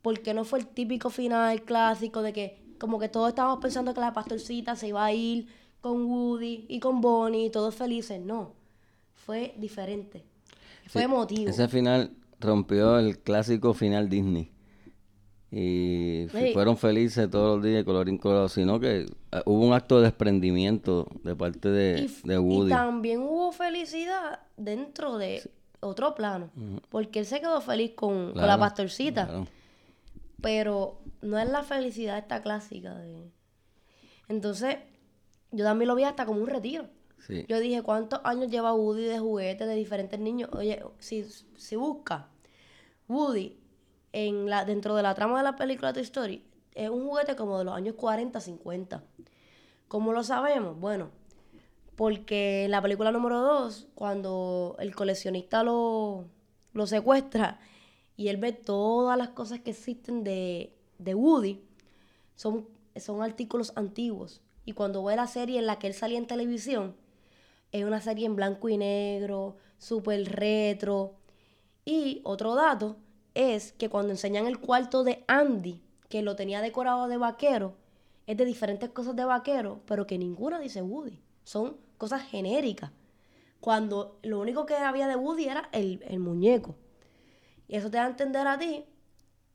Porque 0.00 0.32
no 0.32 0.44
fue 0.44 0.60
el 0.60 0.66
típico 0.68 1.10
final 1.10 1.62
clásico 1.62 2.22
de 2.22 2.32
que 2.32 2.62
como 2.78 3.00
que 3.00 3.08
todos 3.08 3.28
estábamos 3.28 3.60
pensando 3.60 3.92
que 3.92 4.00
la 4.00 4.12
pastorcita 4.12 4.76
se 4.76 4.88
iba 4.88 5.04
a 5.04 5.12
ir 5.12 5.48
con 5.80 6.04
Woody 6.04 6.66
y 6.68 6.78
con 6.78 7.00
Bonnie, 7.00 7.50
todos 7.50 7.74
felices. 7.74 8.20
No, 8.20 8.52
fue 9.14 9.54
diferente. 9.58 10.24
Fue 10.86 11.02
emotivo. 11.02 11.50
Ese 11.50 11.66
final 11.66 12.12
rompió 12.38 12.98
el 12.98 13.18
clásico 13.18 13.74
final 13.74 14.08
Disney. 14.08 14.52
Y 15.50 16.28
fueron 16.54 16.78
felices 16.78 17.28
todos 17.28 17.56
los 17.56 17.64
días, 17.64 17.84
colorín 17.84 18.18
colorado, 18.18 18.48
sino 18.48 18.78
que 18.78 19.00
eh, 19.00 19.42
hubo 19.44 19.66
un 19.66 19.74
acto 19.74 19.98
de 19.98 20.04
desprendimiento 20.04 21.08
de 21.24 21.36
parte 21.36 21.68
de, 21.68 22.38
Woody. 22.38 22.70
Y 22.70 22.74
también 22.74 23.20
hubo 23.20 23.52
felicidad 23.52 24.40
dentro 24.56 25.18
de 25.18 25.42
otro 25.82 26.14
plano, 26.14 26.50
porque 26.88 27.18
él 27.18 27.26
se 27.26 27.40
quedó 27.40 27.60
feliz 27.60 27.92
con, 27.94 28.32
la 28.34 28.58
pastorcita. 28.58 29.46
Pero 30.40 31.00
no 31.20 31.38
es 31.38 31.48
la 31.48 31.62
felicidad 31.62 32.18
esta 32.18 32.42
clásica 32.42 32.94
de... 32.94 33.30
Entonces, 34.28 34.78
yo 35.50 35.64
también 35.64 35.88
lo 35.88 35.94
vi 35.94 36.04
hasta 36.04 36.24
como 36.24 36.40
un 36.40 36.48
retiro. 36.48 36.86
Yo 37.48 37.60
dije, 37.60 37.82
¿cuántos 37.82 38.20
años 38.24 38.50
lleva 38.50 38.74
Woody 38.74 39.04
de 39.04 39.18
juguete 39.18 39.66
de 39.66 39.74
diferentes 39.74 40.18
niños? 40.18 40.50
Oye, 40.52 40.82
si, 40.98 41.24
si 41.56 41.76
busca 41.76 42.28
Woody 43.08 43.56
en 44.12 44.50
la, 44.50 44.64
dentro 44.64 44.96
de 44.96 45.02
la 45.02 45.14
trama 45.14 45.38
de 45.38 45.44
la 45.44 45.54
película 45.54 45.92
Toy 45.92 46.02
Story, 46.02 46.44
es 46.74 46.90
un 46.90 47.06
juguete 47.06 47.36
como 47.36 47.58
de 47.58 47.64
los 47.64 47.74
años 47.74 47.94
40, 47.94 48.40
50. 48.40 49.04
¿Cómo 49.86 50.12
lo 50.12 50.24
sabemos? 50.24 50.78
Bueno, 50.80 51.10
porque 51.96 52.64
en 52.64 52.70
la 52.70 52.82
película 52.82 53.12
número 53.12 53.40
2, 53.40 53.88
cuando 53.94 54.76
el 54.78 54.94
coleccionista 54.94 55.62
lo, 55.62 56.24
lo 56.72 56.86
secuestra 56.86 57.60
y 58.16 58.28
él 58.28 58.36
ve 58.36 58.52
todas 58.52 59.18
las 59.18 59.30
cosas 59.30 59.60
que 59.60 59.70
existen 59.70 60.24
de, 60.24 60.74
de 60.98 61.14
Woody, 61.14 61.62
son, 62.34 62.68
son 62.96 63.22
artículos 63.22 63.72
antiguos. 63.76 64.40
Y 64.64 64.72
cuando 64.72 65.02
ve 65.04 65.16
la 65.16 65.26
serie 65.26 65.58
en 65.58 65.66
la 65.66 65.78
que 65.78 65.88
él 65.88 65.94
salía 65.94 66.18
en 66.18 66.26
televisión, 66.26 66.94
es 67.72 67.84
una 67.84 68.00
serie 68.00 68.26
en 68.26 68.36
blanco 68.36 68.68
y 68.68 68.76
negro, 68.76 69.56
súper 69.78 70.24
retro. 70.30 71.14
Y 71.84 72.20
otro 72.24 72.54
dato 72.54 72.96
es 73.34 73.72
que 73.72 73.88
cuando 73.88 74.12
enseñan 74.12 74.46
el 74.46 74.60
cuarto 74.60 75.04
de 75.04 75.24
Andy, 75.26 75.82
que 76.08 76.22
lo 76.22 76.36
tenía 76.36 76.60
decorado 76.60 77.08
de 77.08 77.16
vaquero, 77.16 77.74
es 78.26 78.36
de 78.36 78.44
diferentes 78.44 78.90
cosas 78.90 79.16
de 79.16 79.24
vaquero, 79.24 79.80
pero 79.86 80.06
que 80.06 80.18
ninguna 80.18 80.60
dice 80.60 80.82
Woody. 80.82 81.21
Son 81.44 81.76
cosas 81.98 82.22
genéricas. 82.22 82.90
Cuando 83.60 84.18
lo 84.22 84.40
único 84.40 84.66
que 84.66 84.74
había 84.74 85.06
de 85.06 85.16
Woody 85.16 85.44
era 85.44 85.68
el, 85.72 86.02
el 86.08 86.18
muñeco. 86.18 86.74
Y 87.68 87.76
eso 87.76 87.90
te 87.90 87.96
da 87.96 88.04
a 88.04 88.08
entender 88.08 88.46
a 88.46 88.58
ti 88.58 88.84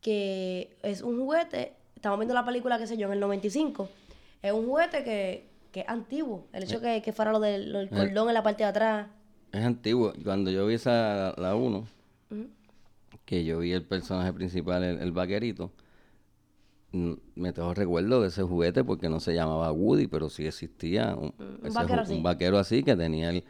que 0.01 0.77
es 0.83 1.01
un 1.01 1.19
juguete. 1.19 1.73
Estamos 1.95 2.19
viendo 2.19 2.33
la 2.33 2.45
película, 2.45 2.77
qué 2.77 2.87
sé 2.87 2.97
yo, 2.97 3.07
en 3.07 3.13
el 3.13 3.19
95 3.19 3.89
es 4.41 4.51
un 4.51 4.65
juguete 4.65 5.03
que, 5.03 5.49
que 5.71 5.81
es 5.81 5.89
antiguo. 5.89 6.47
El 6.53 6.63
hecho 6.63 6.79
de 6.79 7.01
que, 7.01 7.13
fuera 7.13 7.31
lo 7.31 7.39
del, 7.39 7.75
eh. 7.75 7.89
cordón 7.89 8.27
en 8.29 8.33
la 8.33 8.43
parte 8.43 8.63
de 8.63 8.69
atrás. 8.69 9.07
Es 9.51 9.63
antiguo. 9.63 10.13
Cuando 10.23 10.51
yo 10.51 10.65
vi 10.67 10.75
esa, 10.75 11.33
la 11.37 11.55
1, 11.55 11.87
que 13.25 13.43
yo 13.43 13.59
vi 13.59 13.73
el 13.73 13.83
personaje 13.83 14.31
principal, 14.33 14.83
el, 14.83 15.11
vaquerito, 15.11 15.71
me 16.91 17.53
tengo 17.53 17.73
recuerdo 17.73 18.21
de 18.21 18.29
ese 18.29 18.43
juguete 18.43 18.83
porque 18.83 19.09
no 19.09 19.19
se 19.19 19.33
llamaba 19.33 19.71
Woody, 19.71 20.07
pero 20.07 20.29
sí 20.29 20.47
existía 20.47 21.15
un, 21.15 21.33
vaquero, 22.23 22.57
así. 22.57 22.83
que 22.83 22.95
tenía 22.95 23.29
el, 23.29 23.43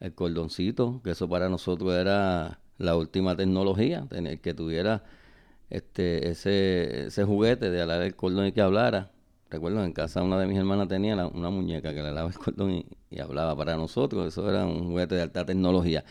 el, 0.00 0.14
cordoncito, 0.14 1.00
que 1.02 1.10
eso 1.10 1.28
para 1.28 1.48
nosotros 1.48 1.92
era 1.94 2.60
la 2.78 2.96
última 2.96 3.36
tecnología, 3.36 4.06
tener 4.08 4.40
que 4.40 4.54
tuviera 4.54 5.04
este 5.70 6.30
ese, 6.30 7.06
ese 7.06 7.24
juguete 7.24 7.70
de 7.70 7.82
hablar 7.82 8.02
el 8.02 8.14
cordón 8.14 8.46
y 8.46 8.52
que 8.52 8.60
hablara 8.60 9.10
recuerdo 9.54 9.84
en 9.84 9.92
casa 9.92 10.22
una 10.22 10.38
de 10.38 10.46
mis 10.46 10.58
hermanas 10.58 10.88
tenía 10.88 11.14
una 11.26 11.50
muñeca 11.50 11.94
que 11.94 12.02
le 12.02 12.12
daba 12.12 12.28
el 12.28 12.34
cordón 12.34 12.72
y, 12.72 12.86
hablaba 13.20 13.56
para 13.56 13.76
nosotros. 13.76 14.26
Eso 14.26 14.50
era 14.50 14.66
un 14.66 14.88
juguete 14.88 15.14
de 15.14 15.22
alta 15.22 15.46
tecnología, 15.46 16.04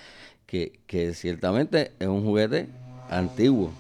que, 0.46 0.80
que 0.88 1.14
ciertamente 1.14 1.92
es 2.00 2.08
un 2.08 2.24
juguete 2.24 2.70
antiguo. 3.10 3.72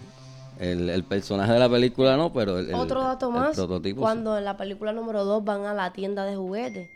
El, 0.64 1.04
personaje 1.04 1.52
de 1.52 1.60
la 1.60 1.70
película 1.70 2.16
no, 2.16 2.32
pero 2.32 2.60
el, 2.60 2.74
Otro 2.74 3.02
dato 3.02 3.30
más, 3.32 3.60
cuando 3.98 4.38
en 4.38 4.46
la 4.46 4.56
película 4.56 4.94
número 4.94 5.26
2 5.26 5.44
van 5.44 5.66
a 5.66 5.74
la 5.74 5.92
tienda 5.92 6.26
de 6.26 6.38
juguetes, 6.38 6.90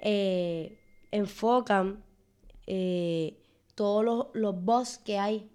eh, 0.00 0.78
enfocan 1.10 2.02
eh, 2.66 3.36
todos 3.74 4.04
los, 4.04 4.26
los 4.32 4.64
boss 4.64 4.98
que 4.98 5.18
hay, 5.18 5.50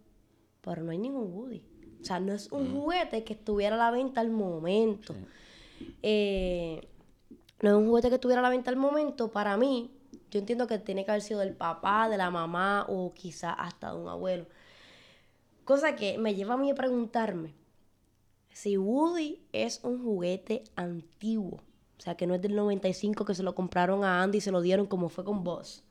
pero 0.62 0.84
no 0.84 0.92
hay 0.92 1.00
ningún 1.00 1.34
Woody. 1.34 1.64
O 2.02 2.06
sea, 2.06 2.20
no 2.20 2.34
es 2.34 2.52
un 2.52 2.70
mm. 2.70 2.74
juguete 2.76 3.24
que 3.24 3.34
estuviera 3.34 3.76
a 3.76 3.80
la 3.80 3.92
venta 3.92 4.22
al 4.22 4.30
momento. 4.30 5.16
Eh, 6.04 6.88
no 7.62 7.70
es 7.70 7.76
un 7.76 7.88
juguete 7.88 8.10
que 8.10 8.16
estuviera 8.16 8.42
a 8.42 8.44
la 8.44 8.50
venta 8.50 8.70
al 8.70 8.78
momento, 8.78 9.32
para 9.32 9.58
mí, 9.58 9.92
yo 10.32 10.40
entiendo 10.40 10.68
que 10.68 10.78
tiene 10.78 11.04
que 11.04 11.12
haber 11.12 11.24
sido 11.24 11.40
del 11.40 11.54
papá, 11.54 12.08
de 12.08 12.18
la 12.18 12.30
mamá 12.30 12.86
o 12.88 13.14
quizás 13.14 13.56
hasta 13.58 13.92
de 13.92 13.98
un 13.98 14.08
abuelo. 14.08 14.46
Cosa 15.70 15.96
que 15.96 16.18
me 16.18 16.34
lleva 16.34 16.56
a 16.56 16.58
mí 16.58 16.72
a 16.72 16.74
preguntarme 16.74 17.54
si 18.52 18.76
Woody 18.76 19.40
es 19.54 19.82
un 19.84 20.04
juguete 20.04 20.64
antiguo, 20.76 21.58
o 21.96 22.02
sea, 22.02 22.18
que 22.18 22.26
no 22.26 22.34
es 22.34 22.42
del 22.42 22.56
95 22.56 23.24
que 23.24 23.36
se 23.36 23.44
lo 23.44 23.54
compraron 23.54 24.04
a 24.04 24.24
Andy 24.24 24.40
y 24.40 24.42
se 24.42 24.50
lo 24.50 24.62
dieron 24.62 24.88
como 24.88 25.10
fue 25.10 25.24
con 25.24 25.44
Buzz. 25.44 25.84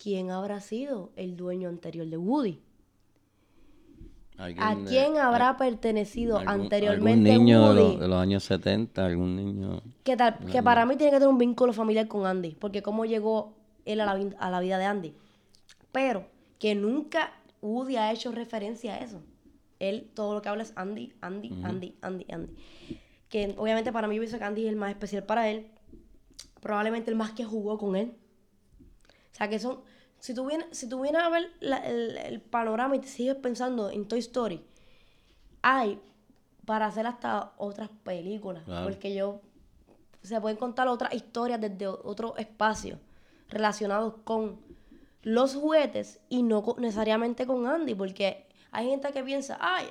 ¿Quién 0.00 0.30
habrá 0.30 0.60
sido 0.60 1.10
el 1.16 1.36
dueño 1.36 1.68
anterior 1.68 2.06
de 2.06 2.16
Woody? 2.18 2.60
¿A 4.38 4.76
quién 4.86 5.18
habrá 5.18 5.56
pertenecido 5.56 6.38
anteriormente 6.38 7.32
algún 7.32 7.46
niño 7.46 7.74
De, 7.74 8.06
los, 8.06 8.16
años 8.16 8.44
70, 8.44 9.06
algún 9.06 9.34
niño... 9.34 9.82
Que, 10.04 10.16
tal, 10.16 10.38
que 10.38 10.62
para 10.62 10.86
mí 10.86 10.94
tiene 10.94 11.10
que 11.10 11.16
tener 11.16 11.28
un 11.30 11.38
vínculo 11.38 11.72
familiar 11.72 12.06
con 12.06 12.24
Andy, 12.26 12.52
porque 12.60 12.80
cómo 12.80 13.06
llegó 13.06 13.54
él 13.84 14.00
a 14.00 14.06
la, 14.06 14.30
a 14.38 14.50
la 14.50 14.60
vida 14.60 14.78
de 14.78 14.84
Andy. 14.84 15.14
Pero 15.90 16.26
que 16.60 16.76
nunca 16.76 17.32
Woody 17.62 17.96
ha 17.96 18.12
hecho 18.12 18.32
referencia 18.32 18.94
a 18.94 18.98
eso. 18.98 19.22
Él 19.78 20.10
todo 20.14 20.34
lo 20.34 20.42
que 20.42 20.48
habla 20.48 20.62
es 20.62 20.72
Andy, 20.76 21.14
Andy, 21.20 21.52
Andy, 21.64 21.96
Andy, 22.02 22.26
Andy. 22.30 22.54
Que 23.28 23.54
obviamente 23.56 23.92
para 23.92 24.08
mí 24.08 24.16
yo 24.16 24.20
pienso 24.20 24.38
que 24.38 24.44
Andy 24.44 24.64
es 24.64 24.70
el 24.70 24.76
más 24.76 24.90
especial 24.90 25.24
para 25.24 25.48
él. 25.48 25.70
Probablemente 26.60 27.10
el 27.10 27.16
más 27.16 27.32
que 27.32 27.44
jugó 27.44 27.78
con 27.78 27.96
él. 27.96 28.14
O 29.32 29.34
sea 29.34 29.48
que 29.48 29.58
son 29.58 29.80
si 30.20 30.34
tú 30.34 30.46
vienes, 30.46 30.66
si 30.72 30.88
tú 30.88 31.00
vienes 31.00 31.22
a 31.22 31.30
ver 31.30 31.50
el, 31.60 32.40
panorama 32.42 32.94
y 32.94 33.00
te 33.00 33.08
sigues 33.08 33.36
pensando 33.36 33.90
en 33.90 34.06
Toy 34.06 34.18
Story, 34.18 34.62
hay 35.62 35.98
para 36.66 36.86
hacer 36.86 37.06
hasta 37.06 37.54
otras 37.56 37.88
películas. 38.04 38.62
Porque 38.84 39.14
yo 39.14 39.40
se 40.22 40.40
pueden 40.40 40.58
contar 40.58 40.88
otras 40.88 41.14
historias 41.14 41.60
desde 41.60 41.86
otro 41.86 42.36
espacio 42.36 42.98
relacionados 43.48 44.14
con 44.22 44.60
los 45.22 45.54
juguetes 45.54 46.20
y 46.28 46.42
no 46.42 46.64
necesariamente 46.78 47.46
con 47.46 47.66
Andy. 47.66 47.94
Porque 47.94 48.46
hay 48.70 48.88
gente 48.88 49.12
que 49.12 49.22
piensa, 49.22 49.58
ay, 49.60 49.86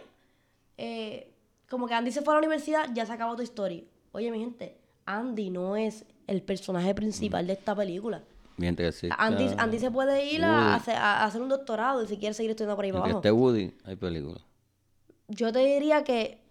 eh, 0.77 1.33
como 1.69 1.87
que 1.87 1.93
Andy 1.93 2.11
se 2.11 2.21
fue 2.21 2.33
a 2.33 2.35
la 2.35 2.39
universidad, 2.39 2.89
ya 2.93 3.05
se 3.05 3.13
acabó 3.13 3.35
Toy 3.35 3.45
Story. 3.45 3.87
Oye, 4.11 4.31
mi 4.31 4.39
gente, 4.39 4.77
Andy 5.05 5.49
no 5.49 5.75
es 5.75 6.05
el 6.27 6.41
personaje 6.41 6.93
principal 6.93 7.45
de 7.47 7.53
esta 7.53 7.75
película. 7.75 8.23
Mientras 8.57 9.01
Andy, 9.17 9.51
Andy, 9.57 9.79
se 9.79 9.89
puede 9.89 10.33
ir 10.33 10.43
a 10.43 10.75
hacer, 10.75 11.41
un 11.41 11.47
doctorado 11.47 12.03
y 12.03 12.07
si 12.07 12.17
quiere 12.17 12.33
seguir 12.33 12.51
estudiando 12.51 12.75
por 12.75 12.83
ahí 12.83 12.91
abajo. 12.91 13.17
esté 13.17 13.31
Woody, 13.31 13.73
hay 13.85 13.95
película. 13.95 14.41
Yo 15.29 15.53
te 15.53 15.59
diría 15.59 16.03
que 16.03 16.41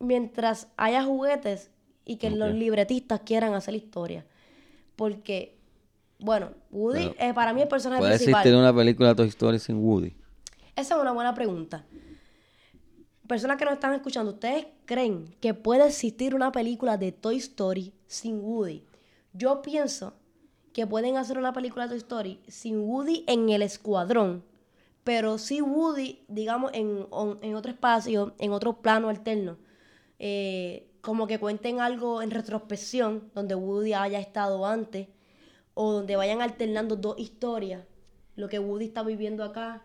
mientras 0.00 0.68
haya 0.76 1.04
juguetes 1.04 1.70
y 2.04 2.16
que 2.16 2.30
los 2.30 2.52
libretistas 2.54 3.20
quieran 3.20 3.54
hacer 3.54 3.74
historia. 3.74 4.26
Porque, 4.96 5.57
bueno, 6.18 6.50
Woody 6.70 7.14
es 7.18 7.32
para 7.32 7.52
mí 7.52 7.62
el 7.62 7.68
personaje 7.68 8.00
¿puede 8.00 8.16
principal. 8.16 8.42
¿Puede 8.42 8.42
existir 8.42 8.60
una 8.60 8.74
película 8.74 9.08
de 9.10 9.14
Toy 9.14 9.28
Story 9.28 9.58
sin 9.58 9.76
Woody? 9.76 10.16
Esa 10.74 10.94
es 10.96 11.00
una 11.00 11.12
buena 11.12 11.34
pregunta. 11.34 11.84
Personas 13.26 13.56
que 13.56 13.64
nos 13.64 13.74
están 13.74 13.94
escuchando, 13.94 14.32
¿ustedes 14.32 14.66
creen 14.84 15.36
que 15.40 15.54
puede 15.54 15.86
existir 15.86 16.34
una 16.34 16.50
película 16.50 16.96
de 16.96 17.12
Toy 17.12 17.36
Story 17.36 17.92
sin 18.06 18.40
Woody? 18.40 18.84
Yo 19.32 19.62
pienso 19.62 20.14
que 20.72 20.86
pueden 20.86 21.16
hacer 21.16 21.38
una 21.38 21.52
película 21.52 21.84
de 21.84 21.90
Toy 21.90 21.98
Story 21.98 22.40
sin 22.48 22.80
Woody 22.80 23.24
en 23.26 23.48
el 23.50 23.62
escuadrón, 23.62 24.44
pero 25.04 25.38
sí 25.38 25.60
Woody, 25.60 26.24
digamos, 26.28 26.72
en, 26.74 27.06
en 27.42 27.54
otro 27.54 27.70
espacio, 27.70 28.34
en 28.38 28.52
otro 28.52 28.80
plano 28.80 29.08
alterno, 29.08 29.56
eh, 30.18 30.90
como 31.00 31.26
que 31.26 31.38
cuenten 31.38 31.80
algo 31.80 32.22
en 32.22 32.30
retrospección, 32.30 33.30
donde 33.34 33.54
Woody 33.54 33.92
haya 33.92 34.18
estado 34.18 34.66
antes, 34.66 35.08
o 35.80 35.92
donde 35.92 36.16
vayan 36.16 36.42
alternando 36.42 36.96
dos 36.96 37.16
historias, 37.20 37.84
lo 38.34 38.48
que 38.48 38.58
Woody 38.58 38.86
está 38.86 39.04
viviendo 39.04 39.44
acá 39.44 39.80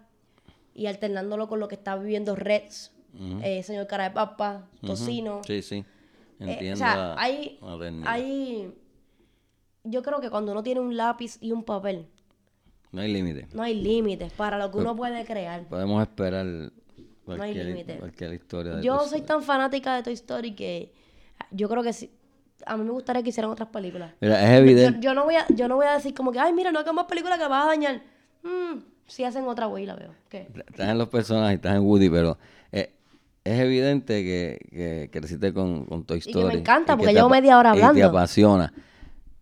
y 0.74 0.88
alternándolo 0.88 1.48
con 1.48 1.60
lo 1.60 1.68
que 1.68 1.76
está 1.76 1.96
viviendo 1.96 2.36
Rex, 2.36 2.92
eh, 3.44 3.62
señor 3.62 3.86
cara 3.86 4.06
de 4.06 4.10
papa, 4.10 4.68
Tocino. 4.82 5.42
Sí, 5.46 5.62
sí. 5.62 5.86
Eh, 6.40 6.54
Entiendo. 6.54 6.74
o 6.74 6.78
sea, 6.78 7.16
hay, 7.16 7.60
hay, 8.08 8.74
yo 9.84 10.02
creo 10.02 10.20
que 10.20 10.32
cuando 10.32 10.52
uno 10.52 10.64
tiene 10.64 10.80
un 10.80 10.98
lápiz 10.98 11.38
y 11.42 11.52
un 11.52 11.64
papel, 11.64 12.08
no 12.92 13.02
hay 13.02 13.14
límite. 13.14 13.48
No 13.54 13.62
hay 13.62 13.76
límites 13.76 14.34
para 14.34 14.58
lo 14.58 14.72
que 14.72 14.80
uno 14.80 14.96
puede 14.96 15.24
crear. 15.26 15.68
Podemos 15.68 16.02
esperar 16.02 16.72
cualquier, 17.24 18.00
cualquier 18.00 18.34
historia. 18.34 18.78
De 18.78 18.84
yo 18.84 19.00
soy 19.02 19.22
tan 19.22 19.44
fanática 19.44 19.96
de 19.96 20.02
Toy 20.02 20.14
Story 20.14 20.56
que 20.56 20.92
yo 21.52 21.70
creo 21.70 21.84
que 21.84 21.94
sí. 21.94 22.10
A 22.66 22.78
mí 22.78 22.84
me 22.84 22.92
gustaría 22.92 23.24
que 23.24 23.30
hicieran 23.30 23.52
otras 23.52 23.70
películas. 23.70 24.12
Mira, 24.22 24.44
es 24.44 24.60
evidente. 24.60 25.00
Yo, 25.02 25.14
no 25.14 25.26
voy 25.26 25.36
a, 25.36 25.46
yo 25.50 25.68
no 25.68 25.76
voy 25.76 25.86
a 25.86 25.94
decir 25.94 26.14
como 26.14 26.32
que, 26.32 26.40
ay, 26.40 26.54
mira, 26.54 26.72
no 26.72 26.80
hagan 26.80 26.96
más 26.96 27.06
películas 27.06 27.40
que 27.40 27.48
vas 27.48 27.66
a 27.66 27.68
dañar. 27.68 28.02
Mm, 28.44 28.80
si 29.08 29.24
hacen 29.24 29.46
otra, 29.46 29.68
güey, 29.68 29.86
la 29.86 29.96
veo. 29.96 30.12
¿Qué? 30.30 30.48
Estás 30.68 30.90
en 30.90 30.98
los 30.98 31.10
personajes, 31.10 31.56
estás 31.56 31.76
en 31.76 31.82
Woody, 31.82 32.10
pero 32.10 32.38
eh, 32.72 32.94
es 33.44 33.60
evidente 33.60 34.24
que, 34.24 34.60
que 34.70 35.10
creciste 35.12 35.54
con, 35.54 35.86
con 35.86 36.04
Toy 36.04 36.20
Story. 36.20 36.40
Y 36.40 36.42
que 36.42 36.54
me 36.56 36.60
encanta, 36.60 36.98
porque 36.98 37.14
llevo 37.14 37.30
media 37.30 37.58
hora 37.58 37.72
hablando. 37.72 37.94
Y 37.94 38.02
te 38.02 38.04
apasiona. 38.04 38.74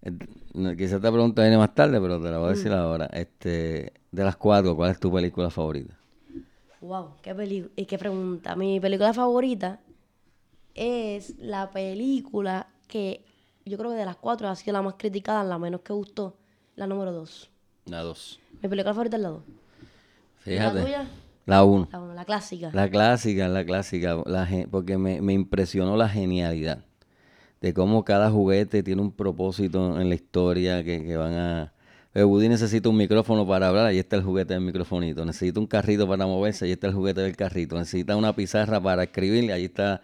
Quizás 0.02 0.94
esta 0.94 1.12
pregunta 1.12 1.44
viene 1.44 1.58
más 1.58 1.74
tarde, 1.74 2.02
pero 2.02 2.20
te 2.20 2.30
la 2.30 2.38
voy 2.38 2.48
a 2.48 2.52
decir 2.52 2.72
mm. 2.72 2.76
ahora. 2.76 3.06
Este, 3.14 3.94
de 4.12 4.24
las 4.24 4.36
cuatro, 4.36 4.76
¿cuál 4.76 4.92
es 4.92 5.00
tu 5.00 5.12
película 5.12 5.50
favorita? 5.50 5.96
Wow, 6.82 7.12
qué 7.22 7.36
película. 7.36 7.72
Y 7.76 7.86
qué 7.86 7.98
pregunta. 7.98 8.56
Mi 8.56 8.80
película 8.80 9.14
favorita 9.14 9.80
es 10.74 11.38
la 11.38 11.70
película 11.70 12.68
que 12.92 13.24
yo 13.66 13.78
creo 13.78 13.92
que 13.92 13.98
de 13.98 14.06
las 14.06 14.18
cuatro 14.18 14.48
ha 14.50 14.56
sido 14.56 14.74
la 14.74 14.82
más 14.82 14.96
criticada, 14.98 15.44
la 15.44 15.58
menos 15.58 15.82
que 15.82 15.94
gustó, 15.94 16.36
la 16.76 16.86
número 16.86 17.12
dos. 17.12 17.50
La 17.86 18.02
dos. 18.02 18.40
Mi 18.62 18.70
película 18.70 18.94
favorita 18.94 19.16
es 19.16 19.24
la 19.24 19.30
dos. 19.30 19.44
Fíjate. 20.40 20.76
¿La 20.76 20.86
tuya? 20.86 21.08
La 21.46 21.64
uno. 21.64 21.88
La 21.92 22.00
uno, 22.00 22.14
la 22.14 22.26
clásica. 22.26 22.70
La 22.74 22.90
clásica, 22.90 23.48
la 23.48 23.66
clásica. 23.66 24.22
La, 24.26 24.48
porque 24.70 24.98
me, 24.98 25.22
me 25.22 25.34
impresionó 25.34 25.96
la 25.96 26.10
genialidad 26.10 26.86
de 27.62 27.74
cómo 27.74 28.04
cada 28.04 28.30
juguete 28.32 28.84
tiene 28.84 29.02
un 29.02 29.12
propósito 29.12 30.02
en 30.02 30.10
la 30.10 30.16
historia 30.16 30.84
que, 30.84 31.16
van 31.16 31.34
a... 31.34 31.74
Eh, 32.14 32.24
Woody 32.24 32.50
necesita 32.50 32.90
un 32.90 32.98
micrófono 32.98 33.48
para 33.48 33.70
hablar, 33.70 33.86
ahí 33.86 34.00
está 34.00 34.18
el 34.18 34.24
juguete 34.24 34.54
del 34.54 34.64
microfonito. 34.64 35.24
Necesita 35.24 35.60
un 35.60 35.68
carrito 35.68 36.08
para 36.08 36.26
moverse, 36.26 36.66
ahí 36.66 36.72
está 36.72 36.88
el 36.88 36.94
juguete 36.94 37.22
del 37.22 37.38
carrito. 37.38 37.78
Necesita 37.78 38.18
una 38.18 38.36
pizarra 38.36 38.82
para 38.82 39.04
escribir, 39.04 39.52
ahí 39.52 39.66
está 39.66 40.02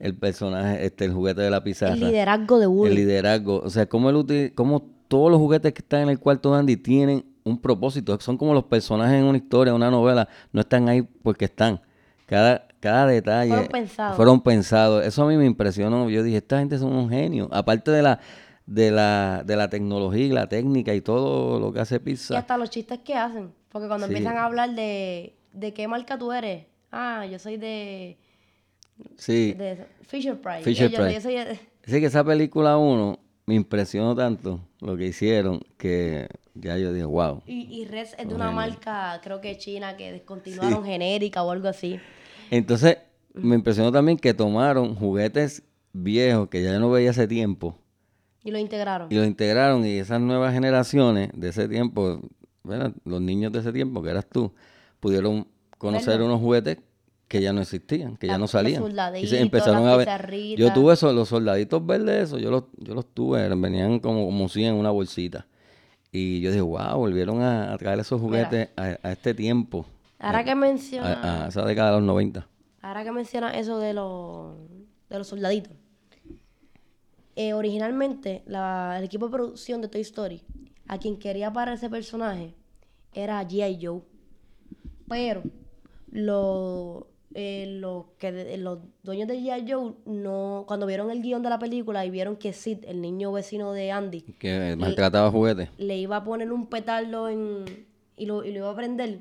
el 0.00 0.16
personaje, 0.16 0.84
este, 0.84 1.04
el 1.04 1.12
juguete 1.12 1.42
de 1.42 1.50
la 1.50 1.62
pizarra. 1.62 1.92
El 1.92 2.00
liderazgo 2.00 2.58
de 2.58 2.66
Woody. 2.66 2.90
El 2.90 2.96
liderazgo. 2.96 3.60
O 3.60 3.70
sea, 3.70 3.86
cómo, 3.86 4.08
el, 4.10 4.52
cómo 4.54 4.82
todos 5.06 5.30
los 5.30 5.38
juguetes 5.38 5.72
que 5.74 5.82
están 5.82 6.02
en 6.02 6.08
el 6.08 6.18
cuarto 6.18 6.52
de 6.52 6.58
Andy 6.58 6.76
tienen 6.78 7.24
un 7.44 7.60
propósito. 7.60 8.18
Son 8.20 8.38
como 8.38 8.54
los 8.54 8.64
personajes 8.64 9.20
en 9.20 9.24
una 9.24 9.36
historia, 9.36 9.74
una 9.74 9.90
novela. 9.90 10.26
No 10.52 10.62
están 10.62 10.88
ahí 10.88 11.02
porque 11.02 11.44
están. 11.44 11.82
Cada, 12.24 12.66
cada 12.80 13.06
detalle. 13.06 13.50
Fueron 13.50 13.68
pensados. 13.68 14.16
Fueron 14.16 14.40
pensados. 14.40 15.06
Eso 15.06 15.22
a 15.22 15.28
mí 15.28 15.36
me 15.36 15.44
impresionó. 15.44 16.08
Yo 16.08 16.22
dije, 16.22 16.38
esta 16.38 16.60
gente 16.60 16.78
son 16.78 16.92
un 16.92 17.10
genio. 17.10 17.48
Aparte 17.52 17.90
de 17.90 18.02
la, 18.02 18.20
de 18.64 18.90
la, 18.90 19.42
de 19.44 19.56
la 19.56 19.68
tecnología 19.68 20.24
y 20.24 20.30
la 20.30 20.48
técnica 20.48 20.94
y 20.94 21.02
todo 21.02 21.60
lo 21.60 21.74
que 21.74 21.80
hace 21.80 22.00
Pizza. 22.00 22.34
Y 22.34 22.36
hasta 22.38 22.56
los 22.56 22.70
chistes 22.70 23.00
que 23.00 23.14
hacen. 23.14 23.52
Porque 23.68 23.86
cuando 23.86 24.06
empiezan 24.06 24.38
a 24.38 24.46
hablar 24.46 24.74
de, 24.74 25.36
de 25.52 25.74
qué 25.74 25.86
marca 25.88 26.16
tú 26.16 26.32
eres. 26.32 26.66
Ah, 26.90 27.26
yo 27.26 27.38
soy 27.38 27.58
de... 27.58 28.16
Sí. 29.16 29.52
De 29.52 29.86
Fisher 30.02 30.40
Price. 30.40 30.62
Fisher 30.62 30.90
Price. 30.90 31.58
Así 31.86 32.00
que 32.00 32.06
esa 32.06 32.24
película 32.24 32.76
uno 32.76 33.18
me 33.46 33.54
impresionó 33.54 34.14
tanto 34.14 34.60
lo 34.80 34.96
que 34.96 35.06
hicieron 35.06 35.60
que 35.76 36.28
ya 36.54 36.78
yo 36.78 36.92
dije, 36.92 37.04
wow. 37.04 37.42
Y, 37.46 37.62
y 37.80 37.84
Red 37.84 38.08
es 38.18 38.28
de 38.28 38.34
una 38.34 38.50
marca, 38.50 39.20
creo 39.22 39.40
que 39.40 39.56
china, 39.58 39.96
que 39.96 40.12
descontinuaron 40.12 40.84
genérica 40.84 41.42
o 41.42 41.50
algo 41.50 41.68
así. 41.68 41.98
Entonces, 42.50 42.98
me 43.34 43.56
impresionó 43.56 43.90
también 43.92 44.18
que 44.18 44.34
tomaron 44.34 44.94
juguetes 44.94 45.62
viejos 45.92 46.48
que 46.48 46.62
ya 46.62 46.78
no 46.78 46.90
veía 46.90 47.10
hace 47.10 47.26
tiempo. 47.26 47.76
Y 48.42 48.50
lo 48.50 48.58
integraron. 48.58 49.08
Y 49.10 49.16
lo 49.16 49.24
integraron 49.24 49.84
y 49.84 49.98
esas 49.98 50.20
nuevas 50.20 50.54
generaciones 50.54 51.30
de 51.34 51.48
ese 51.48 51.68
tiempo, 51.68 52.20
los 53.04 53.20
niños 53.20 53.52
de 53.52 53.60
ese 53.60 53.72
tiempo, 53.72 54.02
que 54.02 54.10
eras 54.10 54.26
tú, 54.28 54.52
pudieron 54.98 55.46
conocer 55.78 56.22
unos 56.22 56.40
juguetes 56.40 56.78
que 57.30 57.40
ya 57.40 57.52
no 57.52 57.60
existían, 57.60 58.16
que 58.16 58.26
ya 58.26 58.38
no 58.38 58.48
salían. 58.48 58.82
Y 59.16 59.28
se 59.28 59.40
empezaron 59.40 59.86
a 59.86 59.94
ver. 59.94 60.08
Yo 60.56 60.72
tuve 60.72 60.94
esos, 60.94 61.14
los 61.14 61.28
soldaditos 61.28 61.86
verdes, 61.86 62.24
esos, 62.24 62.42
yo 62.42 62.50
los, 62.50 62.64
yo 62.76 62.92
los 62.92 63.06
tuve, 63.06 63.48
venían 63.54 64.00
como, 64.00 64.24
como 64.24 64.48
si 64.48 64.64
en 64.64 64.74
una 64.74 64.90
bolsita. 64.90 65.46
Y 66.10 66.40
yo 66.40 66.50
dije, 66.50 66.60
wow, 66.60 66.98
volvieron 66.98 67.40
a, 67.40 67.78
traer 67.78 68.00
esos 68.00 68.20
juguetes 68.20 68.70
a, 68.76 69.12
este 69.12 69.32
tiempo. 69.32 69.86
Ahora 70.18 70.42
que 70.42 70.56
menciona. 70.56 71.44
A, 71.44 71.48
esa 71.48 71.64
década 71.64 71.90
de 71.90 71.96
los 71.98 72.02
90. 72.02 72.48
Ahora 72.82 73.04
que 73.04 73.12
menciona 73.12 73.56
eso 73.56 73.78
de 73.78 73.94
los, 73.94 74.56
de 75.08 75.18
los 75.18 75.28
soldaditos. 75.28 75.74
Eh, 77.36 77.52
originalmente, 77.52 78.42
el 78.44 79.04
equipo 79.04 79.26
de 79.26 79.32
producción 79.32 79.80
de 79.80 79.86
Toy 79.86 80.00
Story, 80.00 80.42
a 80.88 80.98
quien 80.98 81.16
quería 81.16 81.52
para 81.52 81.74
ese 81.74 81.88
personaje, 81.88 82.56
era 83.14 83.40
G.I. 83.46 83.86
Joe. 83.86 84.00
Pero 85.08 85.44
lo, 86.10 87.09
eh, 87.32 87.66
los, 87.78 88.06
que, 88.18 88.56
los 88.58 88.80
dueños 89.04 89.28
de 89.28 89.38
G.I. 89.38 89.70
Joe, 89.70 89.92
no, 90.04 90.64
cuando 90.66 90.86
vieron 90.86 91.10
el 91.12 91.22
guion 91.22 91.42
de 91.42 91.50
la 91.50 91.60
película 91.60 92.04
y 92.04 92.10
vieron 92.10 92.36
que 92.36 92.52
Sid, 92.52 92.78
el 92.88 93.00
niño 93.00 93.30
vecino 93.30 93.72
de 93.72 93.92
Andy, 93.92 94.22
que 94.22 94.74
maltrataba 94.76 95.30
juguetes, 95.30 95.68
le 95.78 95.96
iba 95.96 96.16
a 96.16 96.24
poner 96.24 96.50
un 96.50 96.66
petardo 96.66 97.28
en, 97.28 97.64
y, 98.16 98.26
lo, 98.26 98.44
y 98.44 98.50
lo 98.50 98.58
iba 98.58 98.70
a 98.70 98.74
prender, 98.74 99.20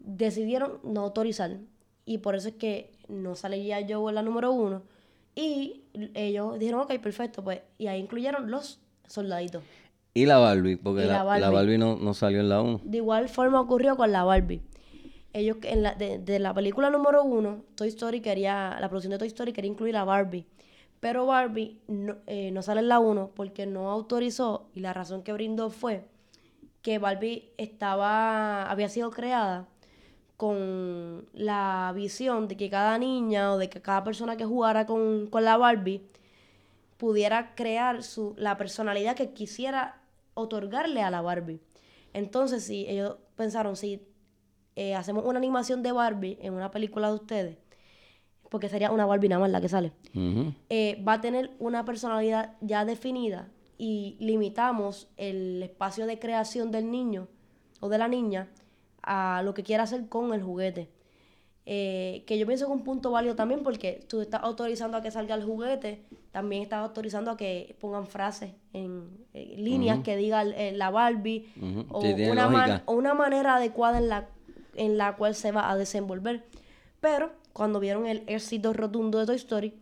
decidieron 0.00 0.80
no 0.82 1.02
autorizar. 1.02 1.58
Y 2.04 2.18
por 2.18 2.34
eso 2.34 2.48
es 2.48 2.54
que 2.54 2.90
no 3.08 3.36
sale 3.36 3.58
G.I. 3.58 3.92
Joe 3.92 4.10
en 4.10 4.16
la 4.16 4.22
número 4.22 4.50
uno. 4.50 4.82
Y 5.36 5.84
ellos 6.14 6.58
dijeron, 6.58 6.80
ok, 6.80 6.98
perfecto, 6.98 7.44
pues. 7.44 7.60
Y 7.78 7.86
ahí 7.86 8.00
incluyeron 8.00 8.50
los 8.50 8.80
soldaditos. 9.06 9.62
Y 10.12 10.26
la 10.26 10.38
Barbie, 10.38 10.76
porque 10.76 11.06
la, 11.06 11.22
Barbie, 11.22 11.78
no, 11.78 11.96
no, 11.96 12.12
salió 12.14 12.40
en 12.40 12.48
la 12.48 12.60
1. 12.60 12.80
De 12.82 12.96
igual 12.98 13.28
forma 13.28 13.60
ocurrió 13.60 13.96
con 13.96 14.10
la 14.10 14.24
Barbie 14.24 14.60
ellos 15.32 15.56
en 15.62 15.82
la, 15.82 15.94
de, 15.94 16.38
la 16.38 16.54
película 16.54 16.90
número 16.90 17.22
uno, 17.24 17.64
Toy 17.74 17.88
Story 17.88 18.20
quería, 18.20 18.76
la 18.80 18.88
producción 18.88 19.12
de 19.12 19.18
Toy 19.18 19.28
Story 19.28 19.52
quería 19.52 19.70
incluir 19.70 19.96
a 19.96 20.04
Barbie. 20.04 20.46
Pero 21.00 21.26
Barbie 21.26 21.80
no, 21.88 22.16
eh, 22.26 22.50
no 22.52 22.62
sale 22.62 22.80
en 22.80 22.88
la 22.88 23.00
1 23.00 23.32
porque 23.34 23.66
no 23.66 23.90
autorizó 23.90 24.68
y 24.74 24.80
la 24.80 24.92
razón 24.92 25.22
que 25.22 25.32
brindó 25.32 25.70
fue 25.70 26.04
que 26.82 26.98
Barbie 26.98 27.52
estaba, 27.56 28.70
había 28.70 28.88
sido 28.88 29.10
creada 29.10 29.68
con 30.36 31.28
la 31.32 31.92
visión 31.94 32.48
de 32.48 32.56
que 32.56 32.68
cada 32.68 32.98
niña 32.98 33.52
o 33.52 33.58
de 33.58 33.68
que 33.68 33.80
cada 33.80 34.04
persona 34.04 34.36
que 34.36 34.44
jugara 34.44 34.86
con, 34.86 35.28
con 35.28 35.44
la 35.44 35.56
Barbie 35.56 36.02
pudiera 36.98 37.54
crear 37.54 38.02
su, 38.02 38.34
la 38.36 38.56
personalidad 38.56 39.16
que 39.16 39.32
quisiera 39.32 40.00
otorgarle 40.34 41.02
a 41.02 41.10
la 41.10 41.20
Barbie. 41.20 41.60
Entonces, 42.12 42.64
si 42.64 42.86
ellos 42.88 43.16
pensaron, 43.36 43.76
si 43.76 44.02
eh, 44.74 44.94
hacemos 44.94 45.24
una 45.26 45.38
animación 45.38 45.82
de 45.82 45.92
Barbie 45.92 46.38
en 46.40 46.54
una 46.54 46.70
película 46.70 47.08
de 47.08 47.14
ustedes, 47.14 47.58
porque 48.48 48.70
sería 48.70 48.90
una 48.90 49.04
Barbie 49.04 49.28
nada 49.28 49.40
más 49.40 49.50
la 49.50 49.60
que 49.60 49.68
sale, 49.68 49.92
eh, 50.70 51.02
va 51.06 51.14
a 51.14 51.20
tener 51.20 51.50
una 51.58 51.84
personalidad 51.84 52.56
ya 52.62 52.84
definida 52.86 53.48
y 53.76 54.16
limitamos 54.18 55.08
el 55.18 55.62
espacio 55.62 56.06
de 56.06 56.18
creación 56.18 56.70
del 56.70 56.90
niño 56.90 57.28
o 57.80 57.88
de 57.90 57.98
la 57.98 58.08
niña 58.08 58.48
a 59.02 59.42
lo 59.44 59.52
que 59.52 59.62
quiera 59.62 59.82
hacer 59.82 60.08
con 60.08 60.32
el 60.32 60.42
juguete. 60.42 60.88
Eh, 61.64 62.24
que 62.26 62.38
yo 62.38 62.46
pienso 62.46 62.66
que 62.66 62.72
es 62.72 62.76
un 62.76 62.82
punto 62.82 63.12
válido 63.12 63.36
también 63.36 63.62
porque 63.62 64.04
tú 64.08 64.20
estás 64.20 64.42
autorizando 64.42 64.96
a 64.96 65.02
que 65.02 65.10
salga 65.10 65.34
el 65.34 65.44
juguete, 65.44 66.02
también 66.32 66.62
estás 66.62 66.80
autorizando 66.80 67.30
a 67.30 67.36
que 67.36 67.76
pongan 67.78 68.06
frases 68.06 68.52
en, 68.72 69.26
líneas 69.32 70.00
que 70.00 70.16
digan 70.16 70.54
la 70.76 70.90
Barbie 70.90 71.52
o, 71.88 72.00
una 72.00 72.82
o, 72.86 72.94
una 72.94 73.14
manera 73.14 73.56
adecuada 73.56 73.98
en 73.98 74.08
la 74.08 74.28
en 74.74 74.98
la 74.98 75.16
cual 75.16 75.34
se 75.34 75.52
va 75.52 75.70
a 75.70 75.76
desenvolver. 75.76 76.44
Pero 77.00 77.32
cuando 77.52 77.80
vieron 77.80 78.06
el 78.06 78.22
éxito 78.26 78.72
rotundo 78.72 79.18
de 79.18 79.26
Toy 79.26 79.36
Story, 79.36 79.74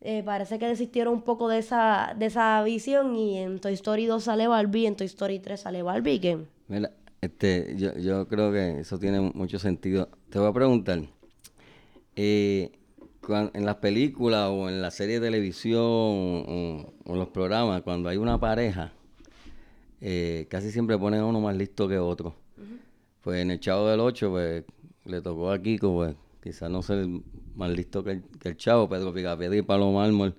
eh, 0.00 0.22
parece 0.24 0.58
que 0.58 0.66
desistieron 0.66 1.14
un 1.14 1.22
poco 1.22 1.48
de 1.48 1.58
esa, 1.58 2.14
de 2.18 2.26
esa 2.26 2.62
visión 2.64 3.14
y 3.14 3.38
en 3.38 3.60
Toy 3.60 3.74
Story 3.74 4.06
2 4.06 4.24
sale 4.24 4.48
Barbie, 4.48 4.86
en 4.86 4.96
Toy 4.96 5.06
Story 5.06 5.38
3 5.38 5.60
sale 5.60 5.82
Barbie. 5.82 6.20
Que... 6.20 6.38
Mira, 6.68 6.90
este, 7.20 7.74
yo, 7.76 7.96
yo 7.98 8.26
creo 8.26 8.50
que 8.50 8.80
eso 8.80 8.98
tiene 8.98 9.20
mucho 9.20 9.58
sentido. 9.58 10.08
Te 10.28 10.38
voy 10.38 10.48
a 10.48 10.52
preguntar, 10.52 11.02
eh, 12.16 12.72
en 13.28 13.64
las 13.64 13.76
películas 13.76 14.48
o 14.50 14.68
en 14.68 14.82
la 14.82 14.90
serie 14.90 15.20
de 15.20 15.26
televisión 15.26 15.80
o, 15.80 16.92
en 17.06 17.18
los 17.18 17.28
programas, 17.28 17.82
cuando 17.82 18.08
hay 18.08 18.16
una 18.16 18.38
pareja, 18.40 18.92
eh, 20.00 20.46
casi 20.50 20.72
siempre 20.72 20.98
ponen 20.98 21.20
a 21.20 21.26
uno 21.26 21.40
más 21.40 21.56
listo 21.56 21.88
que 21.88 21.98
otro. 21.98 22.34
Pues 23.22 23.40
en 23.40 23.50
el 23.50 23.60
Chavo 23.60 23.88
del 23.88 24.00
8, 24.00 24.30
pues 24.30 24.64
le 25.04 25.20
tocó 25.22 25.50
a 25.50 25.60
Kiko, 25.60 25.94
pues 25.94 26.16
quizás 26.42 26.70
no 26.70 26.82
ser 26.82 27.06
más 27.54 27.70
listo 27.70 28.02
que 28.02 28.12
el, 28.12 28.22
que 28.22 28.48
el 28.50 28.56
Chavo, 28.56 28.88
Pedro 28.88 29.12
Picapiedra 29.12 29.56
y 29.56 29.62
Pablo 29.62 29.92
Mármol, 29.92 30.34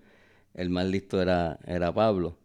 el 0.53 0.69
más 0.69 0.85
listo 0.85 1.21
era, 1.21 1.59
era 1.65 1.93
Pablo. 1.93 2.37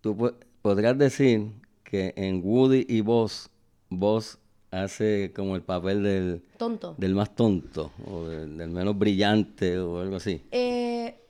Tú 0.00 0.34
podrías 0.62 0.96
decir 0.96 1.52
que 1.84 2.14
en 2.16 2.40
Woody 2.44 2.86
y 2.88 3.00
Buzz, 3.00 3.50
Buzz 3.90 4.38
hace 4.70 5.32
como 5.34 5.54
el 5.54 5.62
papel 5.62 6.02
del, 6.02 6.42
Tonto. 6.56 6.94
del 6.96 7.14
más 7.14 7.34
tonto, 7.36 7.92
o 8.06 8.24
del, 8.24 8.56
del 8.56 8.70
menos 8.70 8.98
brillante, 8.98 9.78
o 9.78 10.00
algo 10.00 10.16
así. 10.16 10.42
Eh, 10.50 11.20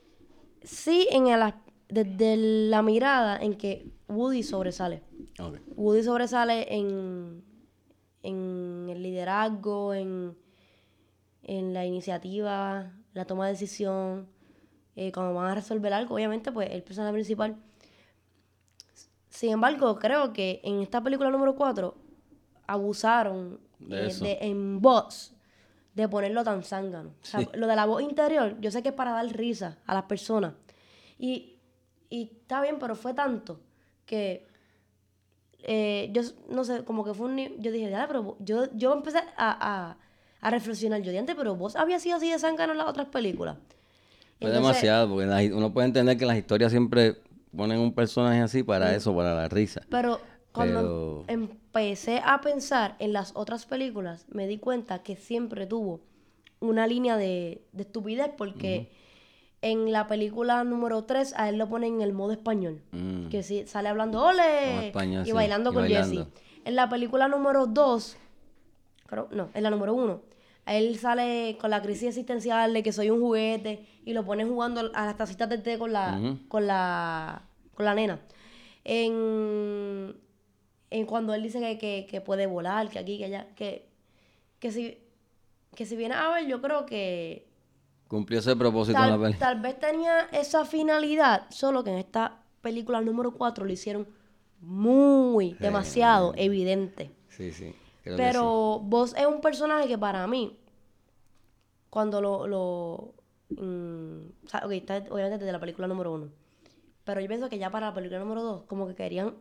sí, 0.63 1.09
en 1.11 1.27
el, 1.27 1.53
desde 1.89 2.37
la 2.37 2.83
mirada 2.83 3.39
en 3.43 3.55
que 3.55 3.87
Woody 4.09 4.43
sobresale. 4.43 5.03
Woody 5.77 6.05
sobresale 6.05 6.73
en, 6.75 7.43
en 8.23 8.89
el 8.91 9.03
liderazgo, 9.03 9.95
en, 9.95 10.37
en 11.43 11.75
la 11.75 11.85
iniciativa, 11.85 12.93
la 13.15 13.25
toma 13.25 13.47
de 13.47 13.53
decisión, 13.53 14.29
eh, 14.97 15.11
cuando 15.13 15.35
van 15.35 15.51
a 15.51 15.55
resolver 15.55 15.93
algo, 15.93 16.15
obviamente, 16.15 16.53
pues 16.53 16.71
el 16.71 16.83
personaje 16.83 17.13
principal. 17.15 17.57
Sin 19.29 19.51
embargo, 19.53 19.99
creo 19.99 20.33
que 20.33 20.61
en 20.63 20.81
esta 20.81 21.03
película 21.03 21.31
número 21.31 21.55
4 21.57 21.97
abusaron 22.67 23.61
De 23.79 24.09
eh, 24.09 24.15
de- 24.15 24.39
en 24.43 24.81
voz 24.81 25.35
de 25.95 26.09
ponerlo 26.09 26.45
tan 26.45 26.63
zángano. 26.63 27.11
O 27.23 27.25
sea, 27.25 27.41
Sí. 27.41 27.49
Lo 27.55 27.67
de 27.67 27.77
la 27.77 27.85
voz 27.87 28.03
interior, 28.03 28.57
yo 28.61 28.71
sé 28.71 28.83
que 28.83 28.91
es 28.91 28.95
para 28.95 29.13
dar 29.13 29.27
risa 29.27 29.79
a 29.87 29.95
las 29.95 30.05
personas. 30.05 30.55
Y, 31.19 31.59
y 32.09 32.31
está 32.41 32.61
bien, 32.63 32.79
pero 32.79 32.95
fue 32.95 33.15
tanto 33.15 33.61
que 34.07 34.47
eh, 35.63 36.11
yo 36.13 36.23
no 36.49 36.65
sé, 36.65 36.85
como 36.85 37.05
que 37.05 37.15
fue 37.15 37.27
un... 37.27 37.37
Yo 37.61 37.71
dije, 37.73 37.91
ya, 37.91 38.07
pero 38.07 38.37
yo, 38.41 38.67
yo 38.75 38.93
empecé 38.93 39.19
a, 39.19 39.25
a, 39.37 39.97
a 40.41 40.51
reflexionar. 40.51 41.01
Yo 41.01 41.07
dije, 41.11 41.19
antes, 41.21 41.35
pero 41.37 41.55
vos 41.57 41.77
había 41.77 41.99
sido 41.99 42.17
así 42.17 42.31
de 42.31 42.39
zángano 42.39 42.73
en 42.73 42.79
las 42.79 42.89
otras 42.89 43.09
películas. 43.09 43.57
Fue 44.41 44.49
Entonces, 44.49 44.63
demasiado, 44.63 45.09
porque 45.09 45.53
uno 45.55 45.73
puede 45.73 45.87
entender 45.87 46.17
que 46.19 46.27
las 46.27 46.37
historias 46.37 46.73
siempre 46.73 47.17
ponen 47.57 47.79
un 47.79 47.93
personaje 47.95 48.41
así 48.41 48.63
para 48.63 48.95
eso, 48.95 49.15
para 49.15 49.35
la 49.35 49.49
risa. 49.49 49.83
Pero 49.89 50.21
cuando 50.53 51.25
Pero- 51.27 51.43
empecé 51.43 52.21
a 52.25 52.41
pensar 52.41 52.97
en 52.99 53.13
las 53.13 53.33
otras 53.35 53.67
películas, 53.67 54.27
me 54.31 54.47
di 54.47 54.59
cuenta 54.59 55.03
que 55.03 55.17
siempre 55.17 55.67
tuvo 55.67 56.01
una 56.61 56.87
línea 56.87 57.17
de, 57.17 57.63
de 57.73 57.83
estupidez 57.83 58.31
porque 58.37 58.91
en 59.63 59.93
la 59.93 60.09
película 60.09 60.65
número 60.65 61.05
3 61.05 61.35
a 61.37 61.49
él 61.49 61.57
lo 61.57 61.69
ponen 61.69 61.95
en 61.95 62.03
el 62.03 62.13
modo 62.13 62.33
español. 62.33 62.83
Mm. 62.91 63.29
Que 63.29 63.43
sí, 63.45 63.65
sale 63.67 63.89
hablando 63.89 64.23
¡ole! 64.23 64.89
español, 64.89 65.23
y 65.23 65.27
sí, 65.27 65.33
bailando 65.33 65.71
y 65.71 65.75
con. 65.75 65.87
Jesse. 65.87 66.27
En 66.65 66.77
la 66.77 66.89
película 66.89 67.29
número 67.29 67.67
2, 67.67 68.17
creo, 69.07 69.29
no, 69.31 69.49
en 69.55 69.63
la 69.63 69.71
número 69.71 69.95
1, 69.95 70.21
a 70.67 70.75
él 70.75 70.99
sale 70.99 71.57
con 71.61 71.71
la 71.71 71.81
crisis 71.81 72.09
existencial 72.09 72.73
de 72.73 72.83
que 72.83 72.93
soy 72.93 73.11
un 73.11 73.21
juguete 73.21 73.87
y 74.05 74.13
lo 74.13 74.25
ponen 74.25 74.49
jugando 74.49 74.91
a 74.95 75.07
las 75.07 75.17
tacitas 75.17 75.49
de 75.49 75.59
té 75.59 75.79
con 75.79 75.93
la, 75.93 76.37
con 76.49 76.67
la, 76.67 77.43
con 77.75 77.87
la 77.87 77.95
nena. 77.95 78.21
En, 78.85 80.17
en 80.91 81.07
cuando 81.07 81.35
él 81.35 81.43
dice 81.43 81.61
que, 81.61 81.79
que, 81.79 82.07
que 82.09 82.21
puede 82.21 82.47
volar, 82.47 82.89
que 82.91 82.99
aquí, 82.99 83.19
que 83.19 83.27
allá, 83.27 83.47
que, 83.57 83.89
que 84.59 84.71
si, 84.71 84.99
que 85.75 85.87
si 85.87 85.97
viene 85.97 86.15
a 86.15 86.29
ver, 86.31 86.47
yo 86.47 86.61
creo 86.61 86.87
que 86.87 87.52
Cumplió 88.13 88.41
ese 88.41 88.55
propósito 88.55 88.99
en 88.99 89.05
la 89.05 89.11
tal, 89.13 89.21
película. 89.23 89.39
tal 89.49 89.61
vez 89.63 89.79
tenía 89.81 90.21
esa 90.33 90.67
finalidad, 90.67 91.47
solo 91.49 91.83
que 91.83 91.89
en 91.91 91.97
esta 91.97 92.43
película 92.61 93.01
número 93.01 93.31
4 93.33 93.65
lo 93.65 93.73
hicieron 93.73 94.07
muy, 94.61 95.55
demasiado 95.55 96.35
evidente. 96.37 97.11
Sí, 97.31 97.53
sí. 97.53 97.75
creo 98.05 98.19
Pero 98.19 98.81
vos 98.81 99.15
es 99.17 99.27
un 99.27 99.41
personaje 99.41 99.89
que 99.89 99.97
para 99.97 100.27
mí, 100.27 100.59
cuando 101.89 102.21
lo... 102.21 102.47
lo 102.47 103.15
mm, 103.51 104.27
o 104.45 104.49
sea, 104.49 104.61
está 104.71 104.99
obviamente 105.11 105.39
desde 105.39 105.53
la 105.53 105.59
película 105.61 105.87
número 105.89 106.13
uno. 106.13 106.29
Pero 107.05 107.19
yo 107.23 107.29
pienso 107.29 107.49
que 107.49 107.59
ya 107.59 107.71
para 107.71 107.87
la 107.89 107.95
película 107.95 108.21
número 108.21 108.43
dos, 108.43 108.63
como 108.65 108.87
que 108.87 108.95
querían, 108.95 109.35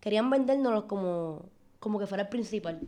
querían 0.00 0.30
vendérnoslo 0.30 0.88
como, 0.88 1.50
como 1.78 1.98
que 1.98 2.06
fuera 2.06 2.22
el 2.24 2.28
principal. 2.30 2.80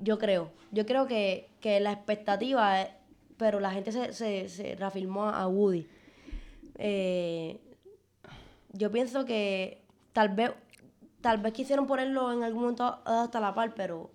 Yo 0.00 0.16
creo. 0.16 0.50
Yo 0.70 0.86
creo 0.86 1.06
que, 1.08 1.50
que 1.60 1.80
la 1.80 1.90
expectativa, 1.92 2.82
es- 2.82 2.90
pero 3.38 3.60
la 3.60 3.70
gente 3.70 3.92
se, 3.92 4.12
se, 4.12 4.48
se 4.48 4.74
reafirmó 4.74 5.24
a 5.28 5.46
Woody. 5.46 5.86
Eh, 6.76 7.58
yo 8.72 8.90
pienso 8.90 9.24
que 9.24 9.82
tal 10.12 10.30
vez, 10.30 10.50
tal 11.20 11.38
vez 11.38 11.52
quisieron 11.52 11.86
ponerlo 11.86 12.32
en 12.32 12.42
algún 12.42 12.62
momento 12.62 12.98
hasta 13.04 13.40
la 13.40 13.54
par, 13.54 13.74
pero 13.74 14.10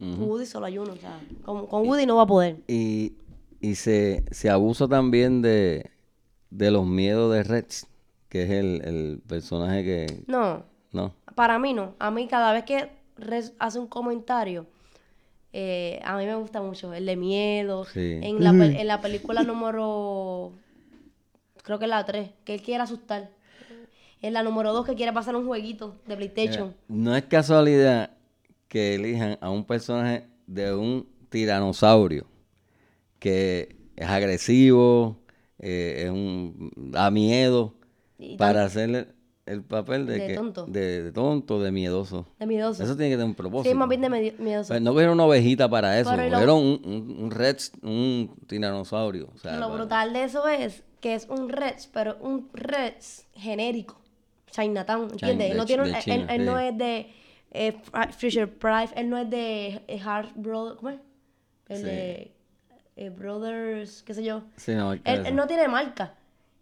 Woody 0.00 0.46
solo 0.46 0.66
hay 0.66 0.78
uno. 0.78 0.92
O 0.92 0.96
sea, 0.96 1.20
con, 1.44 1.66
con 1.66 1.86
Woody 1.86 2.06
no 2.06 2.16
va 2.16 2.22
a 2.22 2.26
poder. 2.26 2.56
Y, 2.68 3.14
y 3.60 3.74
se, 3.74 4.24
se 4.30 4.50
abusa 4.50 4.86
también 4.88 5.42
de, 5.42 5.90
de 6.50 6.70
los 6.70 6.86
miedos 6.86 7.32
de 7.32 7.42
Rex, 7.42 7.86
que 8.28 8.42
es 8.44 8.50
el, 8.50 8.82
el 8.84 9.22
personaje 9.26 9.84
que... 9.84 10.22
No, 10.26 10.62
No. 10.92 11.14
para 11.34 11.58
mí 11.58 11.72
no. 11.74 11.94
A 11.98 12.10
mí 12.10 12.28
cada 12.28 12.52
vez 12.52 12.64
que 12.64 12.90
Rez 13.16 13.52
hace 13.58 13.78
un 13.80 13.88
comentario, 13.88 14.66
eh, 15.60 16.00
a 16.04 16.16
mí 16.16 16.24
me 16.24 16.36
gusta 16.36 16.62
mucho. 16.62 16.94
El 16.94 17.04
de 17.04 17.16
miedo. 17.16 17.84
Sí. 17.86 18.20
En, 18.22 18.44
la, 18.44 18.50
en 18.50 18.86
la 18.86 19.00
película 19.00 19.42
número... 19.42 20.52
Creo 21.64 21.80
que 21.80 21.86
es 21.86 21.88
la 21.88 22.04
3, 22.04 22.30
que 22.44 22.54
él 22.54 22.62
quiere 22.62 22.84
asustar. 22.84 23.30
En 24.22 24.34
la 24.34 24.44
número 24.44 24.72
2 24.72 24.86
que 24.86 24.94
quiere 24.94 25.12
pasar 25.12 25.34
un 25.34 25.46
jueguito 25.46 25.96
de 26.06 26.16
PlayStation. 26.16 26.76
No 26.86 27.16
es 27.16 27.24
casualidad 27.24 28.12
que 28.68 28.94
elijan 28.94 29.36
a 29.40 29.50
un 29.50 29.64
personaje 29.64 30.28
de 30.46 30.72
un 30.74 31.08
tiranosaurio 31.28 32.24
que 33.18 33.74
es 33.96 34.06
agresivo, 34.06 35.18
eh, 35.58 36.04
es 36.04 36.10
un, 36.10 36.70
da 36.76 37.10
miedo, 37.10 37.74
Y 38.16 38.36
para 38.36 38.64
hacerle 38.64 39.08
el 39.48 39.62
papel 39.62 40.06
de, 40.06 40.18
De 40.18 40.26
que, 40.28 40.34
tonto. 40.34 40.66
De, 40.66 41.02
de 41.02 41.12
tonto, 41.12 41.60
de 41.62 41.72
miedoso. 41.72 42.26
De 42.38 42.46
miedoso. 42.46 42.82
Eso 42.82 42.96
tiene 42.96 43.10
que 43.10 43.16
tener 43.16 43.26
un 43.26 43.34
propósito. 43.34 43.70
Sí, 43.70 43.76
más 43.76 43.88
bien 43.88 44.00
de 44.02 44.08
miedoso. 44.38 44.68
Pues 44.68 44.82
no 44.82 44.92
cogieron 44.92 45.14
una 45.14 45.24
ovejita 45.26 45.68
para 45.68 45.98
eso, 45.98 46.14
lo- 46.16 46.30
cogieron 46.30 46.56
un, 46.58 46.80
un, 46.84 47.16
un 47.24 47.30
rex, 47.30 47.72
un 47.82 48.34
tiranosaurio. 48.46 49.30
o 49.34 49.38
sea, 49.38 49.54
Lo 49.56 49.66
para- 49.68 49.74
brutal 49.80 50.12
de 50.12 50.24
eso 50.24 50.46
es 50.48 50.82
que 51.00 51.14
es 51.14 51.26
un 51.28 51.48
Reds, 51.48 51.86
pero 51.92 52.16
un 52.20 52.48
Reds 52.52 53.26
genérico. 53.34 54.00
Chinatown, 54.50 55.10
¿entiendes? 55.12 55.54
no, 55.56 55.64
tiene 55.66 55.84
él- 55.84 55.94
China, 56.00 56.26
él, 56.34 56.44
no 56.44 56.58
es 56.58 56.76
de 56.76 57.12
eh, 57.50 57.76
Fisher 58.16 58.48
Price, 58.52 58.92
él 58.96 59.08
no 59.10 59.18
es 59.18 59.28
de 59.30 59.82
eh, 59.86 60.00
Hart 60.04 60.30
Brothers, 60.34 60.76
¿cómo 60.78 60.90
es? 60.90 60.98
El 61.68 61.76
Sí. 61.76 61.82
de 61.84 62.32
eh, 62.96 63.10
Brothers, 63.10 64.02
qué 64.02 64.14
sé 64.14 64.24
yo. 64.24 64.42
Sí, 64.56 64.74
no, 64.74 64.92
él 64.94 65.36
no 65.36 65.46
tiene 65.46 65.68
marca. 65.68 66.14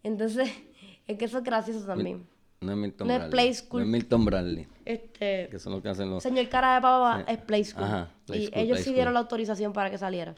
Entonces, 0.03 0.51
es 1.07 1.17
que 1.17 1.25
eso 1.25 1.39
es 1.39 1.45
gracioso 1.45 1.87
también. 1.87 2.27
No 2.61 2.73
es 2.73 2.79
Milton 2.79 3.07
no 3.09 3.13
es 3.13 3.19
Bradley. 3.19 3.31
Play 3.33 3.49
No 3.49 3.55
School. 3.55 3.83
es 3.83 3.89
Milton 3.89 4.25
Bradley, 4.25 4.69
Este, 4.85 5.49
que 5.51 5.59
son 5.59 5.73
los 5.75 5.83
que 5.83 5.89
hacen 5.91 6.11
los... 6.11 6.23
señor 6.23 6.49
cara 6.49 6.77
de 6.77 6.81
papa 6.81 7.25
Sí. 7.27 7.33
es 7.33 7.39
Play 7.39 7.65
School. 7.65 7.85
Ajá, 7.85 8.11
Play 8.27 8.43
y 8.43 8.47
School, 8.47 8.59
ellos 8.61 8.69
Play 8.71 8.79
sí 8.79 8.83
School. 8.85 8.95
dieron 8.95 9.15
la 9.15 9.21
autorización 9.21 9.73
para 9.73 9.91
que 9.91 9.99
saliera. 9.99 10.35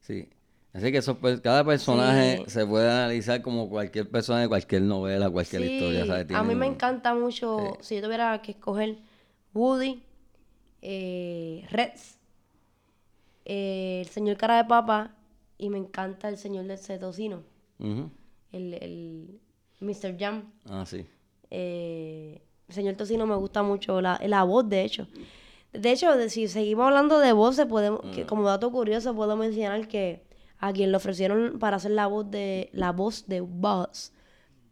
Sí. 0.00 0.28
Así 0.72 0.92
que 0.92 0.98
eso, 0.98 1.16
pues, 1.18 1.40
cada 1.40 1.64
personaje 1.64 2.42
Sí. 2.46 2.50
se 2.50 2.66
puede 2.66 2.88
analizar 2.90 3.42
como 3.42 3.68
cualquier 3.68 4.08
personaje 4.08 4.42
de 4.42 4.48
cualquier 4.48 4.82
novela, 4.82 5.28
cualquier 5.30 5.62
Sí, 5.62 5.72
historia. 5.74 6.06
¿sabes? 6.06 6.26
a 6.32 6.42
mí 6.42 6.54
me 6.54 6.66
encanta 6.66 7.14
mucho, 7.14 7.76
si 7.80 7.96
yo 7.96 8.02
tuviera 8.02 8.40
que 8.42 8.52
escoger 8.52 8.98
Woody, 9.54 10.02
eh, 10.82 11.66
Rex, 11.70 12.18
eh, 13.44 14.02
el 14.04 14.08
señor 14.08 14.36
cara 14.36 14.56
de 14.58 14.64
papa 14.64 15.12
y 15.58 15.70
me 15.70 15.78
encanta 15.78 16.28
el 16.28 16.36
señor 16.36 16.66
del 16.66 16.78
cetocino, 16.78 17.42
el, 17.80 18.74
el 18.74 19.40
Mr. 19.80 20.16
Jam. 20.18 20.52
Ah, 20.68 20.84
sí. 20.86 21.06
Eh, 21.50 22.42
el 22.68 22.74
señor 22.74 22.94
Tocino 22.94 23.26
me 23.26 23.34
gusta 23.36 23.62
mucho 23.62 24.00
la, 24.00 24.20
la 24.26 24.44
voz, 24.44 24.68
de 24.68 24.84
hecho. 24.84 25.08
De 25.72 25.90
hecho, 25.92 26.16
de- 26.16 26.30
si 26.30 26.48
seguimos 26.48 26.86
hablando 26.86 27.18
de 27.18 27.32
voces, 27.32 27.66
podemos, 27.66 28.00
Mm. 28.04 28.10
que 28.12 28.26
como 28.26 28.44
dato 28.44 28.70
curioso, 28.72 29.14
puedo 29.14 29.36
mencionar 29.36 29.88
que 29.88 30.22
a 30.58 30.72
quien 30.72 30.90
le 30.90 30.96
ofrecieron 30.96 31.58
para 31.58 31.76
hacer 31.76 31.92
la 31.92 32.06
voz 32.06 32.30
de 32.30 32.68
la 32.72 32.92
voz 32.92 33.26
de 33.26 33.40
Buzz, 33.40 34.12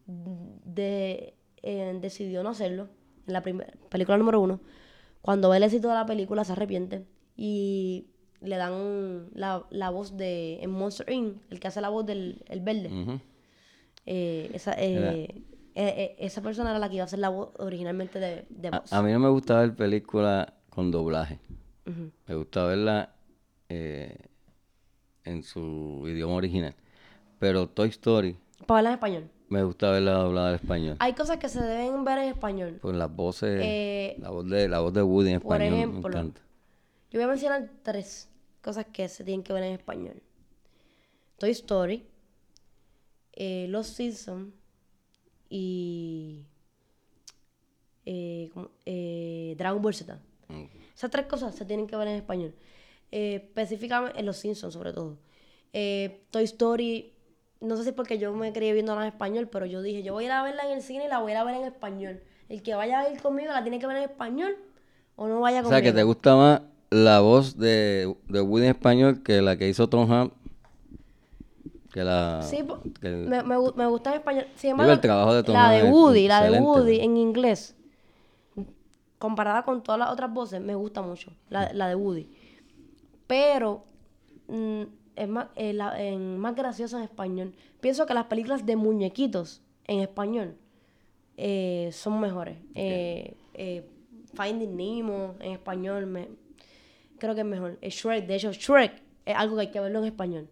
de, 0.07 1.35
eh, 1.63 1.99
decidió 2.01 2.43
no 2.43 2.51
hacerlo 2.51 2.89
en 3.27 3.33
la 3.33 3.43
primera 3.43 3.73
película 3.89 4.17
número 4.19 4.41
uno. 4.41 4.61
Cuando 5.23 5.51
ve 5.51 5.57
el 5.59 5.63
éxito 5.65 5.89
de 5.89 5.95
la 5.95 6.07
película 6.07 6.45
se 6.45 6.53
arrepiente 6.53 7.05
y 7.37 8.07
le 8.41 8.57
dan 8.57 9.29
la, 9.35 9.67
la 9.71 9.91
voz 9.91 10.17
de 10.17 10.61
en 10.63 10.71
Monster 10.71 11.11
Inc., 11.11 11.37
el 11.51 11.61
que 11.61 11.69
hace 11.69 11.81
la 11.81 11.89
voz 11.89 12.07
del 12.07 12.43
el 12.49 12.61
verde. 12.61 13.21
Eh, 14.07 14.51
esa, 14.55 14.75
eh, 14.79 15.43
eh, 15.81 15.95
eh, 16.03 16.17
esa 16.19 16.43
persona 16.43 16.71
era 16.71 16.79
la 16.81 16.89
que 16.89 16.97
iba 16.97 17.05
a 17.05 17.07
hacer 17.07 17.21
la 17.21 17.29
voz 17.29 17.51
originalmente 17.59 18.19
de, 18.19 18.45
de 18.51 18.69
A, 18.69 18.81
Buzz. 18.81 18.93
a 18.93 19.01
mí 19.03 19.13
no 19.13 19.21
me 19.21 19.29
gusta 19.29 19.61
ver 19.61 19.77
películas 19.77 20.49
con 20.71 20.91
doblaje. 20.91 21.39
Me 22.27 22.35
gusta 22.35 22.65
verla 22.67 23.15
eh, 23.69 24.17
en 25.25 25.43
su 25.45 26.05
idioma 26.07 26.35
original. 26.35 26.75
Pero 27.39 27.69
Toy 27.69 27.89
Story, 27.91 28.37
Para 28.67 28.79
hablar 28.81 28.93
en 28.93 28.97
español. 28.99 29.31
me 29.49 29.63
gusta 29.63 29.91
verla 29.93 30.13
doblada 30.15 30.49
al 30.49 30.55
español. 30.57 30.97
Hay 30.99 31.13
cosas 31.15 31.37
que 31.39 31.49
se 31.49 31.63
deben 31.63 32.05
ver 32.05 32.19
en 32.19 32.29
español. 32.31 32.79
Pues 32.83 32.97
las 32.97 33.15
voces, 33.15 33.61
Eh, 33.65 34.17
la 34.19 34.31
voz 34.31 34.49
de 34.51 34.69
la 34.69 34.81
voz 34.81 34.93
de 34.93 35.03
Woody 35.03 35.31
en 35.31 35.41
por 35.41 35.55
español 35.63 35.75
ejemplo, 35.79 36.01
me 36.03 36.09
encanta. 36.09 36.41
Yo 37.11 37.19
voy 37.21 37.25
a 37.25 37.29
mencionar 37.29 37.71
tres 37.85 38.29
cosas 38.61 38.85
que 38.93 39.09
se 39.09 39.23
tienen 39.25 39.43
que 39.45 39.53
ver 39.53 39.63
en 39.63 39.73
español. 39.75 40.21
Toy 41.39 41.51
Story, 41.51 42.05
Los 43.69 43.87
Simpsons 43.87 44.53
y 45.49 46.45
eh, 48.07 48.51
eh, 48.87 49.55
Dragon 49.59 49.83
Ball 49.83 49.95
Z. 49.95 50.19
Esas 50.95 51.11
tres 51.11 51.27
cosas 51.27 51.55
se 51.55 51.65
tienen 51.65 51.87
que 51.87 51.97
ver 51.97 52.09
en 52.09 52.17
español. 52.17 52.55
Eh, 53.13 53.37
específicamente 53.37 54.19
en 54.19 54.27
Los 54.27 54.39
Simpsons, 54.39 54.75
sobre 54.75 54.93
todo. 54.93 55.17
Eh, 55.73 56.23
Toy 56.31 56.45
Story, 56.45 57.13
no 57.61 57.77
sé 57.77 57.83
si 57.85 57.89
es 57.91 57.95
porque 57.95 58.19
yo 58.19 58.33
me 58.35 58.53
creí 58.53 58.73
viendo 58.73 58.99
en 59.01 59.07
español, 59.07 59.49
pero 59.51 59.67
yo 59.67 59.83
dije, 59.83 60.03
yo 60.03 60.13
voy 60.15 60.25
a 60.25 60.27
ir 60.27 60.33
a 60.33 60.43
verla 60.43 60.65
en 60.65 60.73
el 60.73 60.83
cine 60.83 61.05
y 61.05 61.09
la 61.09 61.19
voy 61.21 61.33
a 61.33 61.35
ir 61.35 61.39
a 61.39 61.45
ver 61.45 61.55
en 61.57 61.65
español. 61.65 62.21
El 62.49 62.63
que 62.63 62.75
vaya 62.75 63.01
a 63.01 63.11
ir 63.11 63.21
conmigo 63.21 63.53
la 63.53 63.63
tiene 63.63 63.79
que 63.79 63.87
ver 63.87 63.99
en 63.99 64.05
español 64.05 64.57
o 65.17 65.29
no 65.29 65.41
vaya 65.41 65.61
O 65.61 65.65
conmigo. 65.65 65.79
sea, 65.79 65.83
que 65.83 65.93
te 65.93 66.03
gusta 66.03 66.35
más 66.37 66.63
la 66.91 67.21
voz 67.21 67.59
de, 67.59 68.15
de 68.29 68.41
Woody 68.41 68.65
en 68.65 68.71
español 68.71 69.23
que 69.23 69.43
la 69.43 69.57
que 69.57 69.69
hizo 69.69 69.89
Tom 69.89 70.11
Hanks. 70.11 70.35
Que 71.99 72.05
la. 72.05 72.41
Sí, 72.43 72.63
po- 72.63 72.79
que 73.01 73.09
el- 73.09 73.27
me, 73.27 73.43
me, 73.43 73.57
gu- 73.57 73.75
me 73.75 73.85
gusta 73.87 74.11
en 74.11 74.17
español. 74.19 74.45
Sin 74.55 74.69
Digo, 74.69 74.71
embargo, 74.75 74.93
el 74.93 75.01
trabajo 75.01 75.35
de 75.35 75.53
la 75.53 75.71
de 75.73 75.91
Woody, 75.91 76.29
la 76.29 76.43
de 76.45 76.61
Woody 76.61 77.01
en 77.01 77.17
inglés, 77.17 77.75
comparada 79.19 79.65
con 79.65 79.83
todas 79.83 79.99
las 79.99 80.11
otras 80.13 80.33
voces, 80.33 80.61
me 80.61 80.77
gusta 80.77 81.03
mucho. 81.03 81.33
La, 81.51 81.73
la 81.73 81.89
de 81.89 81.97
Woody. 81.97 82.29
Pero 83.27 83.83
mm, 84.47 84.83
es 85.17 85.29
más, 85.29 85.49
eh, 85.57 85.73
la- 85.73 86.01
en- 86.01 86.39
más 86.39 86.55
graciosa 86.55 86.99
en 86.99 87.03
español. 87.03 87.53
Pienso 87.81 88.07
que 88.07 88.15
las 88.15 88.27
películas 88.27 88.65
de 88.65 88.77
muñequitos 88.77 89.61
en 89.89 89.99
español 89.99 90.55
eh, 91.37 91.91
son 91.93 92.21
mejores. 92.21 92.59
Eh, 92.77 93.35
eh, 93.55 93.89
Finding 94.35 94.77
Nemo 94.77 95.35
en 95.41 95.51
español 95.51 96.07
me, 96.07 96.29
creo 97.19 97.35
que 97.35 97.41
es 97.41 97.47
mejor. 97.47 97.77
Shrek, 97.83 98.25
de 98.29 98.37
hecho, 98.37 98.53
Shrek 98.53 99.03
es 99.27 99.35
algo 99.35 99.57
que 99.57 99.63
hay 99.63 99.71
que 99.73 99.81
verlo 99.81 99.99
en 99.99 100.05
español. 100.05 100.49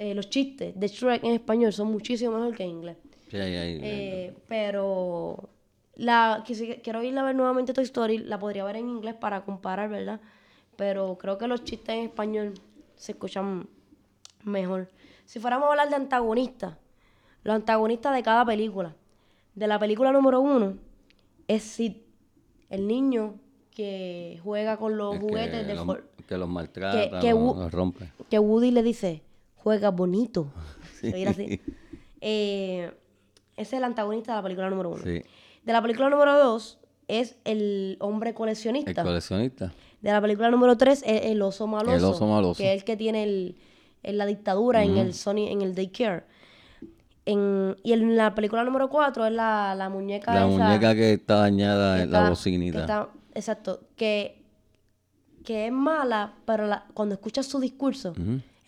Eh, 0.00 0.14
los 0.14 0.30
chistes 0.30 0.78
de 0.78 0.86
Shrek 0.86 1.24
en 1.24 1.32
español 1.32 1.72
son 1.72 1.90
muchísimo 1.90 2.38
mejor 2.38 2.54
que 2.54 2.62
en 2.62 2.70
inglés. 2.70 2.96
Sí, 3.28 3.36
ahí- 3.36 3.56
ahí- 3.56 3.80
Eh, 3.82 4.34
pero 4.46 5.48
la 5.96 6.44
que 6.46 6.54
si 6.54 6.68
quiero 6.76 7.02
ir 7.02 7.18
a 7.18 7.24
ver 7.24 7.34
nuevamente 7.34 7.72
Toy 7.72 7.82
Story, 7.84 8.18
la 8.18 8.38
podría 8.38 8.62
ver 8.64 8.76
en 8.76 8.88
inglés 8.88 9.14
para 9.16 9.44
comparar, 9.44 9.90
¿verdad? 9.90 10.20
Pero 10.76 11.18
creo 11.18 11.36
que 11.36 11.48
los 11.48 11.64
chistes 11.64 11.88
en 11.96 12.04
español 12.04 12.54
se 12.94 13.10
escuchan 13.12 13.68
mejor. 14.44 14.88
Si 15.24 15.40
fuéramos 15.40 15.66
a 15.66 15.70
hablar 15.72 15.88
de 15.90 15.96
antagonistas, 15.96 16.76
los 17.42 17.56
antagonistas 17.56 18.14
de 18.14 18.22
cada 18.22 18.44
película. 18.44 18.94
De 19.56 19.66
la 19.66 19.78
película 19.80 20.12
número 20.12 20.40
uno 20.40 20.74
es 21.48 21.64
Sid, 21.64 21.94
el 22.70 22.86
niño 22.86 23.34
que 23.74 24.38
juega 24.44 24.76
con 24.76 24.96
los 24.96 25.16
es 25.16 25.20
juguetes 25.20 25.60
que, 25.60 25.64
de 25.66 25.74
los, 25.74 25.96
que 26.28 26.38
los 26.38 26.48
maltrata, 26.48 27.18
que 27.20 27.32
los 27.32 27.72
rompe. 27.72 28.08
que 28.30 28.38
Woody 28.38 28.70
le 28.70 28.82
dice, 28.84 29.22
juega 29.58 29.90
bonito. 29.90 30.52
Así. 31.28 31.60
Eh, 32.20 32.90
ese 33.56 33.62
es 33.62 33.72
el 33.72 33.84
antagonista 33.84 34.32
de 34.32 34.36
la 34.38 34.42
película 34.42 34.70
número 34.70 34.90
uno. 34.90 35.02
Sí. 35.02 35.22
De 35.64 35.72
la 35.72 35.82
película 35.82 36.08
número 36.10 36.36
dos 36.38 36.78
es 37.06 37.36
el 37.44 37.96
hombre 38.00 38.30
El 38.30 38.34
coleccionista. 38.36 39.02
coleccionista. 39.02 39.72
de 40.00 40.12
la 40.12 40.20
película 40.20 40.50
número 40.50 40.76
tres 40.76 41.02
es 41.06 41.26
el 41.26 41.40
oso 41.42 41.66
maloso. 41.66 41.96
El 41.96 42.04
oso 42.04 42.26
maloso. 42.26 42.58
Que 42.58 42.72
es 42.72 42.80
el 42.80 42.84
que 42.84 42.96
tiene 42.96 43.22
el, 43.24 43.56
en 44.02 44.18
la 44.18 44.26
dictadura 44.26 44.82
en 44.84 44.96
el 44.96 45.14
Sony, 45.14 45.48
en 45.48 45.62
el 45.62 45.74
daycare. 45.74 46.24
En, 47.26 47.76
y 47.82 47.92
en 47.92 48.16
la 48.16 48.34
película 48.34 48.64
número 48.64 48.88
cuatro 48.88 49.26
es 49.26 49.32
la, 49.32 49.74
la 49.76 49.88
muñeca 49.90 50.32
La 50.32 50.48
esa 50.48 50.64
muñeca 50.64 50.94
que 50.94 51.12
está 51.14 51.34
dañada 51.40 51.96
que 51.96 52.02
en 52.04 52.10
la 52.10 52.18
está- 52.18 52.30
bocinita. 52.30 52.76
que 52.78 52.80
está- 52.82 53.08
exacto. 53.34 53.80
Que, 53.96 54.42
que 55.44 55.66
es 55.66 55.72
mala, 55.72 56.34
pero 56.46 56.66
la- 56.66 56.86
cuando 56.94 57.14
escuchas 57.14 57.46
su 57.46 57.60
discurso. 57.60 58.14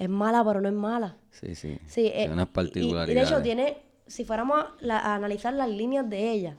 Es 0.00 0.08
mala, 0.08 0.42
pero 0.44 0.60
no 0.60 0.68
es 0.68 0.74
mala. 0.74 1.16
Sí, 1.30 1.54
sí. 1.54 1.78
Sí, 1.86 2.06
eh, 2.06 2.12
Tiene 2.20 2.32
unas 2.32 2.48
particularidades. 2.48 3.10
Y, 3.10 3.14
de 3.14 3.22
hecho 3.22 3.42
tiene, 3.42 3.76
si 4.06 4.24
fuéramos 4.24 4.58
a, 4.58 4.74
la- 4.80 4.98
a 4.98 5.14
analizar 5.14 5.52
las 5.52 5.68
líneas 5.68 6.08
de 6.08 6.30
ella, 6.32 6.56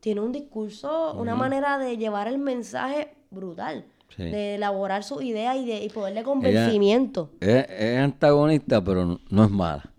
tiene 0.00 0.20
un 0.20 0.30
discurso, 0.32 1.14
una 1.14 1.34
manera 1.34 1.78
de 1.78 1.96
llevar 1.98 2.28
el 2.28 2.38
mensaje 2.38 3.14
brutal. 3.30 3.84
Sí. 4.16 4.22
De 4.22 4.54
elaborar 4.54 5.02
su 5.02 5.20
idea 5.20 5.56
y 5.56 5.66
de 5.66 5.84
y 5.84 5.88
poderle 5.90 6.22
convencimiento. 6.22 7.32
Es, 7.40 7.66
es 7.68 7.98
antagonista, 7.98 8.82
pero 8.82 9.04
no, 9.04 9.20
no 9.30 9.44
es 9.44 9.50
mala. 9.50 9.92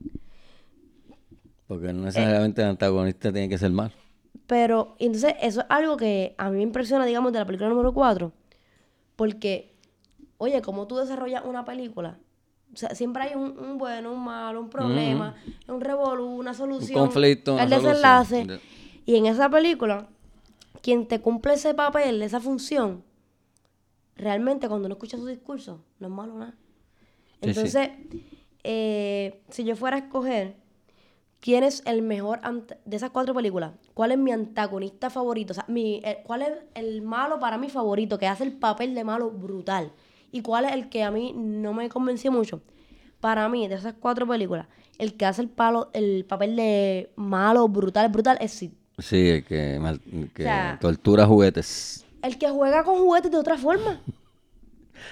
Porque 1.68 1.92
no 1.92 2.04
necesariamente 2.06 2.62
el 2.62 2.70
antagonista 2.70 3.32
tiene 3.34 3.50
que 3.50 3.58
ser 3.58 3.72
malo. 3.72 3.92
Pero, 4.48 4.96
entonces, 5.00 5.34
eso 5.42 5.60
es 5.60 5.66
algo 5.70 5.98
que 5.98 6.36
a 6.38 6.50
mí 6.50 6.56
me 6.58 6.64
impresiona, 6.64 7.06
digamos, 7.06 7.34
de 7.34 7.40
la 7.40 7.46
película 7.46 7.68
número 7.70 7.94
4. 7.94 8.32
Porque, 9.18 9.76
oye, 10.38 10.62
como 10.62 10.88
tú 10.88 10.96
desarrollas 10.96 11.44
una 11.46 11.66
película, 11.66 12.18
o 12.74 12.78
sea, 12.78 12.94
siempre 12.96 13.24
hay 13.24 13.36
un, 13.36 13.58
un 13.58 13.78
bueno, 13.78 14.12
un 14.14 14.24
malo, 14.24 14.60
un 14.62 14.70
problema, 14.70 15.36
un 15.68 15.82
revolú, 15.82 16.26
una 16.28 16.54
solución. 16.54 17.00
conflicto, 17.06 17.54
una 17.56 17.64
el 17.64 17.70
desenlace. 17.70 18.60
Y 19.06 19.16
en 19.16 19.26
esa 19.26 19.50
película, 19.50 20.08
quien 20.82 21.08
te 21.08 21.20
cumple 21.20 21.54
ese 21.54 21.74
papel, 21.74 22.22
esa 22.22 22.40
función, 22.40 23.04
realmente 24.16 24.68
cuando 24.68 24.86
uno 24.88 24.96
escucha 24.96 25.18
su 25.18 25.26
discurso, 25.26 25.84
no 26.00 26.08
es 26.08 26.14
malo 26.14 26.34
nada. 26.36 26.52
Sí, 26.52 26.58
sí. 27.42 27.48
Entonces, 27.50 27.90
eh, 28.64 29.42
si 29.50 29.64
yo 29.64 29.76
fuera 29.76 29.98
a 29.98 30.00
escoger 30.00 30.56
quién 31.40 31.64
es 31.64 31.84
el 31.86 32.02
mejor 32.02 32.40
de 32.86 32.96
esas 32.96 33.12
cuatro 33.12 33.34
películas, 33.34 33.74
cuál 33.94 34.12
es 34.12 34.18
mi 34.18 34.32
antagonista 34.32 35.10
favorito, 35.10 35.52
o 35.52 35.56
sea, 35.56 35.66
mi, 35.68 36.02
el- 36.04 36.18
cuál 36.24 36.42
es 36.42 36.52
el 36.74 37.02
malo 37.02 37.40
para 37.40 37.58
mí 37.58 37.70
favorito, 37.70 38.18
que 38.18 38.28
hace 38.28 38.44
el 38.44 38.54
papel 38.54 38.94
de 38.96 39.04
malo 39.04 39.30
brutal, 39.32 39.92
y 40.32 40.42
cuál 40.42 40.66
es 40.66 40.74
el 40.74 40.90
que 40.90 41.04
a 41.04 41.12
mí 41.12 41.34
no 41.36 41.74
me 41.74 41.90
convenció 41.90 42.32
mucho. 42.32 42.62
Para 43.20 43.50
mí, 43.50 43.68
de 43.68 43.76
esas 43.76 43.96
cuatro 44.00 44.28
películas, 44.28 44.68
el 45.00 45.16
que 45.16 45.26
hace 45.26 45.42
el, 45.42 45.50
palo, 45.50 45.90
el 45.94 46.26
papel 46.26 46.56
de 46.56 47.12
malo, 47.16 47.68
brutal, 47.68 48.10
brutal, 48.10 48.38
es 48.42 48.52
Sid. 48.52 48.72
Sí, 49.00 49.30
el 49.30 49.44
que, 49.46 49.80
mal- 49.80 50.02
el 50.12 50.32
que 50.32 50.44
O 50.44 50.46
sea, 50.46 50.78
tortura 50.82 51.26
juguetes. 51.26 52.06
El 52.22 52.38
que 52.38 52.50
juega 52.50 52.84
con 52.84 52.98
juguetes 53.00 53.32
de 53.32 53.38
otra 53.38 53.58
forma. 53.58 54.02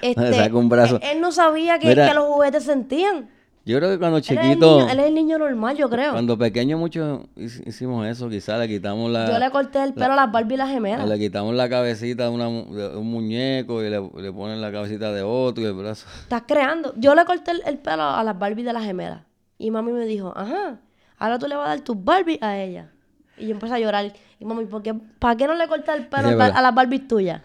Este, 0.01 0.33
saca 0.33 0.55
un 0.57 0.67
brazo. 0.67 0.95
Él, 0.95 1.09
él 1.13 1.21
no 1.21 1.31
sabía 1.31 1.77
que, 1.79 1.89
Mira. 1.89 2.07
que 2.09 2.15
los 2.15 2.25
juguetes 2.25 2.63
sentían. 2.63 3.29
Yo 3.65 3.77
creo 3.79 3.89
que 3.89 3.97
cuando 3.97 4.17
Él 4.17 4.23
es, 4.23 4.29
el 4.29 4.37
chiquito, 4.37 4.77
niño, 4.79 4.89
él 4.91 4.99
es 4.99 5.05
el 5.07 5.13
niño 5.15 5.37
normal, 5.39 5.75
yo 5.75 5.89
creo. 5.89 6.11
cuando 6.11 6.37
pequeño 6.37 6.77
mucho 6.77 7.27
hic- 7.35 7.65
hicimos 7.67 8.05
eso, 8.05 8.29
quizás 8.29 8.59
le 8.59 8.67
quitamos 8.67 9.09
la... 9.11 9.27
Yo 9.31 9.39
le 9.39 9.49
corté 9.49 9.81
el 9.83 9.93
pelo 9.95 10.13
a 10.13 10.15
las 10.15 10.31
Barbie 10.31 10.53
y 10.53 10.57
las 10.57 10.69
gemelas. 10.69 11.07
Le 11.09 11.17
quitamos 11.17 11.55
la 11.55 11.67
cabecita 11.67 12.25
de, 12.25 12.29
una 12.29 12.45
de 12.45 12.95
un 12.95 13.09
muñeco 13.09 13.83
y 13.83 13.89
le, 13.89 13.99
le 14.21 14.31
ponen 14.31 14.61
la 14.61 14.71
cabecita 14.71 15.11
de 15.11 15.23
otro 15.23 15.63
y 15.63 15.65
el 15.67 15.73
brazo. 15.73 16.05
Estás 16.21 16.43
creando. 16.47 16.93
Yo 16.97 17.15
le 17.15 17.25
corté 17.25 17.51
el, 17.51 17.63
el 17.65 17.79
pelo 17.79 18.03
a 18.03 18.23
las 18.23 18.37
Barbie 18.37 18.61
de 18.63 18.71
las 18.73 18.83
gemelas. 18.83 19.21
Y 19.57 19.71
mami 19.71 19.93
me 19.93 20.05
dijo, 20.05 20.31
ajá, 20.37 20.79
ahora 21.17 21.39
tú 21.39 21.47
le 21.47 21.55
vas 21.55 21.65
a 21.65 21.69
dar 21.69 21.79
tus 21.81 22.03
Barbie 22.03 22.37
a 22.41 22.59
ella. 22.59 22.91
Y 23.37 23.47
yo 23.47 23.51
empecé 23.53 23.73
a 23.73 23.79
llorar. 23.79 24.13
Y 24.39 24.45
mami, 24.45 24.65
¿por 24.65 24.83
qué, 24.83 24.93
¿para 25.17 25.35
qué 25.37 25.47
no 25.47 25.55
le 25.55 25.67
cortas 25.67 25.97
el 25.97 26.07
pelo 26.09 26.29
Sí, 26.29 26.35
pero- 26.37 26.55
a 26.55 26.61
las 26.61 26.75
Barbies 26.75 27.07
tuyas? 27.07 27.41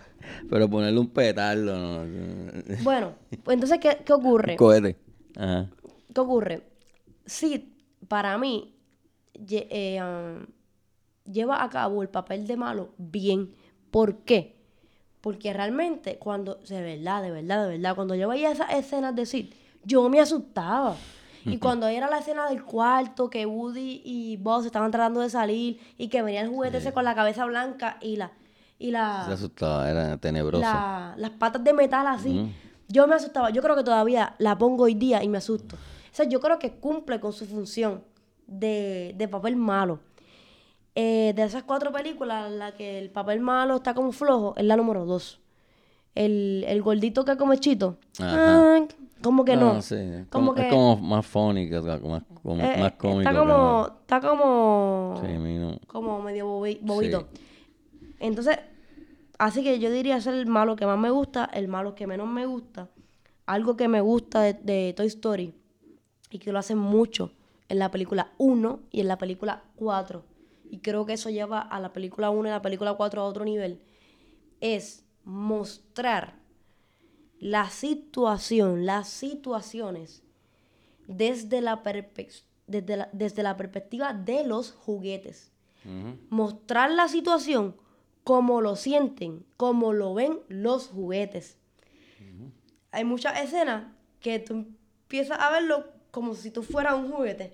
Pero 0.51 0.69
ponerle 0.69 1.01
un 1.01 1.09
petardo, 1.09 1.79
¿no? 1.79 2.05
Bueno, 2.83 3.13
pues 3.43 3.55
entonces, 3.55 3.79
¿qué, 3.81 4.03
qué 4.05 4.13
ocurre? 4.13 4.55
Cohete. 4.57 4.97
Ajá. 5.35 5.67
¿Qué 6.15 6.21
ocurre? 6.21 6.63
Sí, 7.27 7.77
para 8.09 8.37
mí, 8.39 8.75
lle- 9.35 9.67
eh, 9.71 10.01
um, 10.03 10.47
lleva 11.33 11.63
a 11.63 11.69
cabo 11.71 12.03
el 12.03 12.09
papel 12.09 12.47
de 12.47 12.57
malo 12.57 12.91
bien. 12.99 13.55
¿Por 13.91 14.19
qué? 14.19 14.57
Porque 15.21 15.53
realmente, 15.53 16.19
cuando, 16.19 16.57
de 16.57 16.81
verdad, 16.83 17.23
de 17.23 17.31
verdad, 17.31 17.65
de 17.69 17.77
verdad, 17.77 17.95
cuando 17.95 18.15
yo 18.15 18.29
veía 18.29 18.51
esas 18.53 18.73
escenas 18.73 19.15
de 19.15 19.27
Sid, 19.27 19.53
yo 19.85 20.09
me 20.09 20.21
asustaba. 20.21 20.97
Y 21.47 21.59
cuando 21.59 21.87
era 21.87 22.09
la 22.11 22.19
escena 22.19 22.49
del 22.49 22.63
cuarto, 22.65 23.31
que 23.31 23.47
Woody 23.47 24.03
y 24.05 24.37
Buzz 24.37 24.67
estaban 24.67 24.91
tratando 24.91 25.21
de 25.21 25.31
salir, 25.31 25.81
y 25.97 26.09
que 26.09 26.23
venía 26.23 26.43
el 26.43 26.49
juguete 26.49 26.79
ese 26.79 26.93
con 26.93 27.05
la 27.05 27.15
cabeza 27.15 27.45
blanca 27.47 27.97
y 28.01 28.17
la. 28.17 28.33
Y 28.79 28.91
la 28.91 29.25
Se 29.27 29.33
asustaba, 29.33 29.91
era 29.91 30.17
tenebroso. 30.19 30.61
la- 30.63 31.15
las 31.19 31.31
patas 31.33 31.63
de 31.65 31.73
metal 31.75 32.07
así. 32.07 32.55
Yo 32.89 33.07
me 33.07 33.15
asustaba. 33.15 33.51
Yo 33.51 33.63
creo 33.63 33.77
que 33.77 33.85
todavía 33.85 34.35
la 34.39 34.57
pongo 34.59 34.85
hoy 34.85 34.95
día 34.95 35.23
y 35.23 35.29
me 35.29 35.39
asusto. 35.39 35.77
O 36.13 36.15
sea, 36.15 36.27
yo 36.29 36.41
creo 36.41 36.59
que 36.59 36.73
cumple 36.73 37.21
con 37.21 37.33
su 37.33 37.47
función 37.47 38.03
de, 38.47 39.15
de 39.17 39.29
papel 39.29 39.57
malo. 39.57 40.01
Eh, 40.97 41.33
de 41.37 41.43
esas 41.45 41.63
cuatro 41.63 41.93
películas, 41.93 42.51
la 42.51 42.73
que 42.75 42.99
el 42.99 43.11
papel 43.11 43.41
malo 43.41 43.77
está 43.77 43.95
como 43.95 44.11
flojo 44.13 44.55
es 44.57 44.65
la 44.65 44.77
número 44.77 45.05
dos. 45.07 45.41
El, 46.17 46.65
el 46.67 46.83
gordito 46.83 47.25
que 47.25 47.37
come 47.37 47.59
chito. 47.59 47.97
Ajá. 48.19 48.77
ah, 48.77 48.87
como 49.23 49.45
que 49.45 49.55
no. 49.57 49.81
sí, 49.83 49.95
Como 50.31 50.47
como, 50.49 50.55
que- 50.55 50.63
es 50.63 50.69
como 50.73 50.97
más 50.97 51.27
funny, 51.27 51.69
que 51.71 51.81
más, 51.81 52.01
como- 52.01 52.17
Eh, 52.61 52.77
más 52.81 52.93
cómico. 52.95 53.21
Está 53.21 53.39
como, 53.39 53.87
está 54.01 54.21
como, 54.21 55.23
Sí, 55.25 55.33
no. 55.39 55.79
como 55.87 56.21
medio 56.23 56.47
bobi- 56.49 56.79
bobito. 56.83 57.29
Entonces, 58.19 58.59
así 59.39 59.63
que 59.63 59.79
yo 59.79 59.91
diría 59.93 60.21
ser 60.21 60.35
el 60.35 60.47
malo 60.47 60.75
que 60.75 60.87
más 60.87 60.99
me 60.99 61.11
gusta, 61.11 61.45
el 61.53 61.69
malo 61.69 61.95
que 61.95 62.07
menos 62.07 62.27
me 62.29 62.47
gusta. 62.47 62.89
Algo 63.47 63.77
que 63.77 63.89
me 63.89 64.01
gusta 64.01 64.41
de, 64.43 64.55
de 64.55 64.93
Toy 64.97 65.07
Story 65.07 65.55
y 66.31 66.39
que 66.39 66.53
lo 66.53 66.59
hacen 66.59 66.79
mucho 66.79 67.33
en 67.69 67.79
la 67.79 67.91
película 67.91 68.33
1 68.39 68.81
y 68.91 69.01
en 69.01 69.09
la 69.09 69.19
película 69.19 69.65
4. 69.77 70.25
Y 70.71 70.79
creo 70.79 71.05
que 71.07 71.15
eso 71.15 71.31
lleva 71.31 71.61
a 71.61 71.81
la 71.81 71.93
película 71.93 72.31
1 72.31 72.49
y 72.49 72.51
la 72.51 72.63
película 72.63 72.95
4 72.95 73.21
a 73.21 73.25
otro 73.25 73.45
nivel. 73.45 73.81
Es 74.61 75.05
mostrar 75.25 76.35
la 77.39 77.71
situación, 77.71 78.87
las 78.87 79.09
situaciones 79.09 80.23
desde 81.07 81.61
la, 81.61 81.83
desde 82.67 82.97
la, 82.97 83.09
desde 83.13 83.43
la 83.43 83.57
perspectiva 83.57 84.15
de 84.15 84.45
los 84.45 84.73
juguetes. 84.73 85.53
Mostrar 86.29 86.91
la 86.91 87.09
situación 87.09 87.75
como 88.23 88.61
lo 88.61 88.77
sienten, 88.77 89.47
como 89.57 89.93
lo 89.93 90.13
ven 90.13 90.41
los 90.49 90.89
juguetes. 90.89 91.57
Hay 92.93 93.05
muchas 93.05 93.41
escenas 93.41 93.93
que 94.21 94.39
tú 94.41 94.67
empiezas 95.03 95.39
a 95.41 95.51
verlo 95.51 96.00
como 96.11 96.35
si 96.35 96.51
tú 96.51 96.63
fueras 96.63 96.95
un 96.95 97.11
juguete. 97.11 97.53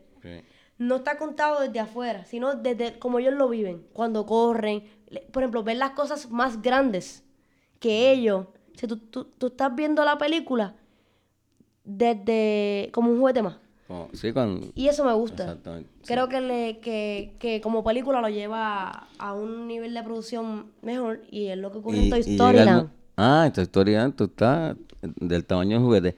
No 0.78 0.96
está 0.96 1.16
contado 1.16 1.60
desde 1.60 1.80
afuera, 1.80 2.24
sino 2.24 2.54
desde 2.54 2.98
como 2.98 3.18
ellos 3.18 3.34
lo 3.34 3.48
viven, 3.48 3.86
cuando 3.92 4.26
corren. 4.26 4.84
Por 5.30 5.42
ejemplo, 5.42 5.62
ver 5.62 5.76
las 5.78 5.92
cosas 5.92 6.30
más 6.30 6.60
grandes 6.60 7.22
que 7.80 8.10
ellos. 8.10 8.46
Si 8.74 8.86
tú, 8.86 8.98
tú, 8.98 9.46
estás 9.46 9.74
viendo 9.74 10.04
la 10.04 10.18
película 10.18 10.74
desde 11.84 12.90
como 12.92 13.10
un 13.10 13.20
juguete 13.20 13.42
más. 13.42 13.56
sí, 14.12 14.32
cuando... 14.32 14.66
Y 14.74 14.88
eso 14.88 15.04
me 15.04 15.14
gusta. 15.14 15.56
Creo 16.04 16.28
que, 16.28 16.40
le, 16.40 16.78
que, 16.80 17.36
que, 17.38 17.60
como 17.60 17.82
película 17.82 18.20
lo 18.20 18.28
lleva 18.28 19.08
a 19.18 19.32
un 19.32 19.66
nivel 19.66 19.94
de 19.94 20.02
producción 20.02 20.72
mejor 20.82 21.22
y 21.30 21.46
es 21.46 21.56
lo 21.56 21.72
que 21.72 21.78
ocurre 21.78 22.02
en 22.02 22.10
Toy 22.10 22.20
Story 22.20 22.58
Ah, 23.16 23.44
en 23.46 23.52
Toy 23.52 23.62
Story 23.62 23.94
tú 24.14 24.24
estás 24.24 24.76
del 25.00 25.44
tamaño 25.46 25.78
del 25.78 25.86
juguete. 25.86 26.16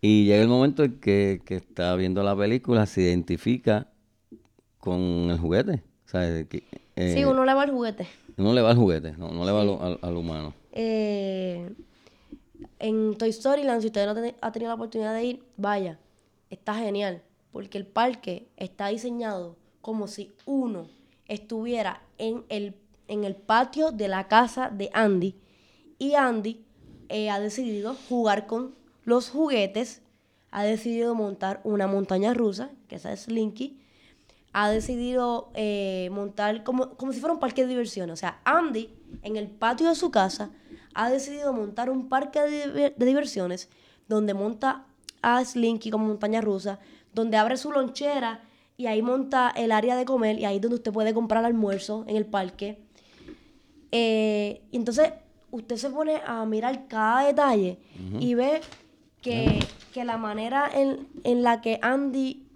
Y 0.00 0.24
llega 0.24 0.42
el 0.42 0.48
momento 0.48 0.82
en 0.82 0.98
que, 0.98 1.42
que 1.44 1.56
está 1.56 1.94
viendo 1.96 2.22
la 2.22 2.34
película, 2.36 2.86
se 2.86 3.02
identifica 3.02 3.88
con 4.78 5.30
el 5.30 5.38
juguete. 5.38 5.82
sí, 6.06 6.62
eh, 6.96 7.26
uno 7.26 7.44
le 7.44 7.54
va 7.54 7.62
al 7.62 7.70
juguete. 7.70 8.06
Uno 8.36 8.54
le 8.54 8.62
va 8.62 8.70
al 8.70 8.76
juguete, 8.76 9.12
no, 9.12 9.30
no 9.30 9.44
le 9.44 9.52
va 9.52 9.60
al, 10.00 10.16
humano. 10.16 10.54
Eh, 10.72 11.70
en 12.78 13.14
Toy 13.16 13.28
Story 13.28 13.64
Land, 13.64 13.82
si 13.82 13.88
usted 13.88 14.06
no 14.06 14.34
ha 14.40 14.52
tenido 14.52 14.70
la 14.70 14.74
oportunidad 14.74 15.14
de 15.14 15.24
ir, 15.24 15.44
vaya, 15.58 15.98
está 16.48 16.74
genial, 16.74 17.22
porque 17.52 17.76
el 17.76 17.86
parque 17.86 18.48
está 18.56 18.88
diseñado 18.88 19.56
como 19.82 20.08
si 20.08 20.32
uno 20.46 20.88
estuviera 21.26 22.02
en 22.16 22.44
el, 22.48 22.74
en 23.08 23.24
el 23.24 23.34
patio 23.34 23.92
de 23.92 24.08
la 24.08 24.28
casa 24.28 24.70
de 24.70 24.90
Andy 24.94 25.34
y 25.98 26.14
Andy 26.14 26.64
eh, 27.10 27.28
ha 27.28 27.38
decidido 27.40 27.94
jugar 28.08 28.46
con 28.46 28.74
los 29.10 29.28
juguetes, 29.28 30.02
ha 30.52 30.62
decidido 30.62 31.14
montar 31.14 31.60
una 31.64 31.86
montaña 31.88 32.32
rusa, 32.32 32.70
que 32.88 32.94
esa 32.94 33.12
es 33.12 33.22
Slinky, 33.22 33.80
ha 34.52 34.70
decidido 34.70 35.50
eh, 35.54 36.08
montar 36.12 36.62
como, 36.62 36.96
como 36.96 37.12
si 37.12 37.20
fuera 37.20 37.34
un 37.34 37.40
parque 37.40 37.62
de 37.62 37.68
diversiones. 37.68 38.14
O 38.14 38.16
sea, 38.16 38.40
Andy, 38.44 38.88
en 39.22 39.36
el 39.36 39.48
patio 39.48 39.88
de 39.88 39.96
su 39.96 40.10
casa, 40.12 40.50
ha 40.94 41.10
decidido 41.10 41.52
montar 41.52 41.90
un 41.90 42.08
parque 42.08 42.40
de, 42.40 42.94
diversiones 42.96 43.68
donde 44.08 44.32
monta 44.32 44.86
a 45.22 45.44
Slinky 45.44 45.90
como 45.90 46.06
montaña 46.06 46.40
rusa, 46.40 46.78
donde 47.12 47.36
abre 47.36 47.56
su 47.56 47.72
lonchera 47.72 48.42
y 48.76 48.86
ahí 48.86 49.02
monta 49.02 49.52
el 49.56 49.72
área 49.72 49.96
de 49.96 50.04
comer 50.04 50.38
y 50.38 50.44
ahí 50.44 50.56
es 50.56 50.62
donde 50.62 50.76
usted 50.76 50.92
puede 50.92 51.12
comprar 51.12 51.44
almuerzo 51.44 52.04
en 52.06 52.16
el 52.16 52.26
parque. 52.26 52.78
Eh, 53.90 54.62
y 54.70 54.76
entonces 54.76 55.12
usted 55.50 55.76
se 55.76 55.90
pone 55.90 56.20
a 56.24 56.44
mirar 56.46 56.86
cada 56.86 57.26
detalle 57.26 57.78
y 58.18 58.34
ve 58.34 58.60
que, 59.22 59.60
la 60.04 60.16
manera 60.16 60.70
en, 60.72 61.08
en 61.24 61.42
la 61.42 61.60
que 61.60 61.78
Andy 61.82 62.46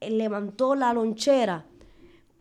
levantó 0.00 0.74
la 0.74 0.92
lonchera 0.92 1.64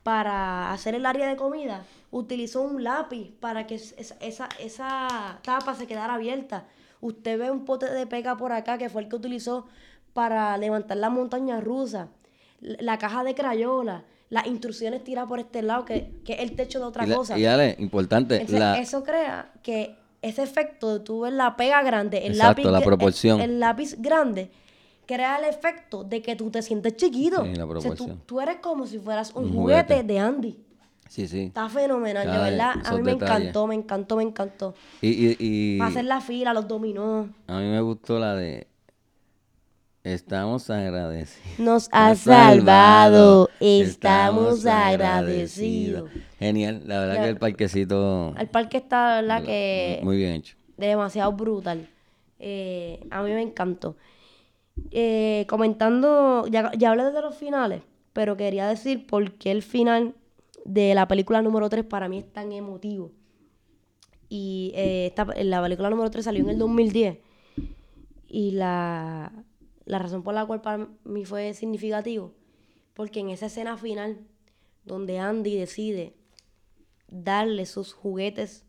para 0.04 0.72
hacer 0.72 0.96
el 0.96 1.06
área 1.06 1.28
de 1.28 1.36
comida, 1.36 1.84
utilizó 2.12 2.62
un 2.62 2.84
lápiz 2.84 3.32
para 3.40 3.68
que 3.68 3.76
esa, 3.76 4.50
esa, 4.60 5.40
tapa 5.44 5.76
se 5.76 5.88
quedara 5.88 6.16
abierta. 6.16 6.66
Usted 7.02 7.38
ve 7.38 7.52
un 7.52 7.66
pote 7.66 7.90
de 7.92 8.08
pega 8.08 8.38
por 8.38 8.52
acá 8.52 8.78
que 8.78 8.90
fue 8.90 9.04
el 9.04 9.10
que 9.10 9.16
utilizó 9.16 9.68
para 10.14 10.58
levantar 10.58 10.98
la 10.98 11.10
montaña 11.10 11.62
rusa, 11.62 12.10
la 12.60 12.98
caja 12.98 13.24
de 13.24 13.36
crayola, 13.36 14.04
las 14.30 14.48
instrucciones 14.48 15.04
tiradas 15.04 15.30
por 15.30 15.40
este 15.40 15.62
lado, 15.62 15.86
que, 15.86 16.12
es 16.28 16.40
el 16.40 16.56
techo 16.56 16.80
de 16.80 16.86
otra 16.86 17.06
cosa. 17.06 17.38
Y 17.38 17.44
dale, 17.44 17.76
importante. 17.80 18.46
Eso 18.80 19.04
crea 19.04 19.52
que 19.64 19.96
ese 20.22 20.44
efecto 20.44 20.94
de 20.94 21.00
tú 21.00 21.22
ver 21.22 21.34
la 21.34 21.56
pega 21.56 21.82
grande, 21.82 22.28
el 22.28 22.38
lápiz, 22.38 22.66
la 22.66 22.82
proporción. 22.82 23.40
el 23.42 23.60
lápiz 23.60 23.96
grande, 24.00 24.52
crea 25.06 25.38
el 25.38 25.46
efecto 25.46 26.04
de 26.04 26.22
que 26.22 26.36
tú 26.36 26.50
te 26.52 26.62
sientes 26.62 26.96
chiquito. 26.96 27.44
Sí, 27.44 27.56
la 27.56 27.68
tú, 28.26 28.42
eres 28.42 28.58
como 28.58 28.86
si 28.86 29.00
fueras 29.00 29.32
un, 29.34 29.54
juguete. 29.54 30.04
de 30.04 30.20
Andy. 30.20 30.58
Sí, 31.08 31.28
sí. 31.28 31.46
Está 31.46 31.68
fenomenal, 31.70 32.32
de 32.32 32.38
verdad. 32.38 32.74
A 32.86 32.94
mí 32.94 33.02
me 33.02 33.12
encantó, 33.14 33.66
me 33.66 33.74
encantó, 33.74 34.18
me 34.18 34.24
encantó. 34.24 34.76
Y, 35.02 35.10
y, 35.10 35.38
y... 35.40 35.82
hacer 35.82 36.06
la 36.06 36.22
fila, 36.22 36.54
los 36.54 36.68
dominó. 36.68 37.28
A 37.48 37.58
mí 37.58 37.66
me 37.66 37.82
gustó 37.82 38.20
la 38.20 38.36
de... 38.36 38.68
Estamos 40.04 40.70
agradecidos. 40.70 41.60
Nos 41.60 41.90
ha 41.92 42.16
salvado. 42.16 43.50
Estamos 43.60 44.66
agradecidos. 44.66 46.10
Genial. 46.38 46.84
La 46.86 47.02
verdad 47.02 47.24
que 47.24 47.30
el 47.30 47.38
parquecito... 47.38 48.34
El 48.38 48.48
parque 48.48 48.78
está, 48.78 49.22
la 49.22 49.40
verdad 49.40 49.48
que... 49.48 50.00
Muy 50.04 50.18
bien 50.18 50.36
hecho. 50.36 50.56
Demasiado 50.78 51.34
brutal. 51.34 51.90
Eh, 52.40 53.06
a 53.12 53.22
mí 53.22 53.32
me 53.32 53.42
encantó. 53.42 53.98
Eh, 54.92 55.46
comentando, 55.50 56.48
ya, 56.48 56.72
ya 56.78 56.92
hablé 56.92 57.12
de 57.12 57.22
los 57.22 57.36
finales, 57.36 57.82
pero 58.14 58.38
quería 58.38 58.68
decir 58.68 59.06
por 59.06 59.34
qué 59.34 59.52
el 59.52 59.62
final 59.62 60.16
de 60.64 60.96
la 60.96 61.10
película 61.10 61.42
número 61.42 61.70
3 61.70 61.84
para 61.84 62.08
mí 62.08 62.20
es 62.20 62.32
tan 62.32 62.54
emotivo. 62.54 63.12
Y 64.30 64.72
eh, 64.76 65.08
esta, 65.08 65.26
la 65.26 65.62
película 65.62 65.90
número 65.90 66.10
3 66.10 66.24
salió 66.24 66.44
en 66.44 66.52
el 66.52 66.58
2010. 66.58 67.18
Y 68.30 68.52
la, 68.52 69.32
la 69.90 70.00
razón 70.00 70.24
por 70.24 70.34
la 70.34 70.46
cual 70.46 70.62
para 70.62 70.88
mí 71.04 71.26
fue 71.26 71.54
significativo, 71.54 72.34
porque 72.94 73.20
en 73.20 73.30
esa 73.30 73.48
escena 73.48 73.76
final, 73.78 74.20
donde 74.86 75.20
Andy 75.20 75.56
decide 75.56 76.16
darle 77.08 77.66
sus 77.66 77.94
juguetes 77.94 78.66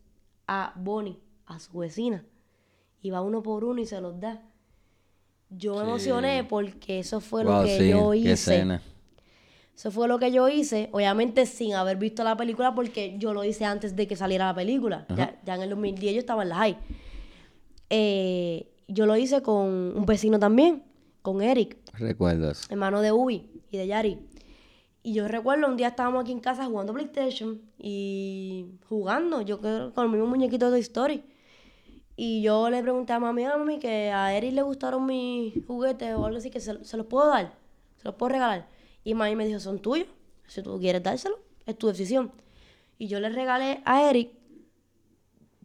a 0.47 0.73
Bonnie, 0.75 1.19
a 1.45 1.59
su 1.59 1.77
vecina, 1.77 2.25
y 3.01 3.11
va 3.11 3.21
uno 3.21 3.41
por 3.41 3.63
uno 3.63 3.81
y 3.81 3.85
se 3.85 4.01
los 4.01 4.19
da 4.19 4.51
yo 5.51 5.75
me 5.75 5.81
emocioné 5.81 6.45
porque 6.45 6.99
eso 6.99 7.19
fue 7.19 7.43
lo 7.43 7.63
que 7.63 7.89
yo 7.89 8.13
hice. 8.13 8.79
Eso 9.75 9.89
fue 9.89 10.07
lo 10.07 10.19
que 10.19 10.31
yo 10.31 10.47
hice, 10.47 10.89
obviamente 10.91 11.45
sin 11.45 11.73
haber 11.73 11.97
visto 11.97 12.23
la 12.23 12.37
película 12.37 12.75
porque 12.75 13.15
yo 13.17 13.33
lo 13.33 13.43
hice 13.43 13.65
antes 13.65 13.95
de 13.95 14.07
que 14.07 14.15
saliera 14.15 14.47
la 14.47 14.55
película. 14.55 15.05
Ya, 15.15 15.55
en 15.55 15.61
el 15.61 15.69
2010 15.69 16.13
yo 16.13 16.19
estaba 16.19 16.43
en 16.43 16.49
la 16.49 16.55
high. 16.55 16.77
Eh, 17.89 18.71
yo 18.87 19.05
lo 19.05 19.17
hice 19.17 19.41
con 19.41 19.97
un 19.97 20.05
vecino 20.05 20.39
también, 20.39 20.83
con 21.21 21.41
Eric. 21.41 21.77
¿Recuerdas? 21.93 22.67
Hermano 22.69 23.01
de 23.01 23.11
Ubi 23.11 23.49
y 23.69 23.77
de 23.77 23.87
Yari. 23.87 24.19
Y 25.03 25.13
yo 25.13 25.27
recuerdo 25.27 25.67
un 25.67 25.77
día 25.77 25.89
estábamos 25.89 26.23
aquí 26.23 26.31
en 26.31 26.39
casa 26.39 26.65
jugando 26.65 26.93
PlayStation 26.93 27.59
y 27.79 28.67
jugando, 28.87 29.41
yo 29.41 29.59
con 29.59 30.05
el 30.05 30.11
mismo 30.11 30.27
muñequito 30.27 30.65
de 30.65 30.71
Toy 30.73 30.81
Story. 30.81 31.23
Y 32.15 32.43
yo 32.43 32.69
le 32.69 32.83
pregunté 32.83 33.13
a 33.13 33.19
mami, 33.19 33.45
a 33.45 33.57
mami, 33.57 33.79
que 33.79 34.11
a 34.11 34.35
Eric 34.35 34.53
le 34.53 34.61
gustaron 34.61 35.05
mis 35.05 35.53
juguetes 35.65 36.13
o 36.13 36.25
algo 36.25 36.37
así, 36.37 36.51
que 36.51 36.59
se, 36.59 36.73
los 36.73 37.05
puedo 37.07 37.27
dar, 37.27 37.53
se 37.97 38.03
los 38.03 38.13
puedo 38.13 38.33
regalar. 38.33 38.67
Y 39.03 39.15
mami 39.15 39.35
me 39.35 39.47
dijo, 39.47 39.59
son 39.59 39.79
tuyos, 39.79 40.07
si 40.45 40.61
tú 40.61 40.79
quieres 40.79 41.01
dárselo, 41.01 41.39
es 41.65 41.75
tu 41.77 41.87
decisión. 41.87 42.31
Y 42.99 43.07
yo 43.07 43.19
le 43.19 43.29
regalé 43.29 43.81
a 43.85 44.07
Eric 44.07 44.29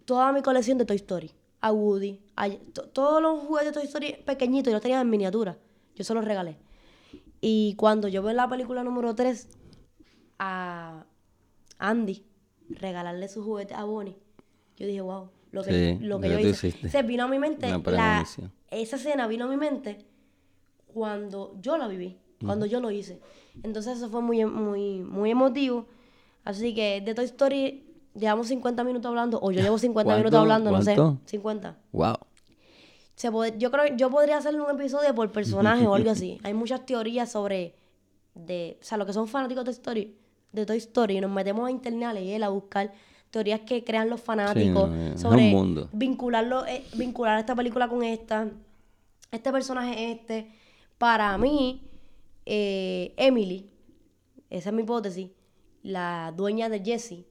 toda 0.06 0.32
mi 0.32 0.40
colección 0.40 0.78
de 0.78 0.86
Toy 0.86 0.96
Story, 0.96 1.30
a 1.66 1.72
Woody, 1.72 2.20
a, 2.36 2.48
todos 2.92 3.20
los 3.20 3.40
juguetes 3.40 3.74
de 3.74 3.80
Toy 3.80 3.86
Story 3.86 4.16
pequeñitos, 4.24 4.70
yo 4.70 4.74
los 4.74 4.82
tenía 4.82 5.00
en 5.00 5.10
miniatura, 5.10 5.58
yo 5.94 6.04
se 6.04 6.14
los 6.14 6.24
regalé. 6.24 6.56
Y 7.40 7.74
cuando 7.76 8.08
yo 8.08 8.22
veo 8.22 8.32
la 8.34 8.48
película 8.48 8.82
número 8.82 9.14
3 9.14 9.48
a 10.38 11.04
Andy 11.78 12.24
regalarle 12.68 13.28
sus 13.28 13.44
juguetes 13.44 13.76
a 13.76 13.84
Bonnie, 13.84 14.16
yo 14.76 14.86
dije, 14.86 15.00
wow, 15.00 15.30
lo 15.50 15.62
que, 15.62 15.98
lo 16.00 16.20
que 16.20 16.28
yo 16.30 16.38
hice. 16.38 16.70
Se 16.70 17.02
vino 17.02 17.24
a 17.24 17.28
mi 17.28 17.38
mente, 17.38 17.68
esa 18.70 18.96
escena 18.96 19.26
vino 19.26 19.46
a 19.46 19.48
mi 19.48 19.56
mente 19.56 20.04
cuando 20.86 21.56
yo 21.60 21.76
la 21.78 21.88
viví, 21.88 22.16
cuando 22.40 22.66
yo 22.66 22.80
lo 22.80 22.90
hice. 22.90 23.20
Entonces 23.62 23.98
eso 23.98 24.08
fue 24.08 24.22
muy, 24.22 24.44
muy, 24.44 25.00
muy 25.00 25.30
emotivo. 25.30 25.86
Así 26.44 26.74
que 26.74 27.00
de 27.00 27.14
Toy 27.14 27.24
Story 27.24 27.85
llevamos 28.18 28.48
50 28.48 28.84
minutos 28.84 29.08
hablando, 29.08 29.38
o 29.40 29.50
yo 29.50 29.60
llevo 29.62 29.78
50 29.78 30.16
minutos 30.16 30.38
hablando, 30.38 30.70
no 30.70 30.82
sé, 30.82 30.96
50. 31.26 31.76
Wow. 31.92 32.16
Se 33.14 33.30
yo 33.58 33.70
creo 33.70 33.96
yo 33.96 34.10
podría 34.10 34.36
hacer 34.36 34.54
un 34.60 34.70
episodio 34.70 35.14
por 35.14 35.32
personaje 35.32 35.86
o 35.86 35.94
algo 35.94 36.10
así. 36.10 36.38
Hay 36.42 36.52
muchas 36.52 36.84
teorías 36.84 37.32
sobre 37.32 37.74
de, 38.34 38.78
o 38.80 38.84
sea, 38.84 38.98
los 38.98 39.06
que 39.06 39.14
son 39.14 39.26
fanáticos 39.26 39.64
de 39.64 39.72
Toy 39.72 39.78
Story, 39.78 40.16
de 40.52 40.66
Toy 40.66 40.76
Story, 40.76 41.20
nos 41.20 41.30
metemos 41.30 41.66
a 41.66 41.70
internet 41.70 42.08
a 42.08 42.12
leer, 42.12 42.44
a 42.44 42.50
buscar 42.50 42.92
teorías 43.30 43.60
que 43.60 43.84
crean 43.84 44.08
los 44.08 44.20
fanáticos 44.20 44.90
sobre 45.16 45.54
vincularlo 45.92 46.66
eh, 46.66 46.84
vincular 46.94 47.38
esta 47.38 47.54
película 47.54 47.88
con 47.88 48.02
esta 48.02 48.48
este 49.30 49.52
personaje 49.52 50.12
este 50.12 50.50
para 50.96 51.36
mí 51.36 51.82
eh, 52.46 53.12
Emily 53.16 53.68
esa 54.48 54.70
es 54.70 54.74
mi 54.74 54.82
hipótesis 54.82 55.30
la 55.82 56.32
dueña 56.36 56.68
de 56.68 56.80
Jesse 56.80 57.24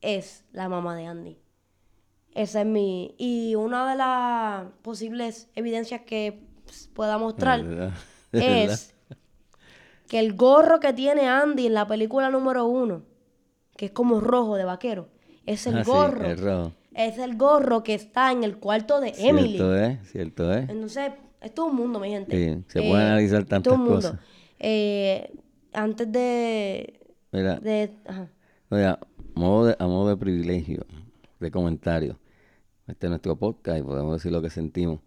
es 0.00 0.44
la 0.52 0.68
mamá 0.68 0.94
de 0.96 1.06
Andy 1.06 1.38
Esa 2.34 2.60
es 2.60 2.66
mi... 2.66 3.14
Y 3.18 3.54
una 3.54 3.88
de 3.90 3.96
las 3.96 4.66
posibles 4.82 5.48
evidencias 5.54 6.02
que 6.02 6.42
pues, 6.64 6.90
pueda 6.94 7.18
mostrar 7.18 7.92
es 8.32 8.94
que 10.08 10.18
el 10.20 10.34
gorro 10.34 10.78
que 10.80 10.92
tiene 10.92 11.28
Andy 11.28 11.66
en 11.66 11.74
la 11.74 11.86
película 11.86 12.30
número 12.30 12.66
uno, 12.66 13.02
que 13.76 13.86
es 13.86 13.90
como 13.92 14.20
rojo 14.20 14.56
de 14.56 14.64
vaquero, 14.64 15.08
es 15.46 15.66
el 15.66 15.78
Ah, 15.78 15.84
sí, 15.84 15.90
gorro. 15.90 16.24
el 16.24 16.38
rojo. 16.38 16.72
Es 16.94 17.18
el 17.18 17.36
gorro 17.36 17.82
que 17.82 17.94
está 17.94 18.32
en 18.32 18.42
el 18.44 18.56
cuarto 18.58 19.00
de 19.00 19.12
Emily. 19.18 19.56
Cierto 19.56 19.76
es, 19.76 20.10
cierto 20.10 20.52
es. 20.52 20.68
Entonces, 20.70 21.10
es 21.40 21.52
todo 21.54 21.66
un 21.66 21.76
mundo, 21.76 22.00
mi 22.00 22.08
gente. 22.10 22.36
Sí, 22.56 22.64
se 22.68 22.78
pueden 22.80 23.06
analizar 23.06 23.40
todo 23.40 23.48
tantas 23.48 23.72
un 23.74 23.78
mundo. 23.80 23.94
cosas. 23.96 24.18
Eh, 24.58 25.30
antes 25.74 26.10
de... 26.10 27.00
Mira, 27.32 27.56
de 27.56 27.90
ajá. 28.06 28.28
Oiga, 28.70 28.92
a 28.92 29.15
modo 29.36 29.66
de, 29.66 29.76
a 29.78 29.86
modo 29.86 30.08
de 30.08 30.16
privilegio, 30.16 30.86
de 31.38 31.50
comentario, 31.50 32.18
este 32.88 33.06
es 33.06 33.10
nuestro 33.10 33.36
podcast 33.36 33.78
y 33.78 33.82
podemos 33.82 34.14
decir 34.14 34.32
lo 34.32 34.40
que 34.40 34.48
sentimos. 34.48 35.00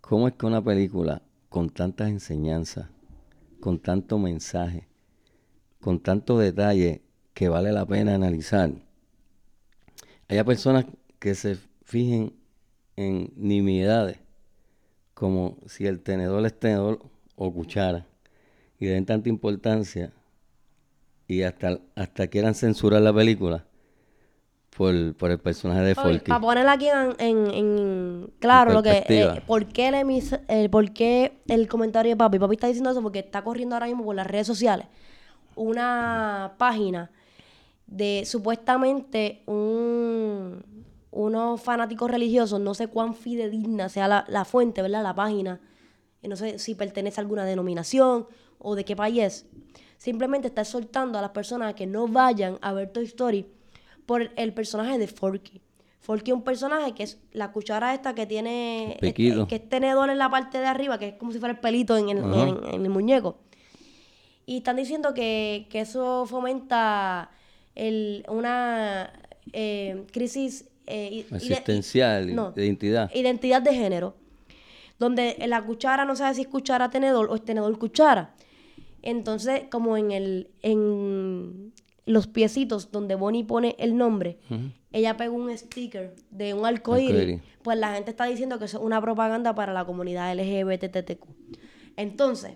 ¿Cómo 0.00 0.26
es 0.28 0.34
que 0.34 0.46
una 0.46 0.64
película 0.64 1.20
con 1.50 1.68
tantas 1.68 2.08
enseñanzas, 2.08 2.88
con 3.60 3.78
tanto 3.78 4.18
mensaje, 4.18 4.88
con 5.80 6.00
tanto 6.00 6.38
detalle 6.38 7.02
que 7.34 7.50
vale 7.50 7.70
la 7.70 7.84
pena 7.84 8.14
analizar, 8.14 8.72
haya 10.28 10.44
personas 10.44 10.86
que 11.18 11.34
se 11.34 11.58
fijen 11.84 12.32
en 12.96 13.30
nimiedades, 13.36 14.18
como 15.12 15.58
si 15.66 15.86
el 15.86 16.00
tenedor 16.00 16.46
es 16.46 16.58
tenedor 16.58 17.02
o 17.36 17.52
cuchara, 17.52 18.06
y 18.78 18.86
den 18.86 19.04
tanta 19.04 19.28
importancia 19.28 20.12
y 21.28 21.42
hasta, 21.42 21.78
hasta 21.94 22.26
quieran 22.28 22.54
censurar 22.54 23.02
la 23.02 23.12
película 23.12 23.64
por, 24.76 25.14
por 25.14 25.30
el 25.30 25.38
personaje 25.38 25.80
de 25.80 25.94
Forky. 25.94 26.30
Para 26.30 26.40
poner 26.40 26.68
aquí 26.68 26.88
en, 26.88 27.14
en- 27.18 27.50
en 27.54 28.30
claro 28.38 28.70
En 28.70 28.76
lo 28.76 28.82
que 28.82 29.04
eh, 29.08 29.42
por 29.46 29.66
qué 29.66 29.88
el, 29.88 29.94
emis- 29.94 30.40
eh, 30.48 30.68
por 30.68 30.92
qué 30.92 31.38
el 31.48 31.66
comentario 31.68 32.10
de 32.12 32.16
papi. 32.16 32.38
Papi 32.38 32.54
está 32.56 32.66
diciendo 32.66 32.90
eso 32.90 33.02
porque 33.02 33.20
está 33.20 33.42
corriendo 33.42 33.74
ahora 33.74 33.86
mismo 33.86 34.04
por 34.04 34.14
las 34.14 34.26
redes 34.26 34.46
sociales 34.46 34.86
una 35.54 36.54
página 36.58 37.10
de 37.86 38.24
supuestamente 38.26 39.42
un 39.46 40.62
unos 41.12 41.62
fanáticos 41.62 42.10
religiosos, 42.10 42.60
no 42.60 42.74
sé 42.74 42.88
cuán 42.88 43.14
fidedigna 43.14 43.88
sea 43.88 44.06
la, 44.06 44.26
la 44.28 44.44
fuente, 44.44 44.82
¿verdad? 44.82 45.02
La 45.02 45.14
página. 45.14 45.60
Y 46.20 46.28
no 46.28 46.36
sé 46.36 46.58
si 46.58 46.74
pertenece 46.74 47.18
a 47.20 47.22
alguna 47.22 47.46
denominación 47.46 48.26
o 48.58 48.74
de 48.74 48.84
qué 48.84 48.94
país 48.96 49.22
es. 49.22 49.46
Simplemente 49.96 50.48
está 50.48 50.62
exhortando 50.62 51.18
a 51.18 51.22
las 51.22 51.30
personas 51.30 51.70
a 51.70 51.74
que 51.74 51.86
no 51.86 52.06
vayan 52.08 52.58
a 52.60 52.72
ver 52.72 52.92
Toy 52.92 53.04
Story 53.04 53.46
por 54.04 54.30
el 54.36 54.52
personaje 54.52 54.98
de 54.98 55.06
Forky. 55.06 55.60
Forky 56.00 56.30
es 56.30 56.36
un 56.36 56.42
personaje 56.44 56.92
que 56.92 57.02
es 57.02 57.18
la 57.32 57.50
cuchara 57.50 57.92
esta 57.94 58.14
que 58.14 58.26
tiene, 58.26 58.92
este- 58.92 59.46
que 59.48 59.56
es 59.56 59.68
tenedor 59.68 60.10
en 60.10 60.18
la 60.18 60.30
parte 60.30 60.58
de 60.58 60.66
arriba, 60.66 60.98
que 60.98 61.08
es 61.08 61.14
como 61.14 61.32
si 61.32 61.38
fuera 61.40 61.54
el 61.54 61.60
pelito 61.60 61.96
en 61.96 62.10
el, 62.10 62.18
Ajá. 62.18 62.48
en- 62.48 62.74
en 62.74 62.82
el 62.84 62.90
muñeco. 62.90 63.38
Y 64.44 64.58
están 64.58 64.76
diciendo 64.76 65.12
que, 65.14 65.66
que 65.70 65.80
eso 65.80 66.24
fomenta 66.26 67.30
el, 67.74 68.24
una 68.28 69.12
eh, 69.52 70.04
crisis 70.12 70.68
eh, 70.86 71.26
Existencial, 71.32 72.32
no, 72.32 72.52
identidad. 72.54 73.10
identidad 73.12 73.60
de 73.60 73.74
género, 73.74 74.14
donde 75.00 75.36
la 75.48 75.60
cuchara 75.62 76.04
no 76.04 76.14
sabe 76.14 76.34
si 76.36 76.42
es 76.42 76.46
cuchara 76.48 76.90
tenedor 76.90 77.28
o 77.28 77.34
es 77.34 77.44
tenedor 77.44 77.76
cuchara. 77.76 78.34
Entonces, 79.08 79.62
como 79.70 79.96
en 79.96 80.10
el 80.10 80.50
en 80.62 81.72
los 82.06 82.26
piecitos 82.26 82.90
donde 82.92 83.14
Bonnie 83.14 83.44
pone 83.44 83.74
el 83.78 83.96
nombre, 83.96 84.38
ella 84.92 85.16
pegó 85.16 85.34
un 85.36 85.56
sticker 85.56 86.14
de 86.30 86.54
un 86.54 86.64
arcoíris, 86.66 87.40
pues 87.62 87.78
la 87.78 87.94
gente 87.94 88.10
está 88.10 88.24
diciendo 88.26 88.58
que 88.58 88.64
eso 88.66 88.78
es 88.78 88.84
una 88.84 89.00
propaganda 89.00 89.54
para 89.54 89.72
la 89.72 89.84
comunidad 89.84 90.32
LGBTTQ. 90.36 91.24
Entonces, 91.96 92.52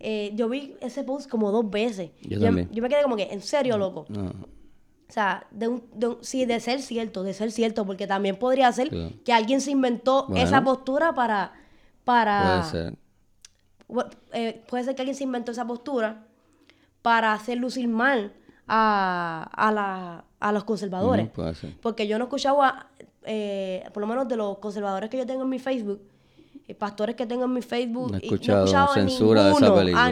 eh, 0.00 0.32
yo 0.34 0.48
vi 0.48 0.74
ese 0.80 1.04
post 1.04 1.28
como 1.30 1.50
dos 1.52 1.70
veces. 1.70 2.10
Yo 2.22 2.40
también. 2.40 2.68
yo 2.72 2.82
me 2.82 2.88
quedé 2.88 3.02
como 3.02 3.16
que, 3.16 3.24
¿en 3.32 3.40
serio, 3.40 3.78
loco? 3.78 4.04
No, 4.08 4.26
O 4.30 5.12
sea, 5.12 5.46
de 5.50 5.68
un, 5.68 5.82
de 5.94 6.08
un- 6.08 6.18
sí, 6.22 6.44
de 6.44 6.58
ser 6.60 6.80
cierto, 6.82 7.22
de 7.22 7.34
ser 7.34 7.52
cierto, 7.52 7.86
porque 7.86 8.06
también 8.06 8.36
podría 8.36 8.70
ser 8.72 8.88
Claro. 8.88 9.12
que 9.24 9.32
alguien 9.32 9.60
se 9.60 9.70
inventó 9.70 10.26
Bueno. 10.28 10.44
esa 10.44 10.62
postura 10.64 11.14
para... 11.14 11.52
para 12.04 12.42
puede 12.70 12.70
ser. 12.84 12.98
Eh, 14.32 14.62
puede 14.68 14.84
ser 14.84 14.94
que 14.94 15.02
alguien 15.02 15.16
se 15.16 15.24
inventó 15.24 15.52
esa 15.52 15.66
postura 15.66 16.24
para 17.02 17.32
hacer 17.32 17.58
lucir 17.58 17.88
mal 17.88 18.32
a, 18.66 19.48
a, 19.52 19.72
la- 19.72 20.24
a 20.40 20.52
los 20.52 20.64
conservadores. 20.64 21.26
Porque 21.82 22.06
yo 22.06 22.18
no 22.18 22.24
escuchaba, 22.24 22.88
eh, 23.24 23.84
por 23.92 24.00
lo 24.00 24.06
menos 24.06 24.26
de 24.28 24.36
los 24.36 24.58
conservadores 24.58 25.10
que 25.10 25.18
yo 25.18 25.26
tengo 25.26 25.42
en 25.42 25.48
mi 25.50 25.58
Facebook, 25.58 26.00
eh, 26.66 26.74
pastores 26.74 27.14
que 27.14 27.26
tengo 27.26 27.44
en 27.44 27.52
mi 27.52 27.62
Facebook, 27.62 28.12
No 28.12 28.16
he 28.18 28.26
y 28.26 28.30
no 28.30 28.34
escuchado 28.64 28.88
a 28.92 28.94
ninguno, 29.42 29.96
a 29.98 30.06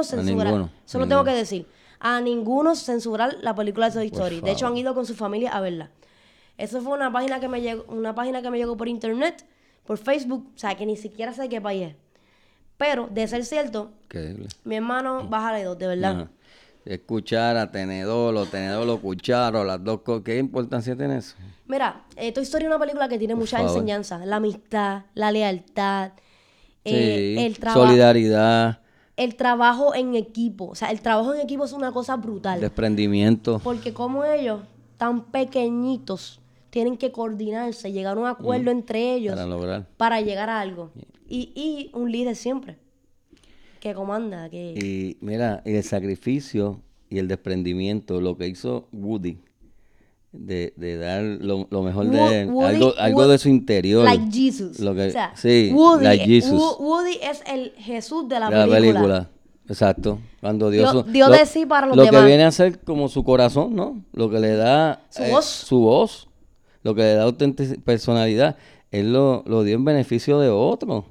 A 0.00 0.04
censurar. 0.04 0.26
ninguno, 0.52 0.70
Eso 0.84 0.98
lo 0.98 1.04
tengo 1.08 1.24
que 1.24 1.30
decir. 1.32 1.66
A 2.00 2.20
ninguno 2.20 2.74
censurar 2.76 3.36
la 3.40 3.54
película 3.54 3.88
de 3.88 3.94
Toy 3.94 4.06
Story. 4.08 4.40
De 4.42 4.50
hecho, 4.52 4.66
han 4.66 4.76
ido 4.76 4.94
con 4.94 5.06
su 5.06 5.14
familia 5.14 5.52
a 5.52 5.60
verla. 5.60 5.90
Eso 6.58 6.80
fue 6.82 6.92
una 6.92 7.10
página 7.10 7.40
que 7.40 7.48
me 7.48 7.62
llegó, 7.62 7.84
una 7.92 8.14
página 8.14 8.42
que 8.42 8.50
me 8.50 8.58
llegó 8.58 8.76
por 8.76 8.88
internet, 8.88 9.46
por 9.86 9.96
Facebook, 9.96 10.50
o 10.54 10.58
sea, 10.58 10.74
que 10.74 10.84
ni 10.84 10.96
siquiera 10.96 11.32
sé 11.32 11.48
qué 11.48 11.60
país 11.60 11.88
es. 11.88 11.96
Pero, 12.78 13.08
de 13.10 13.26
ser 13.26 13.44
cierto, 13.44 13.90
Increíble. 14.04 14.48
mi 14.64 14.76
hermano, 14.76 15.26
bájale 15.28 15.64
dos, 15.64 15.78
de 15.78 15.86
verdad. 15.86 16.10
Ajá. 16.12 16.30
Es 16.84 17.00
cuchara, 17.00 17.72
tenedor, 17.72 18.36
o 18.36 18.46
tenedor 18.46 18.88
o 18.88 19.00
cuchara, 19.00 19.64
las 19.64 19.82
dos 19.82 20.02
cosas. 20.02 20.22
¿Qué 20.24 20.38
importancia 20.38 20.94
tiene 20.96 21.16
eso? 21.18 21.34
Mira, 21.66 22.04
eh, 22.14 22.30
Toy 22.32 22.44
Story 22.44 22.64
es 22.64 22.68
una 22.68 22.78
película 22.78 23.08
que 23.08 23.18
tiene 23.18 23.34
muchas 23.34 23.60
favor. 23.62 23.76
enseñanzas. 23.76 24.24
La 24.24 24.36
amistad, 24.36 25.02
la 25.14 25.32
lealtad, 25.32 26.12
Sí, 26.84 26.94
eh, 26.94 27.44
el 27.46 27.58
trabajo. 27.58 27.86
solidaridad, 27.88 28.78
El 29.16 29.34
trabajo 29.34 29.94
en 29.96 30.14
equipo. 30.14 30.66
O 30.66 30.74
sea, 30.76 30.90
el 30.92 31.00
trabajo 31.00 31.34
en 31.34 31.40
equipo 31.40 31.64
es 31.64 31.72
una 31.72 31.90
cosa 31.90 32.16
brutal. 32.16 32.60
desprendimiento. 32.60 33.58
Porque 33.64 33.92
como 33.92 34.22
ellos, 34.24 34.60
tan 34.96 35.24
pequeñitos, 35.24 36.38
tienen 36.70 36.96
que 36.98 37.10
coordinarse, 37.10 37.90
llegar 37.90 38.16
a 38.16 38.20
un 38.20 38.26
acuerdo 38.26 38.70
entre 38.70 39.14
ellos 39.14 39.34
para 39.34 39.46
lograr. 39.46 39.86
para 39.96 40.20
llegar 40.20 40.50
a 40.50 40.60
algo. 40.60 40.90
Y, 41.28 41.50
y 41.54 41.90
un 41.96 42.10
líder 42.10 42.36
siempre. 42.36 42.76
Que 43.80 43.94
comanda, 43.94 44.48
que... 44.48 44.72
Y 44.74 45.16
mira, 45.24 45.62
y 45.64 45.74
el 45.74 45.84
sacrificio 45.84 46.80
y 47.10 47.18
el 47.18 47.28
desprendimiento, 47.28 48.20
lo 48.20 48.36
que 48.36 48.48
hizo 48.48 48.88
Woody, 48.92 49.38
de, 50.32 50.72
de 50.76 50.96
dar 50.96 51.22
lo, 51.22 51.66
lo 51.70 51.82
mejor 51.82 52.08
de 52.10 52.42
él, 52.42 52.48
Woody- 52.50 52.64
algo, 52.74 52.94
algo 52.98 53.28
de 53.28 53.38
su 53.38 53.48
interior. 53.48 54.04
Like 54.04 54.26
Jesus. 54.32 54.80
Lo 54.80 54.94
que, 54.94 55.06
o 55.06 55.10
sea, 55.10 55.32
sí, 55.36 55.70
Woody, 55.72 56.04
like 56.04 56.24
Jesus. 56.24 56.52
Wo- 56.52 56.76
Woody 56.78 57.18
es 57.22 57.42
el 57.46 57.70
Jesús 57.76 58.28
de 58.28 58.40
la, 58.40 58.50
de 58.50 58.56
la 58.56 58.66
película. 58.66 59.30
Exacto. 59.68 60.18
Cuando 60.40 60.70
Dios, 60.70 60.92
Dio- 60.92 61.02
su- 61.04 61.10
dio 61.10 61.28
lo, 61.28 61.34
de 61.34 61.46
sí 61.46 61.66
para 61.66 61.86
los 61.86 61.96
lo 61.96 62.04
demás. 62.04 62.20
que 62.22 62.26
viene 62.26 62.44
a 62.44 62.50
ser 62.52 62.78
como 62.80 63.08
su 63.08 63.24
corazón, 63.24 63.74
¿no? 63.74 64.02
Lo 64.12 64.30
que 64.30 64.38
le 64.38 64.54
da 64.56 65.02
Su 65.10 65.22
eh, 65.22 65.30
voz. 65.30 65.44
su 65.44 65.78
voz, 65.80 66.28
lo 66.82 66.94
que 66.94 67.02
le 67.02 67.14
da 67.14 67.26
autentic- 67.26 67.80
personalidad, 67.82 68.56
él 68.90 69.12
lo, 69.12 69.42
lo 69.46 69.64
dio 69.64 69.74
en 69.76 69.84
beneficio 69.84 70.38
de 70.38 70.48
otro. 70.50 71.06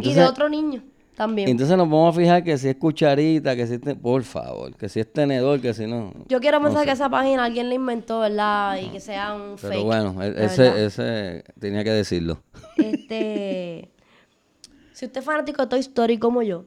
Y 0.00 0.14
de 0.14 0.24
otro 0.24 0.48
niño 0.48 0.82
también. 1.16 1.48
entonces 1.48 1.76
nos 1.76 1.88
vamos 1.88 2.14
a 2.16 2.18
fijar 2.18 2.42
que 2.42 2.56
si 2.56 2.68
es 2.68 2.76
cucharita, 2.76 3.54
que 3.54 3.66
si 3.66 3.74
es, 3.74 3.80
por 3.96 4.22
favor, 4.22 4.74
que 4.76 4.88
si 4.88 5.00
es 5.00 5.12
tenedor, 5.12 5.60
que 5.60 5.74
si 5.74 5.86
no. 5.86 6.12
Yo 6.28 6.40
quiero 6.40 6.58
no 6.58 6.64
pensar 6.66 6.82
sé. 6.82 6.86
que 6.86 6.92
esa 6.92 7.08
página 7.10 7.44
alguien 7.44 7.68
la 7.68 7.74
inventó, 7.74 8.20
¿verdad? 8.20 8.78
Y 8.80 8.88
que 8.88 9.00
sea 9.00 9.34
un 9.34 9.56
Pero 9.60 9.72
fake. 9.74 9.84
bueno, 9.84 10.22
e- 10.22 10.44
ese, 10.44 10.84
ese 10.86 11.44
tenía 11.60 11.84
que 11.84 11.90
decirlo. 11.90 12.42
Este, 12.78 13.90
si 14.92 15.06
usted 15.06 15.20
es 15.20 15.24
fanático 15.24 15.62
de 15.62 15.68
Toy 15.68 15.80
Story 15.80 16.18
como 16.18 16.42
yo, 16.42 16.64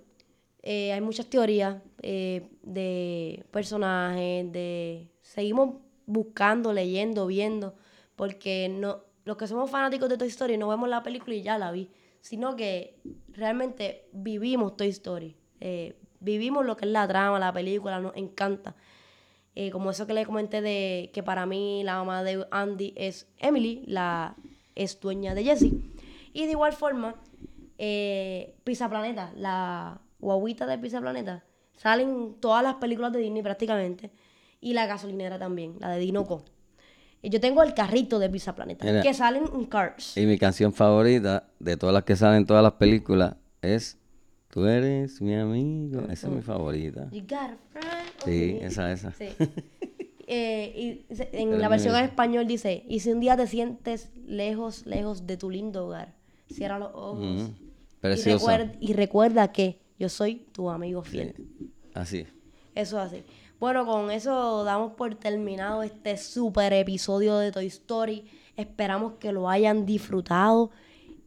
eh, 0.61 0.93
hay 0.93 1.01
muchas 1.01 1.25
teorías 1.27 1.77
eh, 2.01 2.47
de 2.63 3.43
personajes, 3.51 4.51
de 4.51 5.07
seguimos 5.21 5.75
buscando, 6.05 6.71
leyendo, 6.73 7.25
viendo, 7.27 7.75
porque 8.15 8.69
no, 8.69 8.99
los 9.25 9.37
que 9.37 9.47
somos 9.47 9.69
fanáticos 9.71 10.07
de 10.09 10.17
Toy 10.17 10.27
Story 10.27 10.57
no 10.57 10.67
vemos 10.67 10.87
la 10.89 11.01
película 11.03 11.35
y 11.35 11.41
ya 11.41 11.57
la 11.57 11.71
vi, 11.71 11.89
sino 12.25 12.55
que 12.55 12.97
realmente 13.33 14.09
vivimos 14.11 14.75
Toy 14.75 14.87
Story, 14.87 15.35
eh, 15.59 15.95
vivimos 16.19 16.65
lo 16.65 16.75
que 16.75 16.85
es 16.85 16.91
la 16.91 17.07
trama, 17.07 17.37
la 17.37 17.53
película, 17.53 17.99
nos 17.99 18.15
encanta. 18.15 18.75
Eh, 19.53 19.69
como 19.69 19.91
eso 19.91 20.07
que 20.07 20.15
le 20.15 20.25
comenté 20.25 20.63
de 20.63 21.11
que 21.13 21.21
para 21.21 21.45
mí 21.45 21.83
la 21.83 21.97
mamá 21.97 22.23
de 22.23 22.47
Andy 22.49 22.95
es 22.97 23.27
Emily, 23.37 23.83
la 23.85 24.35
es 24.73 24.99
dueña 24.99 25.35
de 25.35 25.43
Jessie. 25.43 25.79
Y 26.33 26.45
de 26.45 26.51
igual 26.53 26.73
forma, 26.73 27.13
eh, 27.77 28.55
Pizza 28.63 28.89
Planeta, 28.89 29.31
la 29.35 30.01
guaguita 30.17 30.65
de 30.65 30.79
Pizza 30.79 30.99
Planeta, 31.01 31.45
salen 31.77 32.37
todas 32.39 32.63
las 32.63 32.73
películas 32.77 33.13
de 33.13 33.19
Disney 33.19 33.43
prácticamente. 33.43 34.09
Y 34.59 34.73
la 34.73 34.87
gasolinera 34.87 35.37
también, 35.37 35.75
la 35.79 35.91
de 35.91 35.99
Dinoco. 35.99 36.43
Yo 37.29 37.39
tengo 37.39 37.63
el 37.63 37.73
carrito 37.73 38.19
de 38.19 38.29
Pizza 38.29 38.55
Planeta, 38.55 38.85
Mira. 38.85 39.01
que 39.01 39.13
salen 39.13 39.45
en 39.53 39.65
Cars. 39.65 40.17
Y 40.17 40.25
mi 40.25 40.37
canción 40.37 40.73
favorita 40.73 41.47
de 41.59 41.77
todas 41.77 41.93
las 41.93 42.03
que 42.03 42.15
salen 42.15 42.37
en 42.39 42.45
todas 42.45 42.63
las 42.63 42.73
películas 42.73 43.35
es 43.61 43.97
Tú 44.55 44.65
eres 44.65 45.21
mi 45.21 45.35
amigo. 45.35 46.07
Esa 46.09 46.27
es 46.27 46.33
mi 46.33 46.41
favorita. 46.41 47.09
You 47.11 47.23
got 47.23 47.51
a 47.51 47.57
friend 47.73 48.23
Sí, 48.23 48.57
esa, 48.61 48.91
esa. 48.91 49.11
Sí. 49.11 49.27
Eh, 50.27 51.05
y 51.07 51.15
en 51.33 51.61
la 51.61 51.69
versión 51.69 51.95
en 51.95 52.03
español 52.03 52.47
dice, 52.47 52.83
y 52.89 53.01
si 53.01 53.11
un 53.11 53.19
día 53.19 53.37
te 53.37 53.45
sientes 53.45 54.09
lejos, 54.25 54.87
lejos 54.87 55.27
de 55.27 55.37
tu 55.37 55.51
lindo 55.51 55.85
hogar, 55.85 56.15
cierra 56.51 56.79
los 56.79 56.89
ojos. 56.95 57.51
y, 58.79 58.93
recuerda, 58.93 59.51
que 59.51 59.81
yo 59.99 60.09
soy 60.09 60.47
tu 60.51 60.71
amigo 60.71 61.03
fiel. 61.03 61.35
Así. 61.93 62.25
Eso 62.73 62.99
es 62.99 63.13
así. 63.13 63.23
Bueno, 63.57 63.85
con 63.85 64.11
eso 64.11 64.65
damos 64.65 64.93
por 64.93 65.15
terminado 65.15 65.81
este 65.81 66.17
super 66.17 66.73
episodio 66.73 67.37
de 67.37 67.53
Toy 67.53 67.67
Story. 67.67 68.25
Esperamos 68.57 69.13
que 69.13 69.31
lo 69.31 69.49
hayan 69.49 69.85
disfrutado, 69.85 70.71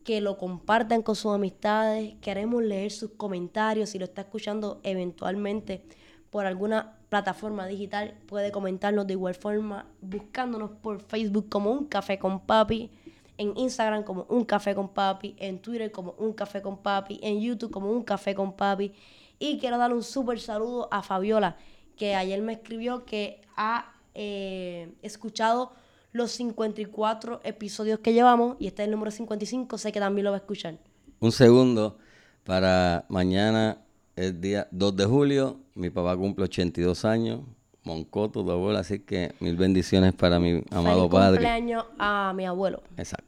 que 0.04 0.20
lo 0.20 0.36
compartan 0.36 1.00
con 1.00 1.16
sus 1.16 1.32
amistades. 1.32 2.16
Queremos 2.20 2.62
leer 2.62 2.90
sus 2.90 3.12
comentarios. 3.12 3.88
Si 3.88 3.98
lo 3.98 4.04
está 4.04 4.22
escuchando 4.22 4.78
eventualmente 4.82 5.82
por 6.28 6.44
alguna 6.44 6.98
plataforma 7.08 7.66
digital, 7.66 8.14
puede 8.26 8.52
comentarnos 8.52 9.06
de 9.06 9.14
igual 9.14 9.34
forma 9.34 9.86
buscándonos 10.02 10.72
por 10.82 11.00
Facebook 11.00 11.48
como 11.48 11.70
Un 11.72 11.86
Café 11.86 12.18
con 12.18 12.40
Papi, 12.40 12.90
en 13.38 13.56
Instagram 13.56 14.02
como 14.02 14.26
Un 14.28 14.44
Café 14.44 14.74
con 14.74 14.90
Papi, 14.90 15.34
en 15.38 15.62
Twitter 15.62 15.90
como 15.90 16.12
Un 16.18 16.34
Café 16.34 16.60
con 16.60 16.76
Papi, 16.76 17.20
en 17.22 17.40
YouTube 17.40 17.70
como 17.70 17.90
Un 17.90 18.02
Café 18.02 18.34
con 18.34 18.52
Papi. 18.52 18.92
Y 19.38 19.58
quiero 19.58 19.78
dar 19.78 19.94
un 19.94 20.02
súper 20.02 20.40
saludo 20.40 20.88
a 20.90 21.02
Fabiola, 21.02 21.56
que 21.98 22.14
ayer 22.14 22.40
me 22.40 22.54
escribió 22.54 23.04
que 23.04 23.42
ha 23.56 23.92
eh, 24.14 24.94
escuchado 25.02 25.72
los 26.12 26.30
54 26.32 27.40
episodios 27.44 27.98
que 27.98 28.12
llevamos 28.12 28.56
y 28.58 28.66
este 28.68 28.82
es 28.82 28.86
el 28.86 28.92
número 28.92 29.10
55, 29.10 29.76
sé 29.76 29.92
que 29.92 30.00
también 30.00 30.24
lo 30.24 30.30
va 30.30 30.36
a 30.38 30.40
escuchar. 30.40 30.78
Un 31.20 31.32
segundo, 31.32 31.98
para 32.44 33.04
mañana 33.08 33.78
el 34.16 34.40
día 34.40 34.68
2 34.70 34.96
de 34.96 35.04
julio, 35.04 35.60
mi 35.74 35.90
papá 35.90 36.16
cumple 36.16 36.44
82 36.44 37.04
años, 37.04 37.42
Moncoto, 37.84 38.44
tu 38.44 38.50
abuelo, 38.50 38.78
así 38.78 39.00
que 39.00 39.32
mil 39.40 39.56
bendiciones 39.56 40.12
para 40.12 40.38
mi 40.38 40.62
amado 40.70 41.08
Feliz 41.08 41.10
padre. 41.10 41.36
cumpleaños 41.36 41.84
a 41.98 42.32
mi 42.34 42.44
abuelo. 42.46 42.82
Exacto. 42.96 43.26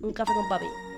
Un 0.00 0.12
café 0.12 0.32
con 0.32 0.48
papi. 0.48 0.97